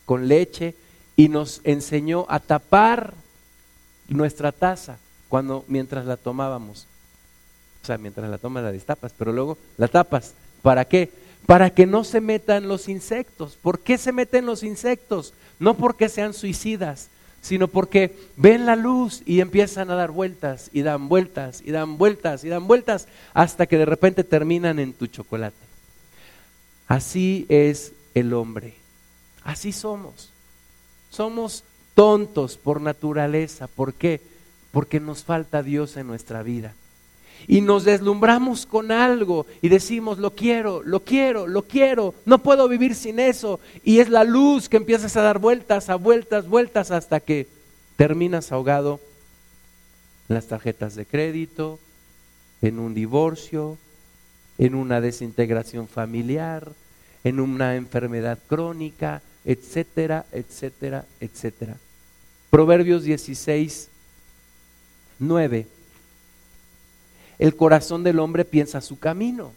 con 0.05 0.29
leche 0.29 0.75
y 1.17 1.29
nos 1.29 1.61
enseñó 1.65 2.25
a 2.29 2.39
tapar 2.39 3.15
nuestra 4.09 4.53
taza 4.53 4.99
cuando 5.29 5.65
mientras 5.69 6.07
la 6.07 6.17
tomábamos. 6.17 6.87
O 7.83 7.87
sea, 7.87 7.99
mientras 7.99 8.29
la 8.29 8.39
tomas 8.39 8.65
la 8.65 8.73
destapas, 8.73 9.13
pero 9.17 9.33
luego 9.33 9.59
la 9.77 9.89
tapas. 9.89 10.35
¿Para 10.63 10.85
qué? 10.85 11.11
Para 11.47 11.71
que 11.71 11.87
no 11.87 12.03
se 12.03 12.21
metan 12.21 12.69
los 12.69 12.89
insectos. 12.89 13.57
¿Por 13.61 13.81
qué 13.81 13.99
se 13.99 14.13
meten 14.13 14.47
los 14.47 14.63
insectos? 14.63 15.35
No 15.61 15.75
porque 15.75 16.09
sean 16.09 16.35
suicidas, 16.35 17.09
sino 17.41 17.69
porque 17.69 18.19
ven 18.37 18.67
la 18.67 18.75
luz 18.75 19.23
y 19.25 19.41
empiezan 19.41 19.91
a 19.91 19.95
dar 19.95 20.11
vueltas 20.11 20.69
y 20.73 20.83
dan 20.83 21.09
vueltas 21.09 21.63
y 21.65 21.71
dan 21.71 21.97
vueltas 21.97 22.43
y 22.43 22.49
dan 22.49 22.67
vueltas 22.67 23.07
hasta 23.35 23.67
que 23.67 23.79
de 23.79 23.85
repente 23.85 24.25
terminan 24.25 24.81
en 24.81 24.93
tu 24.93 25.07
chocolate. 25.07 25.57
Así 26.89 27.47
es 27.49 27.93
el 28.15 28.35
hombre. 28.35 28.75
Así 29.45 29.71
somos. 29.71 30.31
Somos 31.11 31.63
tontos 31.97 32.59
por 32.59 32.81
naturaleza. 32.81 33.67
¿Por 33.67 33.95
qué? 33.95 34.21
Porque 34.71 35.01
nos 35.01 35.25
falta 35.25 35.63
Dios 35.65 35.97
en 35.97 36.07
nuestra 36.07 36.45
vida. 36.45 36.75
Y 37.49 37.63
nos 37.63 37.85
deslumbramos 37.85 38.67
con 38.67 38.93
algo 38.93 39.47
y 39.63 39.69
decimos, 39.69 40.19
lo 40.19 40.33
quiero, 40.33 40.83
lo 40.83 41.01
quiero, 41.01 41.47
lo 41.47 41.63
quiero, 41.63 42.15
no 42.27 42.39
puedo 42.39 42.69
vivir 42.69 42.95
sin 42.95 43.19
eso. 43.19 43.61
Y 43.83 44.01
es 44.01 44.11
la 44.11 44.25
luz 44.25 44.69
que 44.69 44.77
empiezas 44.77 45.17
a 45.17 45.23
dar 45.23 45.39
vueltas, 45.39 45.89
a 45.89 45.97
vueltas, 45.97 46.47
vueltas, 46.49 46.91
hasta 46.91 47.21
que 47.21 47.47
terminas 47.97 48.53
ahogado 48.53 49.01
en 50.29 50.35
las 50.35 50.47
tarjetas 50.47 50.97
de 50.97 51.07
crédito, 51.07 51.79
en 52.61 52.79
un 52.79 52.95
divorcio, 52.95 53.79
en 54.59 54.75
una 54.75 55.01
desintegración 55.01 55.89
familiar, 55.89 56.73
en 57.25 57.41
una 57.41 57.77
enfermedad 57.77 58.39
crónica, 58.47 59.23
etcétera, 59.47 60.27
etcétera, 60.33 61.07
etcétera. 61.21 61.77
Proverbios 62.51 63.03
16, 63.05 63.89
9. 65.19 65.67
El 67.39 67.57
corazón 67.57 68.03
del 68.03 68.19
hombre 68.19 68.45
piensa 68.45 68.81
su 68.81 68.99
camino, 68.99 69.53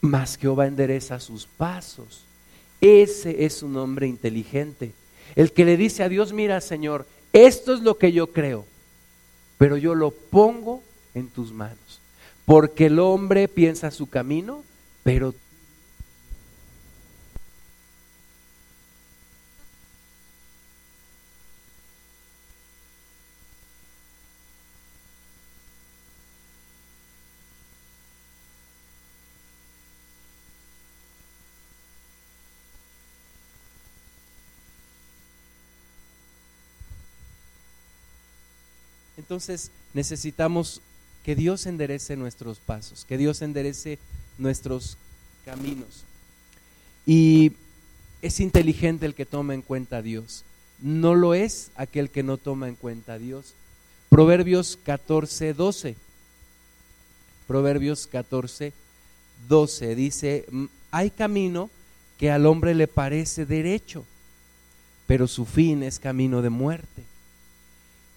mas 0.00 0.36
Jehová 0.36 0.66
endereza 0.66 1.20
sus 1.20 1.46
pasos. 1.46 2.22
Ese 2.80 3.44
es 3.44 3.62
un 3.62 3.76
hombre 3.76 4.06
inteligente. 4.06 4.92
El 5.36 5.52
que 5.52 5.64
le 5.64 5.76
dice 5.76 6.02
a 6.02 6.08
Dios, 6.08 6.32
mira 6.32 6.60
Señor, 6.60 7.06
esto 7.32 7.74
es 7.74 7.80
lo 7.80 7.98
que 7.98 8.12
yo 8.12 8.28
creo, 8.28 8.64
pero 9.58 9.76
yo 9.76 9.94
lo 9.94 10.10
pongo 10.10 10.82
en 11.14 11.28
tus 11.28 11.52
manos. 11.52 12.00
Porque 12.46 12.86
el 12.86 12.98
hombre 12.98 13.46
piensa 13.46 13.90
su 13.90 14.08
camino, 14.08 14.64
pero 15.04 15.34
Entonces 39.30 39.70
necesitamos 39.94 40.80
que 41.22 41.36
Dios 41.36 41.66
enderece 41.66 42.16
nuestros 42.16 42.58
pasos, 42.58 43.04
que 43.04 43.16
Dios 43.16 43.42
enderece 43.42 44.00
nuestros 44.38 44.96
caminos. 45.44 46.02
Y 47.06 47.52
es 48.22 48.40
inteligente 48.40 49.06
el 49.06 49.14
que 49.14 49.26
toma 49.26 49.54
en 49.54 49.62
cuenta 49.62 49.98
a 49.98 50.02
Dios. 50.02 50.42
No 50.80 51.14
lo 51.14 51.34
es 51.34 51.70
aquel 51.76 52.10
que 52.10 52.24
no 52.24 52.38
toma 52.38 52.66
en 52.66 52.74
cuenta 52.74 53.12
a 53.12 53.18
Dios. 53.18 53.54
Proverbios 54.08 54.76
14, 54.82 55.54
12. 55.54 55.94
Proverbios 57.46 58.08
14, 58.08 58.72
12 59.48 59.94
dice, 59.94 60.46
hay 60.90 61.10
camino 61.12 61.70
que 62.18 62.32
al 62.32 62.46
hombre 62.46 62.74
le 62.74 62.88
parece 62.88 63.46
derecho, 63.46 64.04
pero 65.06 65.28
su 65.28 65.46
fin 65.46 65.84
es 65.84 66.00
camino 66.00 66.42
de 66.42 66.50
muerte. 66.50 67.09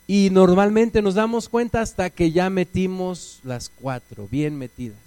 Y 0.07 0.29
normalmente 0.31 1.01
nos 1.01 1.15
damos 1.15 1.47
cuenta 1.47 1.81
hasta 1.81 2.09
que 2.09 2.31
ya 2.31 2.49
metimos 2.49 3.39
las 3.43 3.69
cuatro, 3.69 4.27
bien 4.29 4.57
metidas, 4.57 4.97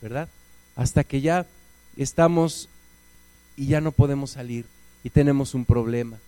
¿verdad? 0.00 0.28
Hasta 0.76 1.02
que 1.02 1.20
ya 1.20 1.46
estamos 1.96 2.68
y 3.56 3.66
ya 3.66 3.80
no 3.80 3.90
podemos 3.90 4.30
salir 4.30 4.66
y 5.02 5.10
tenemos 5.10 5.54
un 5.54 5.64
problema. 5.64 6.18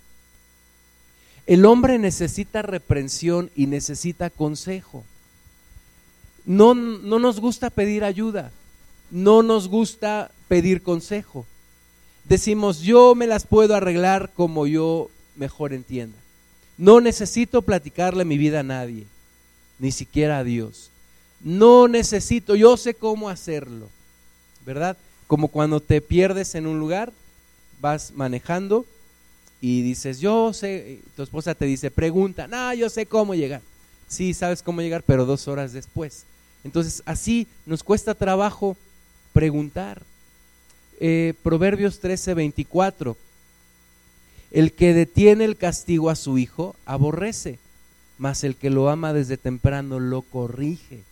El 1.46 1.64
hombre 1.64 1.98
necesita 1.98 2.62
reprensión 2.62 3.50
y 3.56 3.66
necesita 3.66 4.28
consejo. 4.28 5.04
No, 6.44 6.74
no 6.74 7.18
nos 7.18 7.40
gusta 7.40 7.70
pedir 7.70 8.04
ayuda, 8.04 8.50
no 9.10 9.42
nos 9.42 9.68
gusta 9.68 10.30
pedir 10.48 10.82
consejo. 10.82 11.46
Decimos, 12.24 12.80
yo 12.80 13.14
me 13.14 13.26
las 13.26 13.46
puedo 13.46 13.74
arreglar 13.74 14.30
como 14.34 14.66
yo 14.66 15.10
mejor 15.36 15.72
entienda. 15.72 16.16
No 16.78 17.00
necesito 17.00 17.60
platicarle 17.60 18.24
mi 18.24 18.38
vida 18.38 18.60
a 18.60 18.62
nadie, 18.62 19.04
ni 19.80 19.90
siquiera 19.90 20.38
a 20.38 20.44
Dios. 20.44 20.90
No 21.40 21.88
necesito, 21.88 22.54
yo 22.54 22.76
sé 22.76 22.94
cómo 22.94 23.28
hacerlo, 23.28 23.88
¿verdad? 24.64 24.96
Como 25.26 25.48
cuando 25.48 25.80
te 25.80 26.00
pierdes 26.00 26.54
en 26.54 26.66
un 26.66 26.78
lugar, 26.78 27.12
vas 27.80 28.12
manejando 28.12 28.86
y 29.60 29.82
dices, 29.82 30.20
yo 30.20 30.52
sé, 30.52 31.00
tu 31.16 31.22
esposa 31.24 31.54
te 31.54 31.66
dice, 31.66 31.90
pregunta, 31.90 32.46
no, 32.46 32.72
yo 32.74 32.88
sé 32.88 33.06
cómo 33.06 33.34
llegar. 33.34 33.60
Sí, 34.06 34.32
sabes 34.32 34.62
cómo 34.62 34.80
llegar, 34.80 35.02
pero 35.02 35.26
dos 35.26 35.48
horas 35.48 35.72
después. 35.72 36.24
Entonces, 36.64 37.02
así 37.06 37.46
nos 37.66 37.82
cuesta 37.82 38.14
trabajo 38.14 38.76
preguntar. 39.32 40.02
Eh, 41.00 41.34
Proverbios 41.42 42.00
13, 42.00 42.34
24 42.34 43.16
el 44.50 44.72
que 44.72 44.94
detiene 44.94 45.44
el 45.44 45.56
castigo 45.56 46.10
a 46.10 46.16
su 46.16 46.38
hijo 46.38 46.74
aborrece, 46.86 47.58
mas 48.16 48.44
el 48.44 48.56
que 48.56 48.70
lo 48.70 48.88
ama 48.88 49.12
desde 49.12 49.36
temprano 49.36 50.00
lo 50.00 50.22
corrige. 50.22 51.02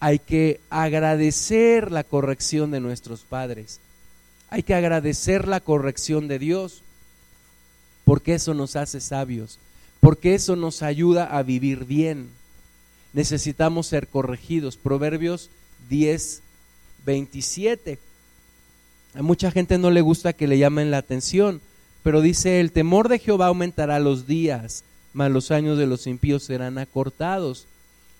Hay 0.00 0.18
que 0.18 0.60
agradecer 0.70 1.90
la 1.90 2.04
corrección 2.04 2.70
de 2.70 2.80
nuestros 2.80 3.20
padres. 3.22 3.80
Hay 4.48 4.62
que 4.62 4.74
agradecer 4.74 5.48
la 5.48 5.60
corrección 5.60 6.28
de 6.28 6.38
Dios, 6.38 6.82
porque 8.04 8.34
eso 8.34 8.54
nos 8.54 8.76
hace 8.76 9.00
sabios, 9.00 9.58
porque 10.00 10.34
eso 10.34 10.56
nos 10.56 10.82
ayuda 10.82 11.24
a 11.24 11.42
vivir 11.42 11.84
bien. 11.84 12.28
Necesitamos 13.12 13.86
ser 13.86 14.08
corregidos. 14.08 14.76
Proverbios 14.76 15.50
10, 15.88 16.42
27. 17.04 17.98
A 19.16 19.22
mucha 19.22 19.50
gente 19.50 19.78
no 19.78 19.90
le 19.90 20.02
gusta 20.02 20.34
que 20.34 20.46
le 20.46 20.58
llamen 20.58 20.90
la 20.90 20.98
atención, 20.98 21.62
pero 22.02 22.20
dice, 22.20 22.60
el 22.60 22.70
temor 22.70 23.08
de 23.08 23.18
Jehová 23.18 23.46
aumentará 23.46 23.98
los 23.98 24.26
días, 24.26 24.84
mas 25.14 25.30
los 25.30 25.50
años 25.50 25.78
de 25.78 25.86
los 25.86 26.06
impíos 26.06 26.42
serán 26.42 26.76
acortados. 26.76 27.66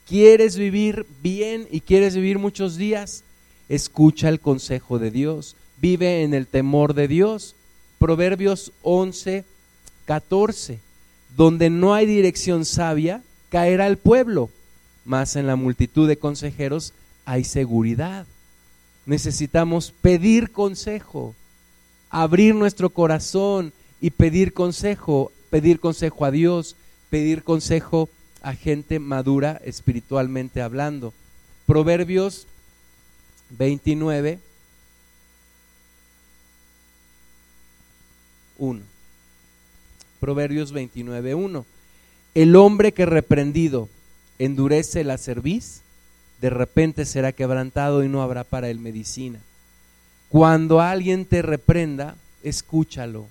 ¿Quieres 0.09 0.57
vivir 0.57 1.05
bien 1.23 1.69
y 1.71 1.83
quieres 1.83 2.15
vivir 2.15 2.39
muchos 2.39 2.79
días? 2.79 3.25
Escucha 3.69 4.31
el 4.31 4.41
consejo 4.41 4.99
de 4.99 5.11
Dios, 5.11 5.55
vive 5.83 6.23
en 6.23 6.33
el 6.33 6.47
temor 6.47 6.95
de 6.95 7.09
Dios. 7.09 7.57
Proverbios 7.99 8.73
11, 8.81 9.45
14, 10.07 10.79
donde 11.37 11.69
no 11.69 11.93
hay 11.93 12.07
dirección 12.07 12.65
sabia, 12.65 13.23
caerá 13.51 13.87
el 13.87 13.99
pueblo, 13.99 14.49
mas 15.05 15.37
en 15.37 15.47
la 15.47 15.57
multitud 15.57 16.09
de 16.09 16.17
consejeros 16.17 16.95
hay 17.27 17.45
seguridad 17.45 18.27
necesitamos 19.07 19.93
pedir 20.03 20.51
consejo, 20.51 21.35
abrir 22.11 22.55
nuestro 22.55 22.91
corazón 22.91 23.73
y 24.01 24.11
pedir 24.11 24.53
consejo, 24.53 25.33
pedir 25.49 25.81
consejo 25.81 26.25
a 26.25 26.31
Dios, 26.31 26.77
pedir 27.09 27.43
consejo 27.45 28.11
a 28.43 28.55
gente 28.55 28.99
madura 28.99 29.61
espiritualmente 29.65 30.61
hablando. 30.61 31.15
Proverbios 31.67 32.47
29, 33.51 34.39
1. 38.59 38.83
Proverbios 40.21 40.73
29, 40.73 41.35
1. 41.35 41.67
El 42.35 42.57
hombre 42.57 42.93
que 42.93 43.07
reprendido 43.07 43.89
endurece 44.39 45.05
la 45.05 45.19
cerviz, 45.19 45.83
de 46.41 46.51
repente 46.51 47.05
será 47.05 47.33
quebrantado 47.33 48.05
y 48.05 48.09
no 48.09 48.23
habrá 48.23 48.45
para 48.45 48.69
él 48.69 48.79
medicina. 48.79 49.41
Cuando 50.29 50.81
alguien 50.81 51.25
te 51.25 51.43
reprenda, 51.43 52.17
escúchalo, 52.43 53.27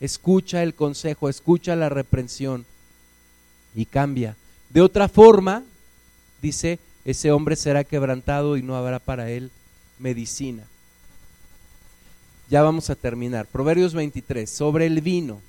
escucha 0.00 0.62
el 0.62 0.74
consejo, 0.74 1.28
escucha 1.28 1.76
la 1.76 1.88
reprensión 1.88 2.66
y 3.74 3.86
cambia. 3.86 4.36
De 4.70 4.80
otra 4.80 5.08
forma, 5.08 5.62
dice, 6.40 6.78
ese 7.04 7.32
hombre 7.32 7.56
será 7.56 7.84
quebrantado 7.84 8.56
y 8.56 8.62
no 8.62 8.76
habrá 8.76 8.98
para 8.98 9.30
él 9.30 9.50
medicina. 9.98 10.64
Ya 12.50 12.62
vamos 12.62 12.90
a 12.90 12.96
terminar. 12.96 13.46
Proverbios 13.46 13.94
23, 13.94 14.50
sobre 14.50 14.86
el 14.86 15.00
vino. 15.00 15.40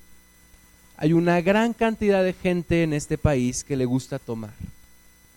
Hay 0.96 1.12
una 1.12 1.40
gran 1.40 1.72
cantidad 1.72 2.22
de 2.22 2.32
gente 2.32 2.82
en 2.82 2.92
este 2.92 3.18
país 3.18 3.64
que 3.64 3.76
le 3.76 3.84
gusta 3.84 4.18
tomar. 4.18 4.54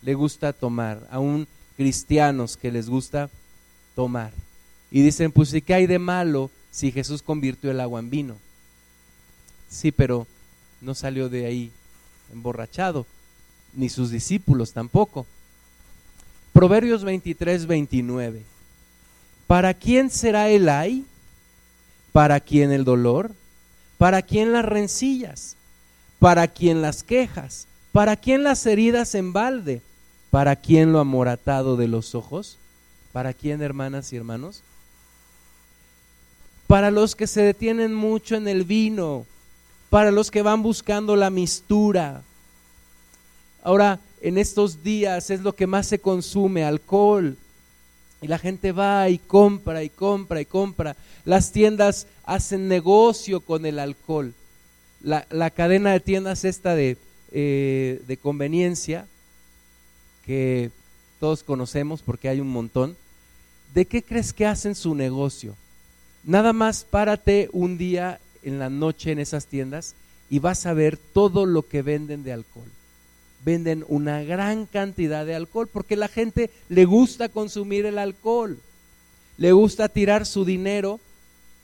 Le 0.02 0.14
gusta 0.14 0.54
tomar. 0.54 1.06
Aún 1.10 1.48
cristianos 1.78 2.58
que 2.58 2.72
les 2.72 2.90
gusta 2.90 3.30
tomar. 3.96 4.34
Y 4.92 5.02
dicen, 5.02 5.32
pues 5.32 5.54
¿y 5.54 5.62
qué 5.62 5.76
hay 5.76 5.88
de 5.88 6.00
malo 6.00 6.50
si 6.72 6.92
Jesús 6.92 7.22
convirtió 7.22 7.72
el 7.72 7.80
agua 7.80 8.00
en 8.00 8.10
vino? 8.10 8.38
Sí, 9.70 9.92
pero 9.92 10.28
no 10.82 10.96
salió 10.96 11.30
de 11.30 11.46
ahí 11.46 11.72
emborrachado, 12.34 13.06
ni 13.74 13.90
sus 13.90 14.12
discípulos 14.12 14.74
tampoco. 14.74 15.26
Proverbios 16.54 17.04
23, 17.04 17.68
29. 17.68 18.42
¿Para 19.46 19.74
quién 19.74 20.10
será 20.10 20.50
el 20.50 20.68
ay? 20.70 21.06
¿Para 22.12 22.40
quién 22.40 22.72
el 22.72 22.84
dolor? 22.84 23.32
¿Para 23.98 24.22
quién 24.22 24.52
las 24.52 24.66
rencillas? 24.66 25.56
¿Para 26.20 26.48
quién 26.48 26.82
las 26.82 27.04
quejas? 27.04 27.68
¿Para 27.92 28.16
quién 28.16 28.44
las 28.44 28.66
heridas 28.66 29.16
en 29.16 29.34
balde? 29.34 29.82
¿Para 30.32 30.56
quién 30.56 30.92
lo 30.92 31.00
amoratado 31.00 31.78
de 31.78 31.88
los 31.88 32.16
ojos? 32.16 32.58
¿Para 33.14 33.34
quién, 33.34 33.62
hermanas 33.62 34.12
y 34.12 34.18
hermanos? 34.18 34.62
Para 36.68 36.92
los 36.92 37.16
que 37.16 37.28
se 37.28 37.42
detienen 37.42 37.94
mucho 37.94 38.36
en 38.36 38.48
el 38.48 38.66
vino, 38.66 39.26
para 39.90 40.12
los 40.12 40.30
que 40.30 40.42
van 40.42 40.62
buscando 40.62 41.16
la 41.16 41.30
mistura. 41.30 42.22
Ahora, 43.64 44.00
en 44.22 44.38
estos 44.38 44.84
días 44.84 45.30
es 45.30 45.42
lo 45.42 45.56
que 45.56 45.68
más 45.68 45.88
se 45.88 46.00
consume, 46.00 46.64
alcohol. 46.64 47.38
Y 48.22 48.28
la 48.28 48.40
gente 48.40 48.72
va 48.72 49.10
y 49.10 49.20
compra 49.20 49.84
y 49.84 49.90
compra 49.90 50.42
y 50.42 50.46
compra. 50.46 50.96
Las 51.24 51.52
tiendas 51.52 52.08
hacen 52.26 52.68
negocio 52.68 53.42
con 53.42 53.66
el 53.66 53.80
alcohol. 53.80 54.34
La, 55.02 55.50
cadena 55.52 55.92
de 55.92 56.00
tiendas 56.00 56.44
esta 56.44 56.76
de, 56.76 56.98
eh, 57.32 58.02
de 58.08 58.18
conveniencia, 58.18 59.06
que 60.28 60.70
todos 61.20 61.42
conocemos 61.42 62.04
porque 62.04 62.30
hay 62.30 62.42
un 62.42 62.50
montón, 62.50 62.96
¿de 63.74 63.86
qué 63.86 64.04
crees 64.04 64.34
que 64.34 64.46
hacen 64.46 64.76
su 64.76 64.94
negocio? 64.94 65.56
Nada 66.24 66.52
más 66.52 66.84
párate 66.84 67.50
un 67.54 67.78
día 67.78 68.20
en 68.44 68.60
la 68.60 68.70
noche 68.70 69.12
en 69.12 69.20
esas 69.20 69.46
tiendas 69.46 69.96
y 70.30 70.40
vas 70.40 70.66
a 70.66 70.74
ver 70.74 70.98
todo 70.98 71.46
lo 71.46 71.64
que 71.64 71.82
venden 71.82 72.24
de 72.24 72.34
alcohol. 72.34 72.70
Venden 73.46 73.86
una 73.88 74.22
gran 74.24 74.66
cantidad 74.66 75.26
de 75.26 75.36
alcohol 75.36 75.70
porque 75.72 75.96
la 75.96 76.10
gente 76.10 76.50
le 76.68 76.84
gusta 76.84 77.30
consumir 77.30 77.86
el 77.86 77.98
alcohol. 77.98 78.60
Le 79.38 79.54
gusta 79.54 79.88
tirar 79.88 80.26
su 80.26 80.44
dinero 80.44 81.00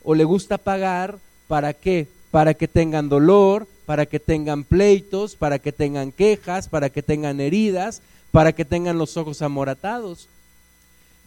o 0.04 0.16
le 0.16 0.24
gusta 0.24 0.58
pagar 0.58 1.20
para 1.50 1.74
qué? 1.74 2.08
Para 2.32 2.54
que 2.54 2.68
tengan 2.70 3.10
dolor, 3.10 3.68
para 3.86 4.06
que 4.06 4.20
tengan 4.20 4.64
pleitos, 4.64 5.36
para 5.36 5.60
que 5.60 5.74
tengan 5.74 6.14
quejas, 6.14 6.70
para 6.70 6.90
que 6.90 7.04
tengan 7.04 7.42
heridas, 7.42 8.02
para 8.34 8.52
que 8.52 8.66
tengan 8.66 8.98
los 8.98 9.16
ojos 9.16 9.44
amoratados. 9.44 10.28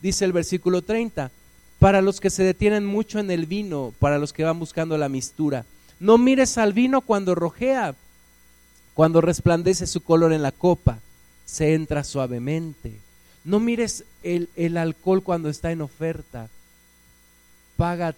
Dice 0.03 0.25
el 0.25 0.33
versículo 0.33 0.83
30, 0.83 1.31
para 1.79 2.03
los 2.03 2.21
que 2.21 2.31
se 2.31 2.43
detienen 2.43 2.85
mucho 2.85 3.21
en 3.21 3.31
el 3.31 3.47
vino, 3.47 3.95
para 4.01 4.19
los 4.19 4.33
que 4.33 4.43
van 4.43 4.59
buscando 4.59 4.99
la 4.99 5.09
mistura. 5.09 5.65
No 6.01 6.19
mires 6.19 6.59
al 6.59 6.73
vino 6.73 7.01
cuando 7.01 7.37
rojea, 7.37 7.95
cuando 8.93 9.21
resplandece 9.21 9.87
su 9.87 10.01
color 10.01 10.33
en 10.33 10.43
la 10.43 10.51
copa, 10.51 10.99
se 11.45 11.75
entra 11.75 12.03
suavemente. 12.03 12.99
No 13.45 13.61
mires 13.61 14.03
el, 14.25 14.77
alcohol 14.77 15.23
cuando 15.23 15.49
está 15.49 15.71
en 15.71 15.83
oferta. 15.83 16.49
Paga, 17.77 18.17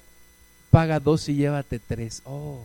paga 0.71 0.99
dos 0.99 1.29
y 1.29 1.35
llévate 1.35 1.79
tres. 1.79 2.23
Oh, 2.25 2.65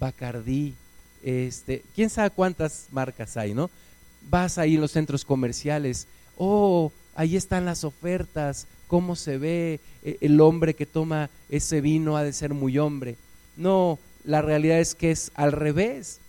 Bacardí. 0.00 0.74
Este, 1.22 1.84
quién 1.94 2.10
sabe 2.10 2.30
cuántas 2.30 2.88
marcas 2.90 3.36
hay, 3.36 3.54
¿no? 3.54 3.70
Vas 4.30 4.58
ahí 4.58 4.74
en 4.74 4.80
los 4.80 4.92
centros 4.92 5.24
comerciales. 5.24 6.06
Oh, 6.36 6.92
ahí 7.14 7.36
están 7.36 7.64
las 7.64 7.84
ofertas 7.84 8.66
cómo 8.86 9.16
se 9.16 9.38
ve 9.38 9.80
eh, 10.04 10.18
el 10.20 10.40
hombre 10.40 10.74
que 10.74 10.86
toma 10.86 11.30
ese 11.48 11.80
vino 11.80 12.16
ha 12.16 12.22
de 12.22 12.32
ser 12.32 12.54
muy 12.54 12.78
hombre. 12.78 13.16
No, 13.56 13.98
la 14.24 14.42
realidad 14.42 14.80
es 14.80 14.94
que 14.94 15.10
es 15.10 15.30
al 15.34 15.52
revés. 15.52 16.20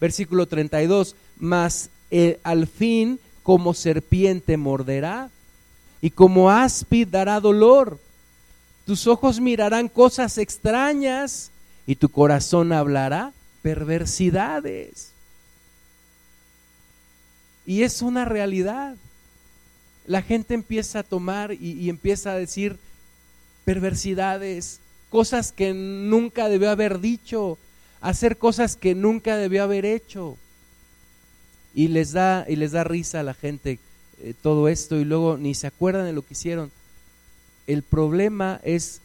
Versículo 0.00 0.46
32, 0.46 1.16
mas 1.38 1.90
eh, 2.10 2.38
al 2.42 2.66
fin 2.66 3.18
como 3.42 3.74
serpiente 3.74 4.56
morderá 4.56 5.30
y 6.00 6.10
como 6.10 6.50
áspid 6.50 7.08
dará 7.08 7.40
dolor. 7.40 7.98
Tus 8.86 9.06
ojos 9.06 9.40
mirarán 9.40 9.88
cosas 9.88 10.38
extrañas 10.38 11.50
y 11.86 11.96
tu 11.96 12.08
corazón 12.08 12.72
hablará 12.72 13.32
perversidades. 13.62 15.11
Y 17.64 17.82
es 17.82 18.02
una 18.02 18.24
realidad 18.24 18.96
la 20.06 20.22
gente 20.22 20.54
empieza 20.54 21.00
a 21.00 21.02
tomar 21.04 21.52
y, 21.52 21.88
empieza 21.88 22.32
a 22.32 22.38
decir 22.38 22.78
perversidades, 23.64 24.80
cosas 25.10 25.52
que 25.52 25.72
nunca 25.74 26.48
debió 26.48 26.70
haber 26.70 27.00
dicho, 27.00 27.58
hacer 28.00 28.36
cosas 28.36 28.76
que 28.76 28.94
nunca 28.94 29.36
debió 29.36 29.62
haber 29.62 29.84
hecho. 29.84 30.36
Y 31.74 31.88
les 31.88 32.12
da, 32.12 32.44
y 32.48 32.56
les 32.56 32.72
da 32.72 32.84
risa 32.84 33.20
a 33.20 33.22
la 33.22 33.34
gente 33.34 33.78
eh, 34.20 34.34
todo 34.42 34.68
esto 34.68 34.96
y 34.96 35.04
luego 35.04 35.38
ni 35.38 35.54
se 35.54 35.66
acuerdan 35.66 36.04
de 36.04 36.12
lo 36.12 36.22
que 36.22 36.34
hicieron. 36.34 36.70
El 37.66 37.82
problema 37.82 38.60
es 38.64 39.00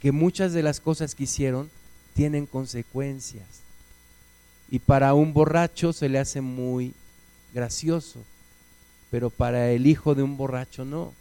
que 0.00 0.12
muchas 0.12 0.52
de 0.52 0.62
las 0.62 0.80
cosas 0.80 1.14
que 1.14 1.24
hicieron 1.24 1.68
tienen 2.14 2.46
consecuencias. 2.46 3.44
Y 4.70 4.78
para 4.78 5.12
un 5.14 5.34
borracho 5.34 5.92
se 5.92 6.08
le 6.08 6.18
hace 6.18 6.40
muy 6.40 6.94
gracioso 7.52 8.20
pero 9.10 9.28
para 9.28 9.70
el 9.70 9.86
hijo 9.86 10.14
de 10.14 10.22
un 10.22 10.36
borracho 10.36 10.84
no. 10.84 11.12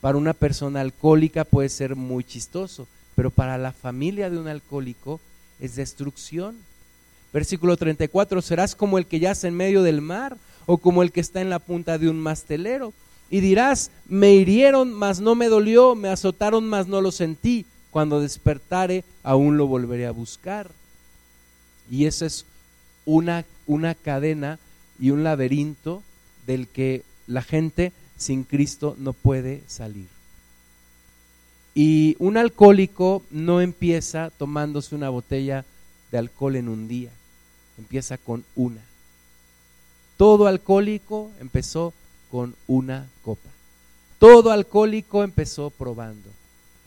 Para 0.00 0.18
una 0.18 0.34
persona 0.34 0.82
alcohólica 0.82 1.44
puede 1.44 1.68
ser 1.68 1.96
muy 1.96 2.22
chistoso, 2.22 2.86
pero 3.14 3.30
para 3.30 3.58
la 3.58 3.72
familia 3.72 4.28
de 4.30 4.38
un 4.38 4.46
alcohólico 4.46 5.20
es 5.58 5.74
destrucción. 5.74 6.56
Versículo 7.32 7.76
34, 7.76 8.42
serás 8.42 8.74
como 8.74 8.98
el 8.98 9.06
que 9.06 9.18
yace 9.18 9.48
en 9.48 9.54
medio 9.54 9.82
del 9.82 10.00
mar 10.00 10.36
o 10.66 10.78
como 10.78 11.02
el 11.02 11.10
que 11.10 11.20
está 11.20 11.40
en 11.40 11.50
la 11.50 11.58
punta 11.58 11.98
de 11.98 12.08
un 12.08 12.20
mastelero. 12.20 12.92
Y 13.30 13.40
dirás, 13.40 13.90
me 14.06 14.34
hirieron, 14.34 14.92
mas 14.92 15.20
no 15.20 15.34
me 15.34 15.48
dolió, 15.48 15.94
me 15.94 16.10
azotaron, 16.10 16.68
mas 16.68 16.86
no 16.86 17.00
lo 17.00 17.10
sentí. 17.10 17.64
Cuando 17.90 18.20
despertare, 18.20 19.04
aún 19.22 19.56
lo 19.56 19.66
volveré 19.66 20.06
a 20.06 20.12
buscar. 20.12 20.70
Y 21.90 22.04
esa 22.04 22.26
es 22.26 22.44
una, 23.06 23.44
una 23.66 23.94
cadena 23.94 24.58
y 24.98 25.10
un 25.10 25.24
laberinto 25.24 26.02
del 26.46 26.68
que 26.68 27.02
la 27.26 27.42
gente 27.42 27.92
sin 28.16 28.44
Cristo 28.44 28.96
no 28.98 29.12
puede 29.12 29.62
salir. 29.66 30.08
Y 31.74 32.16
un 32.18 32.36
alcohólico 32.36 33.22
no 33.30 33.60
empieza 33.60 34.30
tomándose 34.30 34.94
una 34.94 35.10
botella 35.10 35.64
de 36.10 36.18
alcohol 36.18 36.56
en 36.56 36.68
un 36.68 36.88
día, 36.88 37.10
empieza 37.76 38.16
con 38.16 38.44
una. 38.54 38.80
Todo 40.16 40.46
alcohólico 40.46 41.30
empezó 41.38 41.92
con 42.30 42.54
una 42.66 43.06
copa. 43.22 43.50
Todo 44.18 44.50
alcohólico 44.50 45.22
empezó 45.22 45.68
probando. 45.68 46.30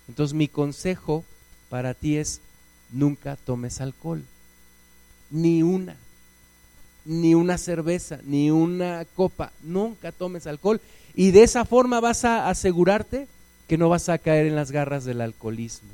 Entonces 0.07 0.33
mi 0.33 0.47
consejo 0.47 1.23
para 1.69 1.93
ti 1.93 2.17
es 2.17 2.41
nunca 2.91 3.35
tomes 3.35 3.81
alcohol, 3.81 4.23
ni 5.29 5.61
una 5.61 5.95
ni 7.05 7.33
una 7.33 7.57
cerveza, 7.57 8.19
ni 8.23 8.51
una 8.51 9.05
copa, 9.15 9.51
nunca 9.63 10.11
tomes 10.11 10.47
alcohol 10.47 10.81
y 11.15 11.31
de 11.31 11.43
esa 11.43 11.65
forma 11.65 11.99
vas 11.99 12.25
a 12.25 12.49
asegurarte 12.49 13.27
que 13.67 13.77
no 13.77 13.89
vas 13.89 14.09
a 14.09 14.17
caer 14.17 14.47
en 14.47 14.55
las 14.55 14.71
garras 14.71 15.05
del 15.05 15.21
alcoholismo. 15.21 15.89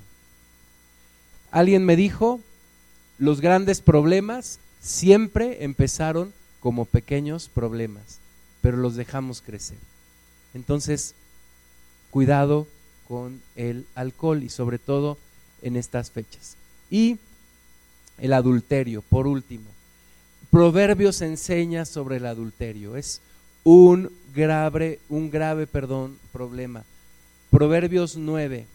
Alguien 1.51 1.85
me 1.85 1.95
dijo, 1.95 2.39
los 3.17 3.41
grandes 3.41 3.81
problemas 3.81 4.59
siempre 4.81 5.63
empezaron 5.63 6.33
como 6.59 6.85
pequeños 6.85 7.49
problemas, 7.49 8.19
pero 8.61 8.77
los 8.77 8.95
dejamos 8.95 9.41
crecer. 9.41 9.77
Entonces, 10.53 11.15
cuidado 12.11 12.67
con 13.07 13.41
el 13.55 13.85
alcohol 13.95 14.43
y 14.43 14.49
sobre 14.49 14.79
todo 14.79 15.17
en 15.61 15.75
estas 15.75 16.11
fechas. 16.11 16.55
Y 16.89 17.17
el 18.17 18.33
adulterio, 18.33 19.01
por 19.01 19.27
último. 19.27 19.74
Proverbios 20.51 21.21
enseña 21.21 21.85
sobre 21.85 22.17
el 22.17 22.25
adulterio. 22.25 22.95
Es 22.95 23.21
un 23.63 24.11
grave, 24.33 24.99
un 25.09 25.29
grave, 25.29 25.67
perdón, 25.67 26.17
problema. 26.31 26.83
Proverbios 27.51 28.17
9 28.17 28.67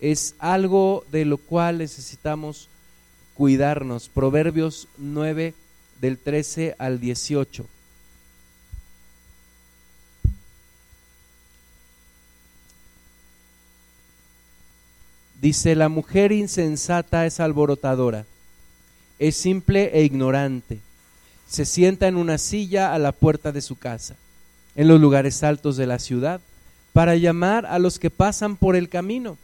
es 0.00 0.34
algo 0.38 1.04
de 1.10 1.24
lo 1.24 1.38
cual 1.38 1.78
necesitamos 1.78 2.68
cuidarnos. 3.34 4.08
Proverbios 4.08 4.88
9 4.98 5.54
del 6.00 6.18
13 6.18 6.76
al 6.78 7.00
18. 7.00 7.66
Dice, 15.40 15.74
la 15.76 15.88
mujer 15.88 16.32
insensata 16.32 17.26
es 17.26 17.40
alborotadora, 17.40 18.24
es 19.18 19.36
simple 19.36 19.90
e 19.94 20.02
ignorante. 20.04 20.80
Se 21.48 21.64
sienta 21.64 22.08
en 22.08 22.16
una 22.16 22.38
silla 22.38 22.92
a 22.92 22.98
la 22.98 23.12
puerta 23.12 23.52
de 23.52 23.60
su 23.60 23.76
casa, 23.76 24.16
en 24.74 24.88
los 24.88 25.00
lugares 25.00 25.42
altos 25.42 25.76
de 25.76 25.86
la 25.86 25.98
ciudad, 25.98 26.40
para 26.92 27.16
llamar 27.16 27.66
a 27.66 27.78
los 27.78 27.98
que 27.98 28.10
pasan 28.10 28.56
por 28.56 28.74
el 28.74 28.88
camino, 28.88 29.36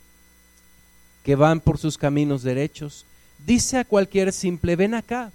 que 1.23 1.37
van 1.37 1.61
por 1.61 1.79
sus 1.79 1.99
caminos 1.99 2.43
derechos. 2.43 3.05
Dice 3.47 3.79
a 3.79 3.85
cualquier 3.85 4.33
simple, 4.33 4.77
ven 4.77 4.95
acá. 4.95 5.31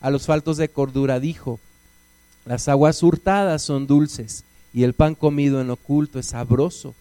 A 0.00 0.10
los 0.10 0.26
faltos 0.26 0.56
de 0.56 0.68
cordura 0.68 1.18
dijo, 1.18 1.58
las 2.44 2.68
aguas 2.68 3.02
hurtadas 3.02 3.62
son 3.62 3.86
dulces 3.86 4.44
y 4.72 4.84
el 4.84 4.94
pan 4.94 5.14
comido 5.14 5.60
en 5.60 5.70
oculto 5.70 6.18
es 6.18 6.26
sabroso 6.26 6.94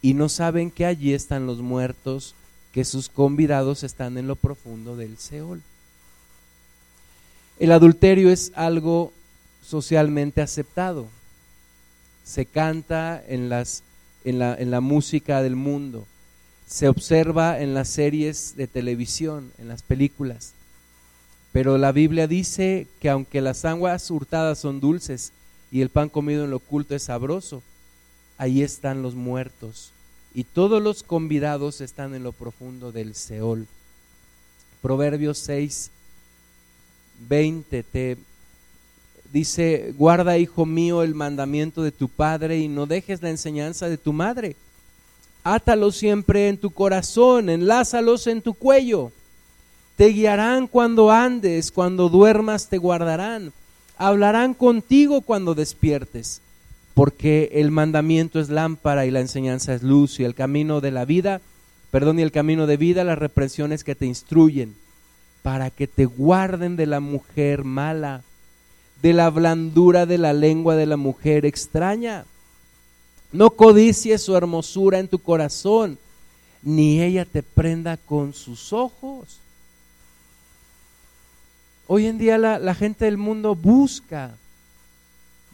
y 0.00 0.14
no 0.14 0.28
saben 0.28 0.70
que 0.70 0.86
allí 0.86 1.12
están 1.12 1.46
los 1.46 1.58
muertos, 1.58 2.34
que 2.72 2.84
sus 2.84 3.08
convidados 3.08 3.82
están 3.82 4.18
en 4.18 4.26
lo 4.26 4.36
profundo 4.36 4.96
del 4.96 5.18
Seol. 5.18 5.62
El 7.62 7.70
adulterio 7.70 8.28
es 8.32 8.50
algo 8.56 9.12
socialmente 9.64 10.42
aceptado. 10.42 11.06
Se 12.24 12.44
canta 12.44 13.22
en, 13.28 13.48
la, 13.48 13.64
la 14.24 14.80
música 14.80 15.42
del 15.42 15.54
mundo, 15.54 16.04
se 16.66 16.88
observa 16.88 17.60
en 17.60 17.72
las 17.72 17.86
series 17.86 18.56
de 18.56 18.66
televisión, 18.66 19.52
en 19.58 19.68
las 19.68 19.82
películas. 19.84 20.54
Pero 21.52 21.78
la 21.78 21.92
Biblia 21.92 22.26
dice 22.26 22.88
que 22.98 23.08
aunque 23.08 23.40
las 23.40 23.64
aguas 23.64 24.10
hurtadas 24.10 24.58
son 24.58 24.80
dulces 24.80 25.30
y 25.70 25.82
el 25.82 25.88
pan 25.88 26.08
comido 26.08 26.42
en 26.42 26.50
lo 26.50 26.56
oculto 26.56 26.96
es 26.96 27.04
sabroso, 27.04 27.62
ahí 28.38 28.62
están 28.62 29.02
los 29.02 29.14
muertos 29.14 29.92
y 30.34 30.42
todos 30.42 30.82
los 30.82 31.04
convidados 31.04 31.80
están 31.80 32.16
en 32.16 32.24
lo 32.24 32.32
profundo 32.32 32.90
del 32.90 33.14
Seol. 33.14 33.68
Proverbios 34.80 35.38
6, 35.38 35.92
20 37.28 37.82
te 37.82 38.16
dice, 39.32 39.94
guarda, 39.96 40.38
hijo 40.38 40.66
mío, 40.66 41.02
el 41.02 41.14
mandamiento 41.14 41.82
de 41.82 41.92
tu 41.92 42.08
padre 42.08 42.58
y 42.58 42.68
no 42.68 42.86
dejes 42.86 43.22
la 43.22 43.30
enseñanza 43.30 43.88
de 43.88 43.98
tu 43.98 44.12
madre. 44.12 44.56
Átalos 45.44 45.96
siempre 45.96 46.48
en 46.48 46.58
tu 46.58 46.70
corazón, 46.70 47.48
enlázalos 47.48 48.26
en 48.26 48.42
tu 48.42 48.54
cuello. 48.54 49.10
Te 49.96 50.08
guiarán 50.08 50.66
cuando 50.66 51.10
andes, 51.10 51.72
cuando 51.72 52.08
duermas 52.08 52.68
te 52.68 52.78
guardarán. 52.78 53.52
Hablarán 53.96 54.54
contigo 54.54 55.20
cuando 55.20 55.54
despiertes 55.54 56.42
porque 56.94 57.50
el 57.54 57.70
mandamiento 57.70 58.40
es 58.40 58.50
lámpara 58.50 59.06
y 59.06 59.10
la 59.10 59.20
enseñanza 59.20 59.74
es 59.74 59.82
luz 59.82 60.20
y 60.20 60.24
el 60.24 60.34
camino 60.34 60.80
de 60.80 60.90
la 60.90 61.04
vida, 61.04 61.40
perdón, 61.90 62.18
y 62.18 62.22
el 62.22 62.32
camino 62.32 62.66
de 62.66 62.76
vida, 62.76 63.04
las 63.04 63.18
represiones 63.18 63.84
que 63.84 63.94
te 63.94 64.06
instruyen, 64.06 64.74
para 65.42 65.70
que 65.70 65.86
te 65.86 66.06
guarden 66.06 66.76
de 66.76 66.86
la 66.86 67.00
mujer 67.00 67.64
mala, 67.64 68.22
de 69.02 69.12
la 69.12 69.30
blandura 69.30 70.06
de 70.06 70.18
la 70.18 70.32
lengua 70.32 70.76
de 70.76 70.86
la 70.86 70.96
mujer 70.96 71.44
extraña. 71.44 72.24
No 73.32 73.50
codicies 73.50 74.22
su 74.22 74.36
hermosura 74.36 74.98
en 74.98 75.08
tu 75.08 75.18
corazón, 75.18 75.98
ni 76.62 77.02
ella 77.02 77.24
te 77.24 77.42
prenda 77.42 77.96
con 77.96 78.34
sus 78.34 78.72
ojos. 78.72 79.38
Hoy 81.86 82.06
en 82.06 82.18
día 82.18 82.38
la, 82.38 82.58
la 82.58 82.74
gente 82.74 83.04
del 83.06 83.18
mundo 83.18 83.54
busca, 83.54 84.36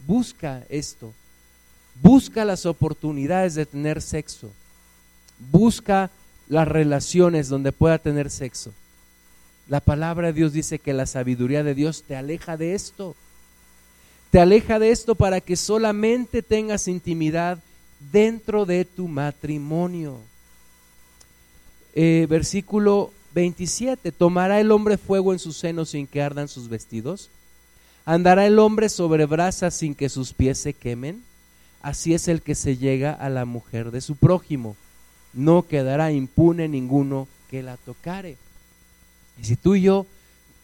busca 0.05 0.63
esto 0.69 1.13
Busca 2.01 2.45
las 2.45 2.65
oportunidades 2.65 3.55
de 3.55 3.65
tener 3.65 4.01
sexo. 4.01 4.51
Busca 5.51 6.09
las 6.47 6.67
relaciones 6.67 7.49
donde 7.49 7.71
pueda 7.71 7.97
tener 7.97 8.29
sexo. 8.29 8.71
La 9.69 9.79
palabra 9.79 10.27
de 10.27 10.33
Dios 10.33 10.51
dice 10.51 10.79
que 10.79 10.93
la 10.93 11.05
sabiduría 11.05 11.63
de 11.63 11.75
Dios 11.75 12.03
te 12.03 12.15
aleja 12.15 12.57
de 12.57 12.73
esto. 12.73 13.15
Te 14.31 14.39
aleja 14.39 14.79
de 14.79 14.91
esto 14.91 15.15
para 15.15 15.39
que 15.39 15.55
solamente 15.55 16.41
tengas 16.41 16.87
intimidad 16.87 17.59
dentro 18.11 18.65
de 18.65 18.83
tu 18.83 19.07
matrimonio. 19.07 20.17
Eh, 21.93 22.27
versículo 22.29 23.13
27, 23.33 24.11
¿tomará 24.11 24.59
el 24.59 24.71
hombre 24.71 24.97
fuego 24.97 25.31
en 25.31 25.39
sus 25.39 25.57
senos 25.57 25.91
sin 25.91 26.07
que 26.07 26.21
ardan 26.21 26.47
sus 26.47 26.67
vestidos? 26.67 27.29
¿Andará 28.05 28.45
el 28.45 28.59
hombre 28.59 28.89
sobre 28.89 29.25
brasas 29.25 29.73
sin 29.75 29.95
que 29.95 30.09
sus 30.09 30.33
pies 30.33 30.57
se 30.57 30.73
quemen? 30.73 31.23
así 31.81 32.13
es 32.13 32.27
el 32.27 32.41
que 32.41 32.55
se 32.55 32.77
llega 32.77 33.13
a 33.13 33.29
la 33.29 33.45
mujer 33.45 33.91
de 33.91 34.01
su 34.01 34.15
prójimo. 34.15 34.75
No 35.33 35.67
quedará 35.67 36.11
impune 36.11 36.67
ninguno 36.67 37.27
que 37.49 37.63
la 37.63 37.77
tocare. 37.77 38.37
Y 39.41 39.45
si 39.45 39.55
tú 39.55 39.75
y 39.75 39.81
yo 39.83 40.05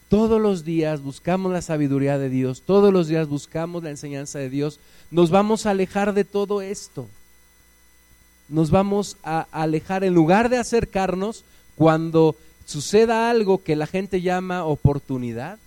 todos 0.10 0.40
los 0.40 0.64
días 0.64 1.02
buscamos 1.02 1.52
la 1.52 1.62
sabiduría 1.62 2.18
de 2.18 2.30
Dios, 2.30 2.62
todos 2.62 2.94
los 2.94 3.08
días 3.08 3.28
buscamos 3.28 3.84
la 3.84 3.90
enseñanza 3.90 4.40
de 4.40 4.50
Dios, 4.50 4.80
nos 5.12 5.32
vamos 5.32 5.66
a 5.66 5.72
alejar 5.72 6.14
de 6.14 6.24
todo 6.24 6.62
esto. 6.62 7.08
Nos 8.48 8.70
vamos 8.70 9.18
a 9.24 9.48
alejar 9.52 10.04
en 10.04 10.14
lugar 10.14 10.50
de 10.50 10.58
acercarnos 10.58 11.44
cuando 11.76 12.36
suceda 12.66 13.30
algo 13.30 13.64
que 13.64 13.76
la 13.76 13.88
gente 13.88 14.22
llama 14.22 14.66
oportunidad, 14.66 15.58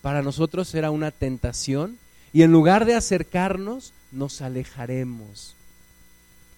para 0.00 0.22
nosotros 0.22 0.68
será 0.68 0.90
una 0.90 1.10
tentación, 1.10 1.98
y 2.32 2.42
en 2.42 2.50
lugar 2.52 2.86
de 2.86 2.94
acercarnos, 2.94 3.92
nos 4.10 4.40
alejaremos. 4.40 5.54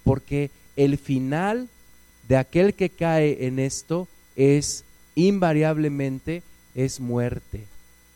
Porque 0.04 0.50
el 0.76 0.98
final 0.98 1.68
de 2.28 2.36
aquel 2.36 2.74
que 2.74 2.90
cae 2.90 3.46
en 3.46 3.58
esto 3.58 4.08
es 4.36 4.84
invariablemente 5.14 6.42
es 6.74 7.00
muerte, 7.00 7.64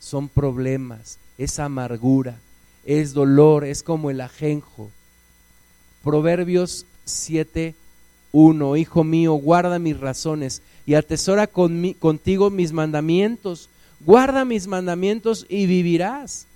son 0.01 0.29
problemas, 0.29 1.19
es 1.37 1.59
amargura, 1.59 2.39
es 2.85 3.15
dolor, 3.15 3.65
es 3.65 3.83
como 3.83 4.11
el 4.11 4.21
ajenjo. 4.21 4.91
Proverbios 6.03 6.87
7, 7.05 7.75
1, 8.33 8.77
Hijo 8.77 9.05
mío, 9.05 9.35
guarda 9.35 9.79
mis 9.79 9.99
razones 9.99 10.63
y 10.87 10.95
atesora 10.95 11.47
contigo 11.47 12.51
mis 12.51 12.73
mandamientos. 12.73 13.69
Guarda 14.01 14.45
mis 14.45 14.67
mandamientos 14.67 15.45
y 15.49 15.67
vivirás 15.67 16.47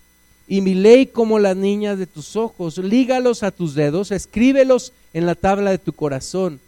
y 0.47 0.61
mi 0.61 0.75
ley 0.75 1.07
como 1.07 1.39
las 1.39 1.57
niñas 1.57 1.99
de 1.99 2.07
tus 2.07 2.37
ojos. 2.37 2.79
Lígalos 2.79 3.43
a 3.43 3.51
tus 3.51 3.75
dedos, 3.75 4.11
escríbelos 4.11 4.93
en 5.13 5.27
la 5.27 5.35
tabla 5.35 5.71
de 5.71 5.79
tu 5.79 5.93
corazón. 5.93 6.61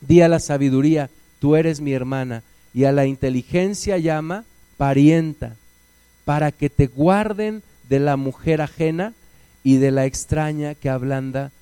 Di 0.00 0.20
a 0.20 0.28
la 0.28 0.40
sabiduría, 0.40 1.10
tú 1.38 1.56
eres 1.56 1.80
mi 1.80 1.92
hermana, 1.92 2.42
y 2.76 2.84
a 2.84 2.92
la 2.92 3.06
inteligencia 3.06 3.96
llama 3.96 4.44
parienta, 4.76 5.56
para 6.26 6.52
que 6.52 6.68
te 6.68 6.88
guarden 6.88 7.62
de 7.88 8.00
la 8.00 8.18
mujer 8.18 8.60
ajena 8.60 9.14
y 9.64 9.78
de 9.78 9.90
la 9.90 10.04
extraña 10.04 10.74
que 10.74 10.90
ablanda 10.90 11.52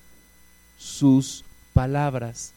sus 0.77 1.45
palabras. 1.71 2.51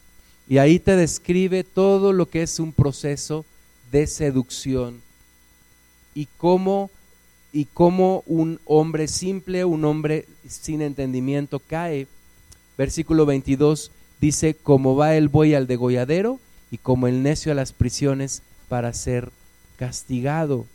Y 0.49 0.57
ahí 0.57 0.77
te 0.77 0.97
describe 0.97 1.63
todo 1.63 2.11
lo 2.11 2.29
que 2.29 2.41
es 2.41 2.59
un 2.59 2.73
proceso 2.73 3.45
de 3.93 4.07
seducción 4.07 5.01
y 6.13 6.27
cómo 6.37 6.91
y 7.53 7.63
cómo 7.63 8.25
un 8.27 8.59
hombre 8.65 9.07
simple, 9.07 9.63
un 9.63 9.85
hombre 9.85 10.25
sin 10.49 10.81
entendimiento 10.81 11.59
cae. 11.59 12.07
Versículo 12.77 13.25
22 13.25 13.89
dice, 14.19 14.53
como 14.53 14.97
va 14.97 15.15
el 15.15 15.29
buey 15.29 15.53
al 15.53 15.65
degolladero 15.65 16.41
y 16.71 16.77
como 16.77 17.07
el 17.07 17.23
necio 17.23 17.53
a 17.53 17.55
las 17.55 17.71
prisiones 17.71 18.43
para 18.69 18.93
ser 18.93 19.31
castigado. 19.75 20.65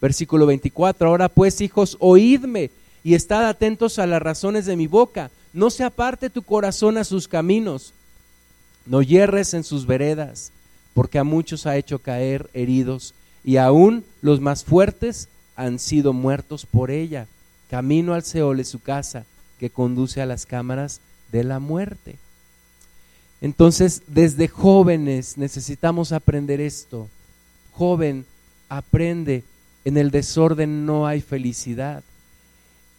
Versículo 0.00 0.46
24, 0.46 1.08
ahora 1.08 1.28
pues 1.28 1.60
hijos, 1.60 1.96
oídme 2.00 2.70
y 3.04 3.14
estad 3.14 3.46
atentos 3.46 3.98
a 3.98 4.06
las 4.06 4.22
razones 4.22 4.66
de 4.66 4.76
mi 4.76 4.86
boca. 4.86 5.30
No 5.52 5.70
se 5.70 5.84
aparte 5.84 6.30
tu 6.30 6.42
corazón 6.42 6.96
a 6.96 7.04
sus 7.04 7.28
caminos, 7.28 7.92
no 8.86 9.02
hierres 9.02 9.52
en 9.54 9.62
sus 9.62 9.86
veredas, 9.86 10.52
porque 10.94 11.18
a 11.18 11.24
muchos 11.24 11.66
ha 11.66 11.76
hecho 11.76 11.98
caer 11.98 12.48
heridos 12.54 13.14
y 13.44 13.56
aún 13.56 14.04
los 14.22 14.40
más 14.40 14.64
fuertes 14.64 15.28
han 15.56 15.78
sido 15.78 16.12
muertos 16.12 16.66
por 16.66 16.90
ella. 16.90 17.26
Camino 17.68 18.14
al 18.14 18.22
Seol 18.24 18.60
es 18.60 18.68
su 18.68 18.80
casa, 18.80 19.24
que 19.58 19.70
conduce 19.70 20.22
a 20.22 20.26
las 20.26 20.46
cámaras 20.46 21.00
de 21.30 21.44
la 21.44 21.58
muerte. 21.58 22.16
Entonces, 23.40 24.02
desde 24.06 24.48
jóvenes 24.48 25.38
necesitamos 25.38 26.12
aprender 26.12 26.60
esto. 26.60 27.08
Joven, 27.72 28.26
aprende 28.68 29.44
En 29.84 29.96
el 29.96 30.10
desorden 30.10 30.84
no 30.84 31.06
hay 31.06 31.22
felicidad. 31.22 32.02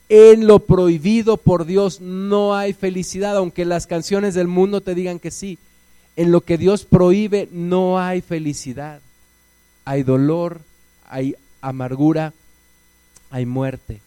En 0.10 0.48
lo 0.48 0.60
prohibido 0.60 1.38
por 1.38 1.66
Dios 1.66 2.02
no 2.02 2.56
hay 2.56 2.74
felicidad, 2.74 3.38
aunque 3.38 3.66
las 3.66 3.86
canciones 3.86 4.34
del 4.34 4.48
mundo 4.48 4.82
te 4.82 4.96
digan 4.96 5.20
que 5.20 5.30
sí. 5.30 5.60
En 6.16 6.32
lo 6.32 6.42
que 6.42 6.58
Dios 6.58 6.86
prohíbe 6.86 7.48
no 7.52 8.00
hay 8.00 8.22
felicidad. 8.22 9.00
Hay 9.86 10.02
dolor, 10.02 10.62
hay 11.08 11.36
amargura, 11.62 12.34
hay 13.30 13.46
muerte. 13.46 14.02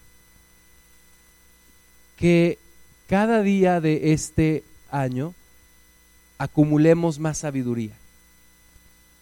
Que 2.17 2.59
cada 3.07 3.43
día 3.43 3.81
de 3.81 4.13
este 4.13 4.65
año 4.91 5.33
acumulemos 6.39 7.19
más 7.19 7.39
sabiduría. 7.39 7.95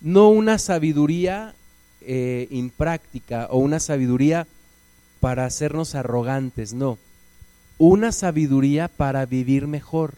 No 0.00 0.28
una 0.28 0.58
sabiduría 0.58 1.54
eh, 2.00 2.48
impráctica 2.50 3.46
o 3.50 3.58
una 3.58 3.78
sabiduría 3.78 4.46
para 5.20 5.44
hacernos 5.44 5.94
arrogantes, 5.94 6.72
no. 6.72 6.98
Una 7.78 8.12
sabiduría 8.12 8.88
para 8.88 9.24
vivir 9.26 9.66
mejor, 9.66 10.14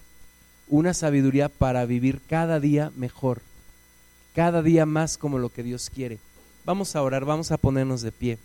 una 0.68 0.94
sabiduría 0.94 1.48
para 1.48 1.84
vivir 1.84 2.20
cada 2.28 2.60
día 2.60 2.90
mejor, 2.96 3.42
cada 4.34 4.62
día 4.62 4.86
más 4.86 5.18
como 5.18 5.38
lo 5.38 5.50
que 5.50 5.62
Dios 5.62 5.90
quiere. 5.90 6.18
Vamos 6.64 6.96
a 6.96 7.02
orar, 7.02 7.24
vamos 7.26 7.52
a 7.52 7.58
ponernos 7.58 8.00
de 8.00 8.12
pie. 8.12 8.38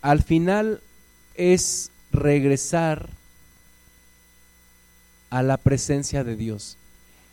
Al 0.00 0.22
final 0.24 0.80
es 1.36 1.92
regresar 2.10 3.08
a 5.32 5.42
la 5.42 5.56
presencia 5.56 6.24
de 6.24 6.36
Dios 6.36 6.76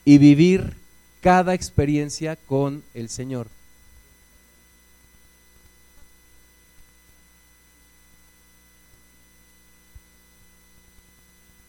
y 0.05 0.19
vivir 0.19 0.77
cada 1.19 1.53
experiencia 1.53 2.37
con 2.37 2.81
el 2.93 3.09
Señor. 3.09 3.47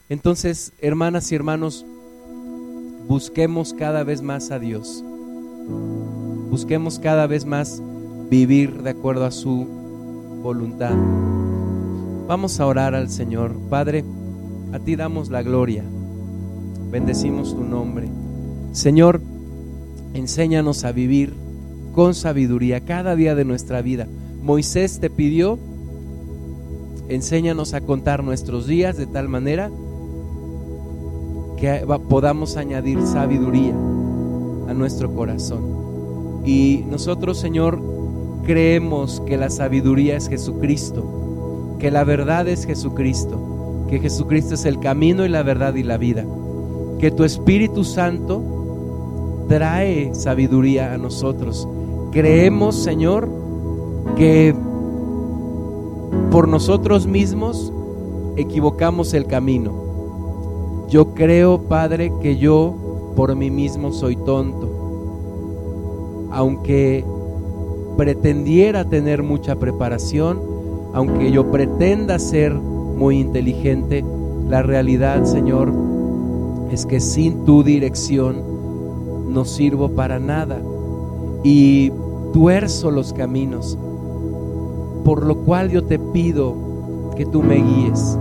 Entonces, 0.09 0.72
hermanas 0.81 1.33
y 1.33 1.35
hermanos, 1.35 1.85
busquemos 3.09 3.74
cada 3.74 4.05
vez 4.05 4.22
más 4.22 4.53
a 4.53 4.61
Dios. 4.61 5.03
Busquemos 6.49 7.01
cada 7.01 7.26
vez 7.26 7.45
más 7.45 7.83
vivir 8.31 8.83
de 8.83 8.91
acuerdo 8.91 9.24
a 9.24 9.33
su 9.33 9.66
voluntad. 10.43 10.95
Vamos 12.28 12.61
a 12.61 12.66
orar 12.66 12.95
al 12.95 13.11
Señor. 13.11 13.57
Padre, 13.68 14.05
a 14.72 14.78
ti 14.78 14.95
damos 14.95 15.28
la 15.28 15.43
gloria. 15.43 15.85
Bendecimos 16.91 17.55
tu 17.55 17.62
nombre. 17.62 18.09
Señor, 18.72 19.20
enséñanos 20.14 20.84
a 20.84 20.93
vivir 20.93 21.32
con 21.95 22.14
sabiduría 22.14 22.80
cada 22.80 23.14
día 23.14 23.34
de 23.34 23.45
nuestra 23.45 23.82
vida. 23.82 24.07
Moisés 24.43 25.01
te 25.01 25.11
pidió, 25.11 25.59
enséñanos 27.09 27.74
a 27.74 27.80
contar 27.80 28.24
nuestros 28.24 28.66
días 28.66 28.97
de 28.97 29.07
tal 29.07 29.28
manera 29.28 29.70
que 31.57 31.84
podamos 32.09 32.57
añadir 32.57 33.07
sabiduría 33.07 33.74
a 34.68 34.74
nuestro 34.74 35.14
corazón. 35.14 36.43
Y 36.45 36.84
nosotros, 36.88 37.38
Señor, 37.38 37.80
creemos 38.45 39.20
que 39.26 39.36
la 39.36 39.51
sabiduría 39.51 40.16
es 40.16 40.28
Jesucristo, 40.28 41.76
que 41.78 41.91
la 41.91 42.03
verdad 42.05 42.49
es 42.49 42.64
Jesucristo, 42.64 43.86
que 43.88 44.01
Jesucristo 44.01 44.55
es 44.55 44.64
el 44.64 44.80
camino 44.80 45.26
y 45.26 45.28
la 45.28 45.43
verdad 45.43 45.74
y 45.74 45.82
la 45.82 45.99
vida, 45.99 46.24
que 47.01 47.11
tu 47.11 47.24
Espíritu 47.24 47.82
Santo 47.82 48.42
trae 49.48 50.14
sabiduría 50.14 50.92
a 50.92 50.98
nosotros. 50.98 51.66
Creemos, 52.12 52.76
Señor, 52.76 53.26
que 54.16 54.55
por 56.30 56.46
nosotros 56.46 57.07
mismos 57.07 57.72
equivocamos 58.36 59.14
el 59.14 59.24
camino. 59.24 59.72
Yo 60.90 61.14
creo, 61.14 61.62
Padre, 61.62 62.12
que 62.20 62.36
yo 62.36 62.74
por 63.16 63.34
mí 63.34 63.51
mismo 63.51 63.92
soy 63.92 64.16
tonto. 64.16 64.68
Aunque 66.30 67.03
pretendiera 67.96 68.84
tener 68.84 69.22
mucha 69.22 69.57
preparación, 69.57 70.38
aunque 70.92 71.32
yo 71.32 71.51
pretenda 71.51 72.18
ser 72.18 72.53
muy 72.53 73.18
inteligente, 73.20 74.05
la 74.48 74.62
realidad, 74.62 75.24
Señor, 75.24 75.72
es 76.71 76.87
que 76.87 77.01
sin 77.01 77.45
tu 77.45 77.62
dirección 77.62 78.43
no 79.29 79.45
sirvo 79.45 79.91
para 79.91 80.18
nada 80.18 80.61
y 81.43 81.93
tuerzo 82.33 82.91
los 82.91 83.12
caminos, 83.12 83.79
por 85.05 85.25
lo 85.25 85.39
cual 85.39 85.71
yo 85.71 85.85
te 85.85 85.99
pido 85.99 86.55
que 87.16 87.27
tú 87.27 87.43
me 87.43 87.57
guíes, 87.57 88.18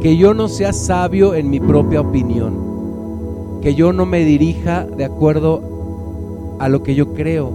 que 0.00 0.16
yo 0.16 0.34
no 0.34 0.48
sea 0.48 0.72
sabio 0.72 1.34
en 1.34 1.50
mi 1.50 1.60
propia 1.60 2.00
opinión, 2.00 3.60
que 3.60 3.74
yo 3.74 3.92
no 3.92 4.06
me 4.06 4.24
dirija 4.24 4.84
de 4.84 5.04
acuerdo 5.04 6.56
a 6.58 6.68
lo 6.68 6.82
que 6.82 6.94
yo 6.94 7.14
creo. 7.14 7.50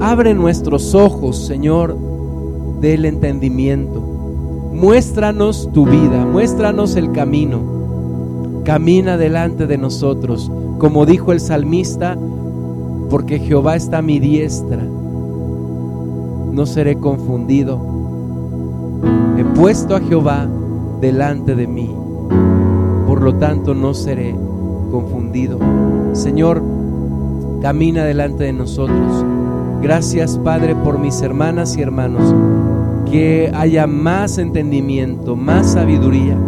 Abre 0.00 0.34
nuestros 0.34 0.94
ojos, 0.94 1.44
Señor, 1.46 1.96
del 2.80 3.04
entendimiento. 3.04 4.00
Muéstranos 4.72 5.68
tu 5.72 5.84
vida, 5.84 6.24
muéstranos 6.24 6.96
el 6.96 7.12
camino. 7.12 7.79
Camina 8.70 9.16
delante 9.16 9.66
de 9.66 9.76
nosotros 9.78 10.48
como 10.78 11.04
dijo 11.04 11.32
el 11.32 11.40
salmista, 11.40 12.16
porque 13.10 13.40
Jehová 13.40 13.74
está 13.74 13.98
a 13.98 14.02
mi 14.02 14.20
diestra, 14.20 14.80
no 16.52 16.64
seré 16.66 16.94
confundido. 16.94 17.80
He 19.36 19.42
puesto 19.58 19.96
a 19.96 20.00
Jehová 20.00 20.46
delante 21.00 21.56
de 21.56 21.66
mí, 21.66 21.92
por 23.08 23.22
lo 23.22 23.34
tanto 23.34 23.74
no 23.74 23.92
seré 23.92 24.36
confundido. 24.92 25.58
Señor, 26.12 26.62
camina 27.60 28.04
delante 28.04 28.44
de 28.44 28.52
nosotros. 28.52 29.24
Gracias, 29.82 30.38
Padre, 30.38 30.76
por 30.76 30.96
mis 31.00 31.20
hermanas 31.22 31.76
y 31.76 31.82
hermanos. 31.82 32.36
Que 33.10 33.50
haya 33.52 33.88
más 33.88 34.38
entendimiento, 34.38 35.34
más 35.34 35.72
sabiduría, 35.72 36.38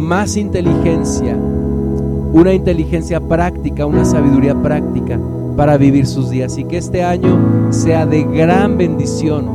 más 0.00 0.36
inteligencia 0.36 1.36
una 2.32 2.52
inteligencia 2.52 3.20
práctica, 3.20 3.86
una 3.86 4.04
sabiduría 4.04 4.54
práctica 4.54 5.18
para 5.56 5.76
vivir 5.76 6.06
sus 6.06 6.30
días. 6.30 6.56
Y 6.58 6.64
que 6.64 6.78
este 6.78 7.02
año 7.02 7.38
sea 7.70 8.06
de 8.06 8.22
gran 8.24 8.76
bendición, 8.78 9.46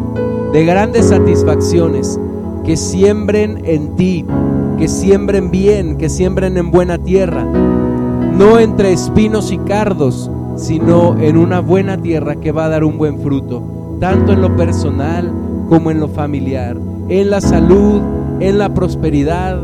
de 0.51 0.65
grandes 0.65 1.07
satisfacciones, 1.07 2.19
que 2.63 2.77
siembren 2.77 3.61
en 3.63 3.95
ti, 3.95 4.25
que 4.77 4.87
siembren 4.87 5.51
bien, 5.51 5.97
que 5.97 6.09
siembren 6.09 6.57
en 6.57 6.71
buena 6.71 6.97
tierra, 6.97 7.43
no 7.45 8.59
entre 8.59 8.91
espinos 8.91 9.51
y 9.51 9.57
cardos, 9.59 10.29
sino 10.57 11.17
en 11.19 11.37
una 11.37 11.59
buena 11.59 11.97
tierra 11.97 12.35
que 12.35 12.51
va 12.51 12.65
a 12.65 12.69
dar 12.69 12.83
un 12.83 12.97
buen 12.97 13.19
fruto, 13.19 13.61
tanto 13.99 14.33
en 14.33 14.41
lo 14.41 14.55
personal 14.55 15.31
como 15.69 15.91
en 15.91 15.99
lo 15.99 16.07
familiar, 16.07 16.77
en 17.07 17.29
la 17.29 17.39
salud, 17.39 18.01
en 18.39 18.57
la 18.57 18.73
prosperidad, 18.73 19.59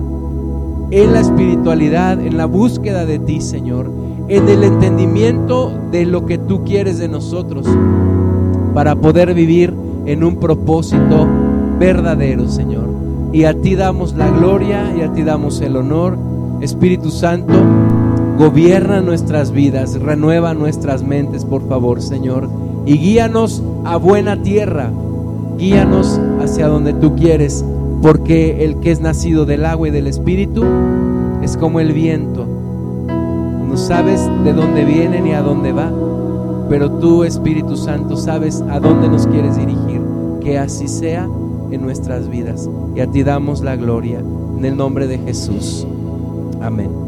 en 0.92 1.14
la 1.14 1.22
espiritualidad, 1.22 2.20
en 2.20 2.38
la 2.38 2.46
búsqueda 2.46 3.06
de 3.06 3.18
ti, 3.18 3.40
Señor, 3.42 3.90
en 4.28 4.48
el 4.50 4.64
entendimiento 4.64 5.72
de 5.92 6.06
lo 6.06 6.26
que 6.26 6.38
tú 6.38 6.64
quieres 6.64 7.00
de 7.00 7.08
nosotros, 7.08 7.66
para 8.74 8.96
poder 8.96 9.34
vivir 9.34 9.74
en 10.06 10.24
un 10.24 10.36
propósito 10.38 11.28
verdadero, 11.80 12.50
Señor. 12.50 12.90
Y 13.32 13.46
a 13.46 13.54
ti 13.54 13.76
damos 13.76 14.14
la 14.16 14.30
gloria 14.30 14.94
y 14.96 15.02
a 15.02 15.14
ti 15.14 15.24
damos 15.24 15.62
el 15.62 15.78
honor. 15.78 16.18
Espíritu 16.60 17.10
Santo, 17.10 17.54
gobierna 18.38 19.02
nuestras 19.02 19.52
vidas, 19.52 20.00
renueva 20.00 20.54
nuestras 20.54 21.04
mentes, 21.04 21.46
por 21.46 21.68
favor, 21.68 22.02
Señor, 22.02 22.50
y 22.86 22.98
guíanos 22.98 23.64
a 23.86 23.96
buena 23.98 24.42
tierra, 24.44 24.92
guíanos 25.58 26.20
hacia 26.42 26.68
donde 26.68 26.94
tú 26.94 27.16
quieres 27.16 27.64
porque 28.02 28.64
el 28.66 28.80
que 28.80 28.92
es 28.92 29.00
nacido 29.00 29.46
del 29.46 29.66
agua 29.66 29.88
y 29.88 29.92
del 29.92 30.08
espíritu 30.08 30.64
es 31.42 31.58
como 31.58 31.80
el 31.80 31.94
viento. 31.94 32.46
No 32.48 33.78
sabes 33.78 34.30
de 34.44 34.54
dónde 34.54 34.84
viene 34.84 35.22
ni 35.22 35.34
a 35.34 35.42
dónde 35.42 35.72
va, 35.72 35.92
pero 36.70 36.90
tú, 36.90 37.24
Espíritu 37.24 37.76
Santo, 37.76 38.16
sabes 38.16 38.62
a 38.70 38.80
dónde 38.80 39.10
nos 39.10 39.28
quieres 39.28 39.58
dirigir. 39.58 40.02
Que 40.42 40.58
así 40.58 40.88
sea 40.88 41.28
en 41.70 41.82
nuestras 41.82 42.30
vidas. 42.30 42.70
Y 42.96 43.02
a 43.02 43.08
ti 43.08 43.24
damos 43.24 43.62
la 43.62 43.76
gloria. 43.76 44.20
En 44.58 44.66
el 44.66 44.78
nombre 44.78 45.08
de 45.08 45.18
Jesús. 45.18 45.86
Amén. 46.62 47.01